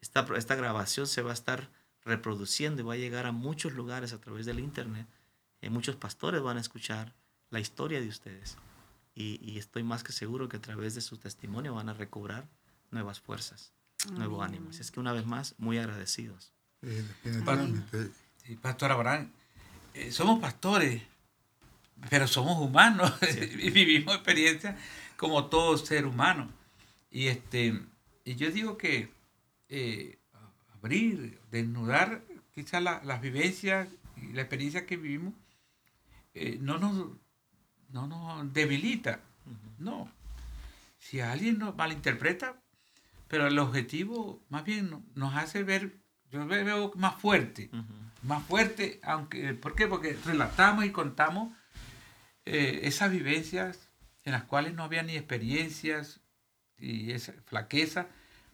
esta, 0.02 0.28
esta 0.36 0.56
grabación 0.56 1.08
se 1.08 1.24
va 1.24 1.32
a 1.32 1.34
estar 1.34 1.70
reproduciendo 2.06 2.82
y 2.82 2.86
va 2.86 2.94
a 2.94 2.98
llegar 2.98 3.26
a 3.26 3.32
muchos 3.32 3.74
lugares 3.74 4.14
a 4.14 4.20
través 4.20 4.46
del 4.46 4.60
Internet. 4.60 5.08
Eh, 5.62 5.70
muchos 5.70 5.96
pastores 5.96 6.42
van 6.42 6.58
a 6.58 6.62
escuchar 6.62 7.14
la 7.50 7.60
historia 7.60 8.02
de 8.02 8.08
ustedes 8.08 8.58
y, 9.16 9.40
y 9.42 9.58
estoy 9.58 9.84
más 9.84 10.04
que 10.04 10.12
seguro 10.12 10.50
que 10.50 10.58
a 10.58 10.62
través 10.62 10.96
de 10.96 11.02
su 11.02 11.18
testimonio 11.18 11.76
van 11.76 11.90
a 11.90 11.94
recobrar 11.94 12.48
nuevas 12.92 13.20
fuerzas 13.20 13.74
nuevo 14.12 14.44
ánimo. 14.44 14.70
Así 14.70 14.82
es 14.82 14.92
que 14.92 15.00
una 15.00 15.14
vez 15.14 15.26
más, 15.26 15.56
muy 15.58 15.78
agradecidos. 15.78 16.52
y 18.46 18.56
Pastor 18.58 18.92
Abraham, 18.92 19.32
eh, 19.94 20.12
somos 20.12 20.40
pastores, 20.40 21.02
pero 22.10 22.28
somos 22.28 22.60
humanos 22.60 23.14
y 23.60 23.70
vivimos 23.70 24.16
experiencias 24.16 24.76
como 25.18 25.46
todo 25.46 25.78
ser 25.78 26.06
humano. 26.06 26.50
Y, 27.12 27.28
este, 27.28 27.82
y 28.26 28.36
yo 28.36 28.52
digo 28.52 28.78
que 28.78 29.12
eh, 29.70 30.18
abrir, 30.84 31.40
desnudar 31.50 32.24
quizás 32.54 32.84
las 32.84 33.22
vivencias 33.22 33.88
y 34.18 34.34
la 34.34 34.42
experiencia 34.42 34.86
que 34.86 34.98
vivimos 34.98 35.34
eh, 36.34 36.58
no, 36.60 36.78
nos, 36.78 37.08
no 37.90 38.08
nos 38.08 38.52
debilita. 38.52 39.22
No. 39.78 40.12
Si 40.98 41.22
alguien 41.22 41.58
nos 41.58 41.76
malinterpreta, 41.76 42.62
pero 43.30 43.48
el 43.48 43.58
objetivo 43.60 44.44
más 44.50 44.66
bien 44.66 45.06
nos 45.16 45.36
hace 45.36 45.64
ver, 45.64 45.98
yo 46.32 46.46
veo 46.46 46.92
más 46.96 47.16
fuerte, 47.16 47.70
más 48.22 48.44
fuerte, 48.44 49.00
aunque, 49.04 49.54
¿por 49.54 49.76
qué? 49.76 49.88
Porque 49.88 50.18
relatamos 50.26 50.86
y 50.86 50.92
contamos 50.92 51.56
eh, 52.46 52.82
esas 52.84 53.10
vivencias 53.10 53.90
en 54.26 54.34
las 54.34 54.44
cuales 54.44 54.74
no 54.74 54.84
había 54.84 55.04
ni 55.04 55.16
experiencias 55.16 56.20
y 56.78 57.12
esa 57.12 57.34
flaqueza, 57.46 58.08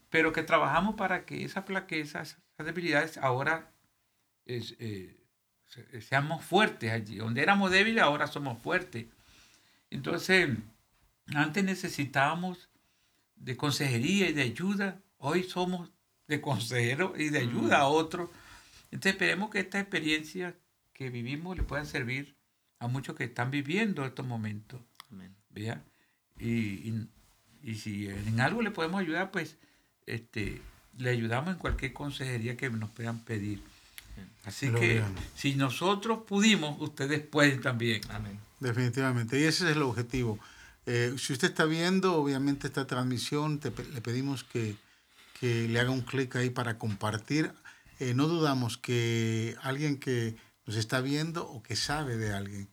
pero 0.10 0.34
que 0.34 0.44
trabajamos 0.44 0.96
para 0.96 1.26
que 1.26 1.44
esa 1.44 1.62
flaqueza, 1.62 2.22
esas 2.22 2.40
debilidades 2.58 3.18
ahora 3.18 3.72
eh, 4.46 5.18
seamos 6.02 6.44
fuertes 6.44 6.92
allí. 6.92 7.18
Donde 7.18 7.42
éramos 7.42 7.72
débiles, 7.72 8.04
ahora 8.04 8.28
somos 8.28 8.62
fuertes. 8.62 9.06
Entonces, 9.90 10.50
antes 11.36 11.64
necesitábamos 11.64 12.70
de 13.36 13.56
consejería 13.56 14.30
y 14.30 14.34
de 14.34 14.44
ayuda, 14.44 15.02
hoy 15.18 15.44
somos 15.44 15.92
de 16.28 16.42
consejero 16.42 17.14
y 17.18 17.30
de 17.30 17.40
ayuda 17.40 17.82
a 17.82 17.90
mm. 17.90 17.94
otros. 17.94 18.30
Entonces 18.92 19.14
esperemos 19.14 19.50
que 19.50 19.60
esta 19.60 19.80
experiencia 19.80 20.56
que 20.94 21.10
vivimos 21.10 21.58
le 21.58 21.64
pueda 21.64 21.86
servir 21.86 22.36
a 22.80 22.88
muchos 22.88 23.16
que 23.16 23.26
están 23.26 23.52
viviendo 23.52 24.06
estos 24.06 24.26
momentos. 24.26 24.82
Amén. 25.12 25.36
Y, 26.40 26.94
y, 27.62 27.76
si 27.76 28.08
en 28.08 28.40
algo 28.40 28.62
le 28.62 28.72
podemos 28.72 29.02
ayudar, 29.02 29.32
pues 29.32 29.58
este, 30.14 30.62
le 30.98 31.10
ayudamos 31.12 31.54
en 31.54 31.60
cualquier 31.60 31.94
consejería 31.94 32.58
que 32.58 32.70
nos 32.70 32.90
puedan 32.90 33.20
pedir. 33.20 33.62
Así 34.44 34.70
que 34.72 35.02
si 35.36 35.56
nosotros 35.56 36.20
pudimos, 36.28 36.80
ustedes 36.82 37.22
pueden 37.22 37.62
también. 37.62 38.02
Amén. 38.10 38.40
Definitivamente. 38.60 39.40
Y 39.40 39.44
ese 39.44 39.70
es 39.70 39.76
el 39.76 39.82
objetivo. 39.82 40.40
Eh, 40.86 41.14
si 41.18 41.34
usted 41.34 41.50
está 41.50 41.66
viendo, 41.66 42.16
obviamente, 42.16 42.68
esta 42.68 42.88
transmisión, 42.88 43.62
le 43.94 44.02
pedimos 44.02 44.44
que, 44.44 44.76
que, 45.40 45.68
le 45.68 45.80
haga 45.80 45.92
un 45.92 46.02
clic 46.02 46.36
ahí 46.36 46.50
para 46.50 46.78
compartir. 46.78 47.52
Eh, 48.00 48.14
no 48.14 48.28
dudamos 48.28 48.78
que 48.78 49.56
alguien 49.62 50.00
que 50.00 50.36
nos 50.66 50.76
está 50.76 51.02
viendo 51.02 51.48
o 51.48 51.62
que 51.64 51.76
sabe 51.76 52.18
de 52.18 52.34
alguien 52.34 52.70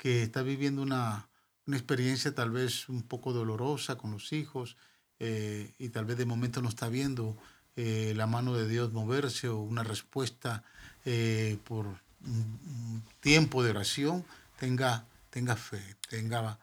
que 0.00 0.22
está 0.22 0.42
viviendo 0.42 0.80
una, 0.80 1.28
una 1.66 1.76
experiencia 1.76 2.34
tal 2.34 2.50
vez 2.50 2.88
un 2.88 3.02
poco 3.02 3.34
dolorosa 3.34 3.96
con 3.96 4.10
los 4.12 4.32
hijos 4.32 4.76
eh, 5.20 5.72
y 5.78 5.90
tal 5.90 6.04
vez 6.04 6.16
de 6.16 6.24
momento 6.24 6.60
no 6.62 6.68
está 6.68 6.88
viendo 6.88 7.36
eh, 7.76 8.12
la 8.16 8.26
mano 8.26 8.54
de 8.54 8.68
Dios 8.68 8.92
moverse 8.92 9.48
o 9.48 9.58
una 9.60 9.84
respuesta 9.84 10.64
eh, 11.04 11.58
por 11.64 11.86
un, 12.24 13.02
tiempo 13.20 13.62
de 13.62 13.70
oración, 13.70 14.24
tenga, 14.58 15.06
tenga 15.30 15.56
fe, 15.56 15.82
tenga 16.08 16.58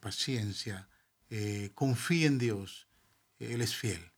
paciencia, 0.00 0.86
confíe 1.74 2.26
en 2.26 2.38
Dios. 2.38 2.86
Él 3.40 3.60
es 3.60 3.74
fiel 3.74 4.12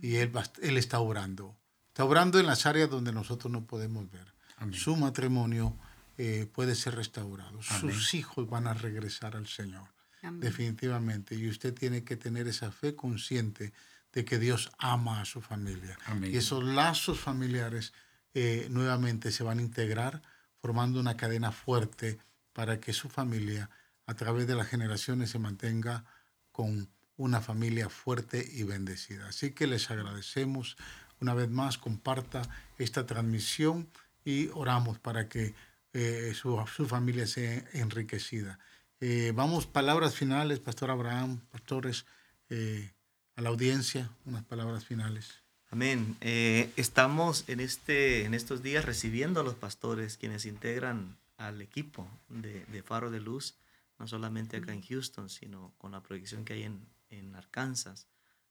y 0.00 0.16
él, 0.16 0.32
él 0.62 0.78
está 0.78 1.00
obrando. 1.00 1.54
Está 1.88 2.04
obrando 2.04 2.38
en 2.38 2.46
las 2.46 2.64
áreas 2.64 2.88
donde 2.88 3.12
nosotros 3.12 3.52
no 3.52 3.66
podemos 3.66 4.10
ver. 4.10 4.32
Su 4.72 4.96
matrimonio 4.96 5.76
eh, 6.18 6.46
puede 6.52 6.74
ser 6.74 6.94
restaurado. 6.94 7.62
Sus 7.62 8.14
hijos 8.14 8.48
van 8.48 8.66
a 8.66 8.74
regresar 8.74 9.36
al 9.36 9.46
Señor. 9.46 9.88
Definitivamente. 10.22 11.34
Y 11.34 11.48
usted 11.48 11.74
tiene 11.74 12.04
que 12.04 12.16
tener 12.16 12.46
esa 12.48 12.70
fe 12.70 12.94
consciente 12.94 13.72
de 14.12 14.24
que 14.24 14.38
Dios 14.38 14.70
ama 14.78 15.20
a 15.20 15.24
su 15.24 15.40
familia. 15.40 15.98
Y 16.22 16.36
esos 16.36 16.62
lazos 16.62 17.18
familiares 17.18 17.92
eh, 18.34 18.66
nuevamente 18.70 19.32
se 19.32 19.42
van 19.42 19.58
a 19.58 19.62
integrar 19.62 20.22
formando 20.60 21.00
una 21.00 21.16
cadena 21.16 21.50
fuerte 21.50 22.18
para 22.52 22.78
que 22.78 22.92
su 22.92 23.08
familia 23.08 23.70
a 24.06 24.14
través 24.14 24.46
de 24.46 24.54
las 24.54 24.68
generaciones 24.68 25.30
se 25.30 25.38
mantenga 25.38 26.04
con 26.52 26.88
una 27.16 27.40
familia 27.40 27.88
fuerte 27.88 28.46
y 28.52 28.62
bendecida. 28.62 29.28
Así 29.28 29.52
que 29.52 29.66
les 29.66 29.90
agradecemos 29.90 30.76
una 31.20 31.34
vez 31.34 31.48
más, 31.48 31.78
comparta 31.78 32.42
esta 32.78 33.06
transmisión 33.06 33.88
y 34.24 34.48
oramos 34.48 34.98
para 34.98 35.28
que 35.28 35.54
eh, 35.92 36.32
su, 36.34 36.62
su, 36.74 36.86
familia 36.86 37.26
sea 37.26 37.64
enriquecida. 37.72 38.58
Eh, 39.04 39.32
vamos, 39.34 39.66
palabras 39.66 40.14
finales, 40.14 40.60
Pastor 40.60 40.92
Abraham, 40.92 41.40
pastores, 41.50 42.06
eh, 42.50 42.92
a 43.34 43.42
la 43.42 43.48
audiencia, 43.48 44.08
unas 44.26 44.44
palabras 44.44 44.84
finales. 44.84 45.42
Amén. 45.72 46.16
estamos 46.20 47.48
en, 47.48 47.58
este, 47.58 48.26
en 48.26 48.34
estos 48.34 48.62
días 48.62 48.84
recibiendo 48.84 49.40
a 49.40 49.42
los 49.42 49.56
pastores 49.56 50.18
quienes 50.18 50.46
integran 50.46 51.18
al 51.36 51.60
equipo 51.62 52.08
de, 52.28 52.64
de, 52.66 52.82
Faro 52.84 53.10
de 53.10 53.18
Luz, 53.18 53.56
no 53.98 54.06
solamente 54.06 54.58
acá 54.58 54.72
en 54.72 54.82
Houston, 54.82 55.28
sino 55.28 55.74
con 55.78 55.90
la 55.90 56.02
proyección 56.04 56.44
que 56.44 56.52
hay 56.52 56.62
en, 56.62 56.86
en 57.10 57.34
Arkansas. 57.34 58.06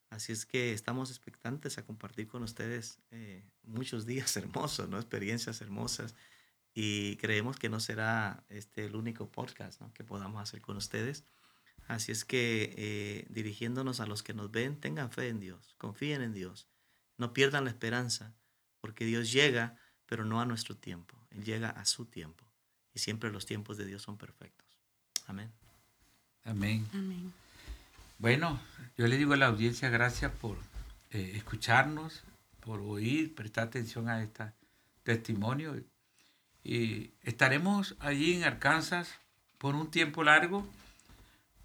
Así 0.10 0.34
es 0.34 0.46
que 0.46 0.74
estamos 0.74 1.12
expectantes 1.12 1.78
a 1.78 1.86
compartir 1.86 2.28
con 2.28 2.44
ustedes 2.44 3.00
muchos 3.64 4.06
días 4.06 4.36
hermosos, 4.36 4.90
¿no? 4.90 4.98
experiencias 4.98 5.62
hermosas 5.62 6.14
y 6.74 7.18
creemos 7.18 7.58
que 7.58 7.70
no 7.70 7.80
será 7.80 8.44
este 8.50 8.86
el 8.86 8.96
único 8.96 9.30
podcast 9.30 9.82
que 9.94 10.04
podamos 10.04 10.42
hacer 10.42 10.62
con 10.62 10.78
ustedes. 10.78 11.26
Así 11.88 12.12
es 12.12 12.24
que 12.24 12.74
eh, 12.78 13.28
dirigiéndonos 13.30 14.00
a 14.00 14.06
los 14.06 14.24
que 14.24 14.34
nos 14.34 14.52
ven, 14.52 14.80
tengan 14.80 15.12
fe 15.12 15.28
en 15.28 15.40
Dios, 15.40 15.76
confíen 15.78 16.22
en 16.22 16.34
Dios, 16.34 16.68
no 17.18 17.34
pierdan 17.34 17.66
la 17.66 17.72
esperanza, 17.72 18.34
porque 18.80 19.06
Dios 19.06 19.32
llega, 19.32 19.78
pero 20.06 20.24
no 20.24 20.40
a 20.40 20.46
nuestro 20.46 20.78
tiempo, 20.78 21.18
Él 21.32 21.44
llega 21.44 21.70
a 21.70 21.86
su 21.86 22.06
tiempo. 22.06 22.46
Y 22.94 23.00
siempre 23.00 23.32
los 23.32 23.46
tiempos 23.46 23.78
de 23.78 23.86
Dios 23.86 24.02
son 24.02 24.18
perfectos. 24.18 24.68
Amén. 25.28 25.52
Amén. 26.44 26.88
Amén. 26.94 27.34
Bueno, 28.18 28.62
yo 28.98 29.08
le 29.08 29.18
digo 29.18 29.34
a 29.34 29.38
la 29.38 29.48
audiencia 29.48 29.90
gracias 29.90 30.32
por 30.32 30.58
eh, 31.10 31.34
escucharnos, 31.36 32.24
por 32.60 32.80
oír, 32.82 33.34
prestar 33.34 33.68
atención 33.68 34.08
a 34.10 34.22
este 34.22 34.54
testimonio 35.04 35.76
y 36.64 37.12
estaremos 37.24 37.96
allí 38.00 38.36
en 38.36 38.44
Arkansas 38.44 39.20
por 39.58 39.76
un 39.76 39.90
tiempo 39.90 40.24
largo. 40.24 40.68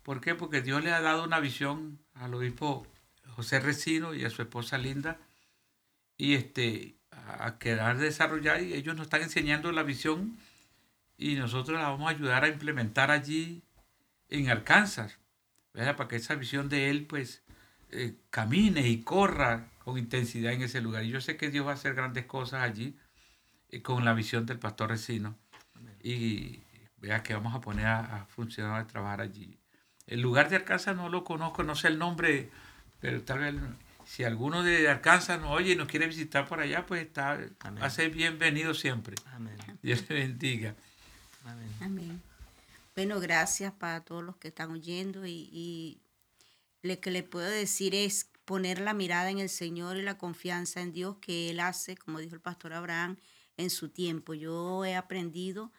¿Por 0.03 0.21
qué? 0.21 0.35
Porque 0.35 0.63
Dios 0.63 0.83
le 0.83 0.93
ha 0.93 1.01
dado 1.01 1.25
una 1.25 1.41
visión 1.41 1.99
al 2.15 2.35
obispo 2.35 2.87
José 3.35 3.61
Recino 3.61 4.15
y 4.15 4.25
a 4.25 4.31
su 4.31 4.43
esposa 4.43 4.79
Linda 4.79 5.19
y 6.17 6.35
este, 6.35 6.97
a 7.11 7.59
quedar 7.59 7.99
desarrollar 7.99 8.63
y 8.63 8.75
ellos 8.75 8.97
nos 8.97 9.07
están 9.07 9.23
enseñando 9.23 9.73
la 9.73 9.83
visión 9.83 10.39
y 11.19 11.35
nosotros 11.35 11.79
la 11.79 11.89
vamos 11.89 12.07
a 12.07 12.15
ayudar 12.15 12.45
a 12.45 12.49
implementar 12.49 13.11
allí 13.11 13.63
en 14.29 14.51
Arkansas, 14.51 15.19
para 15.73 16.09
que 16.09 16.17
esa 16.17 16.35
visión 16.35 16.69
de 16.69 16.91
él 16.91 17.07
pues 17.07 17.43
eh, 17.91 18.17
camine 18.31 18.89
y 18.89 19.03
corra 19.03 19.69
con 19.85 19.99
intensidad 19.99 20.53
en 20.53 20.63
ese 20.63 20.81
lugar. 20.81 21.05
Y 21.05 21.11
yo 21.11 21.21
sé 21.21 21.37
que 21.37 21.51
Dios 21.51 21.67
va 21.67 21.73
a 21.73 21.75
hacer 21.75 21.95
grandes 21.95 22.27
cosas 22.27 22.63
allí 22.63 22.97
con 23.83 24.05
la 24.05 24.15
visión 24.15 24.47
del 24.47 24.59
pastor 24.59 24.91
Recino. 24.91 25.37
Y 26.03 26.61
vea 26.99 27.23
que 27.23 27.35
vamos 27.35 27.55
a 27.55 27.61
poner 27.61 27.87
a, 27.87 28.27
funcionar, 28.29 28.81
a 28.81 28.87
trabajar 28.87 29.21
allí. 29.21 29.59
El 30.07 30.21
lugar 30.21 30.49
de 30.49 30.57
Arkansas 30.57 30.97
no 30.97 31.09
lo 31.09 31.25
conozco, 31.25 31.63
no 31.65 31.75
sé 31.75 31.89
el 31.89 31.99
nombre, 31.99 32.51
pero 33.01 33.23
tal 33.23 33.41
vez 33.41 33.55
si 34.07 34.23
alguno 34.23 34.63
de 34.63 34.89
Arkansas 34.89 35.41
nos 35.41 35.51
oye 35.51 35.73
y 35.73 35.77
nos 35.77 35.89
quiere 35.89 36.07
visitar 36.07 36.47
por 36.47 36.61
allá, 36.61 36.87
pues 36.87 37.03
está, 37.03 37.39
va 37.65 37.87
a 37.87 37.91
ser 37.91 38.11
bienvenido 38.11 38.73
siempre. 38.73 39.17
Amén. 39.35 39.57
Dios 39.83 40.09
le 40.09 40.15
bendiga. 40.15 40.75
Amén. 41.45 41.69
Amén. 41.81 42.23
Bueno, 42.95 43.21
gracias 43.21 43.73
para 43.73 44.01
todos 44.01 44.25
los 44.25 44.37
que 44.37 44.49
están 44.49 44.71
oyendo 44.71 45.27
y, 45.27 45.49
y 45.53 46.01
lo 46.83 46.99
que 47.01 47.11
le 47.11 47.25
puedo 47.25 47.49
decir 47.49 47.95
es 47.95 48.29
poner 48.45 48.81
la 48.81 48.95
mirada 48.95 49.29
en 49.31 49.41
el 49.41 49.49
Señor 49.49 49.97
y 49.97 50.03
la 50.03 50.17
confianza 50.17 50.81
en 50.81 50.93
Dios 50.93 51.17
que 51.21 51.51
Él 51.51 51.61
hace, 51.61 51.97
como 51.97 52.21
dijo 52.21 52.35
el 52.37 52.41
pastor 52.41 52.73
Abraham, 52.73 53.17
en 53.57 53.71
su 53.71 53.89
tiempo. 53.89 54.35
Yo 54.35 54.85
he 54.85 54.97
aprendido 54.97 55.73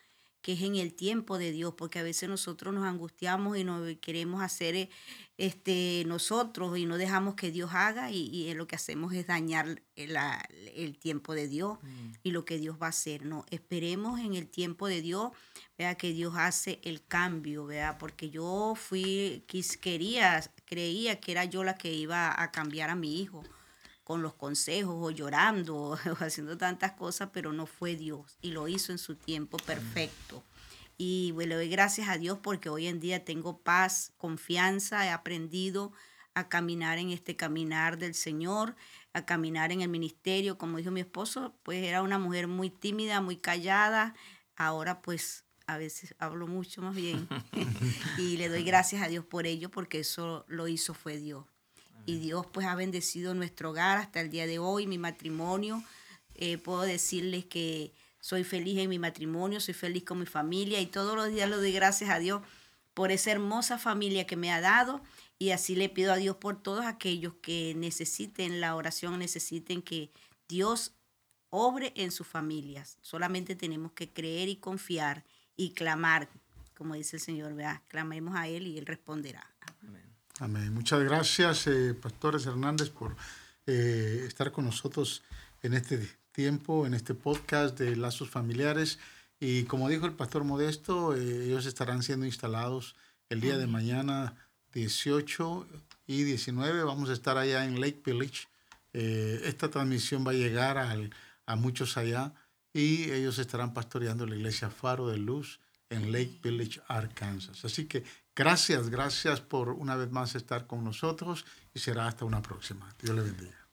que 0.48 0.54
es 0.54 0.62
en 0.62 0.78
el 0.78 0.94
tiempo 0.94 1.38
de 1.38 1.52
Dios, 1.52 1.74
porque 1.78 2.00
a 2.00 2.04
veces 2.04 2.30
nosotros 2.30 2.74
nos 2.74 2.86
angustiamos 2.86 3.58
y 3.58 3.66
no 3.66 3.82
queremos 4.00 4.42
hacer 4.42 4.76
eh, 4.76 4.90
este, 5.38 6.04
nosotros 6.08 6.78
y 6.78 6.86
no 6.86 6.98
dejamos 6.98 7.36
que 7.36 7.52
Dios 7.52 7.72
haga 7.74 8.12
y, 8.12 8.54
lo 8.54 8.66
que 8.66 8.78
hacemos 8.78 9.12
es 9.14 9.28
dañar 9.28 9.82
el, 9.98 10.98
tiempo 11.00 11.34
de 11.34 11.50
Dios 11.50 11.78
mm. 11.82 12.12
y 12.24 12.32
lo 12.32 12.46
que 12.46 12.60
Dios 12.60 12.78
va 12.82 12.86
a 12.86 12.92
hacer. 12.92 13.26
No, 13.26 13.46
esperemos 13.50 14.22
en 14.22 14.36
el 14.36 14.48
tiempo 14.48 14.88
de 14.88 15.02
Dios, 15.02 15.32
vea 15.78 15.96
que 15.96 16.14
Dios 16.14 16.36
hace 16.38 16.80
el 16.84 17.06
cambio, 17.06 17.66
vea, 17.66 17.98
porque 17.98 18.30
yo 18.30 18.74
fui, 18.78 19.44
quería, 19.82 20.42
creía 20.64 21.20
que 21.20 21.34
era 21.34 21.44
yo 21.44 21.66
la 21.66 21.78
que 21.78 21.92
iba 21.92 22.42
a 22.42 22.52
cambiar 22.52 22.90
a 22.90 22.96
mi 22.96 23.20
hijo 23.22 23.44
con 24.08 24.22
los 24.22 24.36
consejos 24.36 24.96
o 24.98 25.12
llorando 25.12 25.76
o 26.22 26.24
haciendo 26.24 26.58
tantas 26.58 26.94
cosas, 26.94 27.32
pero 27.34 27.52
no 27.52 27.66
fue 27.66 27.98
Dios 27.98 28.38
y 28.42 28.52
lo 28.52 28.70
hizo 28.70 28.94
en 28.94 29.00
su 29.00 29.16
tiempo 29.16 29.58
perfecto. 29.58 30.46
Y 30.98 31.34
le 31.36 31.54
doy 31.54 31.68
gracias 31.68 32.08
a 32.08 32.18
Dios 32.18 32.40
porque 32.42 32.70
hoy 32.70 32.88
en 32.88 33.02
día 33.02 33.26
tengo 33.26 33.58
paz, 33.58 34.14
confianza, 34.16 35.06
he 35.06 35.10
aprendido 35.10 35.92
a 36.36 36.48
caminar 36.48 37.00
en 37.00 37.10
este 37.10 37.36
caminar 37.36 37.98
del 37.98 38.14
Señor, 38.14 38.78
a 39.12 39.26
caminar 39.26 39.74
en 39.74 39.82
el 39.82 39.90
ministerio. 39.90 40.58
Como 40.58 40.78
dijo 40.78 40.90
mi 40.90 41.02
esposo, 41.02 41.54
pues 41.64 41.84
era 41.84 42.02
una 42.02 42.18
mujer 42.18 42.48
muy 42.48 42.70
tímida, 42.70 43.20
muy 43.20 43.36
callada. 43.36 44.16
Ahora 44.56 45.02
pues 45.02 45.44
a 45.68 45.78
veces 45.78 46.16
hablo 46.18 46.48
mucho 46.48 46.82
más 46.82 46.96
bien. 46.96 47.28
y 48.18 48.38
le 48.38 48.48
doy 48.48 48.64
gracias 48.64 49.04
a 49.04 49.10
Dios 49.10 49.26
por 49.26 49.46
ello 49.48 49.70
porque 49.70 50.00
eso 50.00 50.46
lo 50.48 50.70
hizo 50.70 50.94
fue 50.94 51.18
Dios. 51.18 51.44
Y 52.08 52.20
Dios 52.20 52.46
pues 52.54 52.66
ha 52.66 52.74
bendecido 52.74 53.34
nuestro 53.34 53.72
hogar 53.72 53.98
hasta 53.98 54.22
el 54.22 54.30
día 54.30 54.48
de 54.48 54.60
hoy, 54.60 54.88
mi 54.88 54.98
matrimonio. 54.98 55.84
Eh, 56.36 56.58
puedo 56.58 56.84
decirles 56.84 57.44
que 57.44 57.92
soy 58.22 58.46
feliz 58.46 58.80
en 58.80 58.90
mi 58.90 58.98
matrimonio, 58.98 59.60
soy 59.60 59.74
feliz 59.74 60.06
con 60.06 60.20
mi 60.20 60.26
familia 60.26 60.80
y 60.80 60.86
todos 60.86 61.18
los 61.18 61.30
días 61.30 61.50
le 61.50 61.58
doy 61.58 61.74
gracias 61.74 62.10
a 62.10 62.20
Dios 62.20 62.42
por 62.94 63.12
esa 63.12 63.32
hermosa 63.32 63.78
familia 63.78 64.26
que 64.26 64.38
me 64.38 64.54
ha 64.54 64.62
dado 64.62 65.02
y 65.38 65.50
así 65.50 65.76
le 65.76 65.90
pido 65.90 66.14
a 66.14 66.16
Dios 66.16 66.38
por 66.38 66.64
todos 66.64 66.86
aquellos 66.86 67.34
que 67.42 67.74
necesiten 67.76 68.62
la 68.62 68.78
oración, 68.78 69.20
necesiten 69.20 69.82
que 69.82 70.10
Dios 70.48 70.94
obre 71.50 71.92
en 71.98 72.12
sus 72.12 72.26
familias. 72.26 73.00
Solamente 73.02 73.58
tenemos 73.58 73.92
que 73.92 74.14
creer 74.14 74.48
y 74.48 74.56
confiar 74.56 75.26
y 75.58 75.72
clamar, 75.72 76.30
como 76.74 76.96
dice 76.96 77.18
el 77.18 77.22
Señor, 77.22 77.54
vea, 77.54 77.84
clamemos 77.90 78.34
a 78.38 78.48
Él 78.48 78.66
y 78.66 78.78
Él 78.78 78.86
responderá. 78.86 79.57
Amén. 80.40 80.74
Muchas 80.74 81.02
gracias, 81.04 81.68
eh, 81.68 81.94
Pastores 81.94 82.46
Hernández, 82.46 82.90
por 82.90 83.16
eh, 83.66 84.24
estar 84.28 84.52
con 84.52 84.66
nosotros 84.66 85.24
en 85.64 85.74
este 85.74 86.18
tiempo 86.38 86.86
en 86.86 86.94
este 86.94 87.16
podcast 87.16 87.80
de 87.80 87.96
Lazos 87.96 88.30
Familiares. 88.30 89.00
Y 89.40 89.64
como 89.64 89.90
dijo 89.90 90.06
el 90.06 90.14
pastor 90.14 90.44
Modesto, 90.44 91.16
eh, 91.16 91.46
ellos 91.46 91.66
estarán 91.66 92.04
siendo 92.04 92.28
instalados 92.28 92.96
el 93.30 93.42
día 93.42 93.58
de 93.58 93.66
mañana 93.66 94.36
18 94.72 95.68
y 96.06 96.26
19. 96.26 96.84
Vamos 96.84 97.10
a 97.10 97.14
estar 97.14 97.40
allá 97.40 97.66
en 97.66 97.82
Lake 97.82 98.04
Village. 98.06 98.48
Eh, 98.94 99.42
esta 99.46 99.72
transmisión 99.72 100.28
va 100.28 100.30
a 100.30 100.36
llegar 100.36 100.78
a 100.78 101.56
muchos 101.56 101.98
allá 101.98 102.36
y 102.72 103.10
ellos 103.10 103.40
estarán 103.40 103.74
pastoreando 103.74 104.28
la 104.28 104.36
iglesia 104.36 104.70
Faro 104.70 105.08
de 105.08 105.18
Luz 105.18 105.60
en 105.90 106.12
Lake 106.12 106.38
Village, 106.44 106.82
Arkansas. 106.88 107.66
Así 107.66 107.86
que 107.86 108.04
gracias, 108.38 108.90
gracias 108.90 109.42
por 109.42 109.70
una 109.70 109.96
vez 109.98 110.12
más 110.12 110.36
estar 110.36 110.68
con 110.68 110.84
nosotros 110.84 111.44
y 111.74 111.80
será 111.80 112.08
hasta 112.08 112.24
una 112.24 112.42
próxima. 112.42 112.88
Dios 113.02 113.16
le 113.16 113.24
bendiga. 113.24 113.67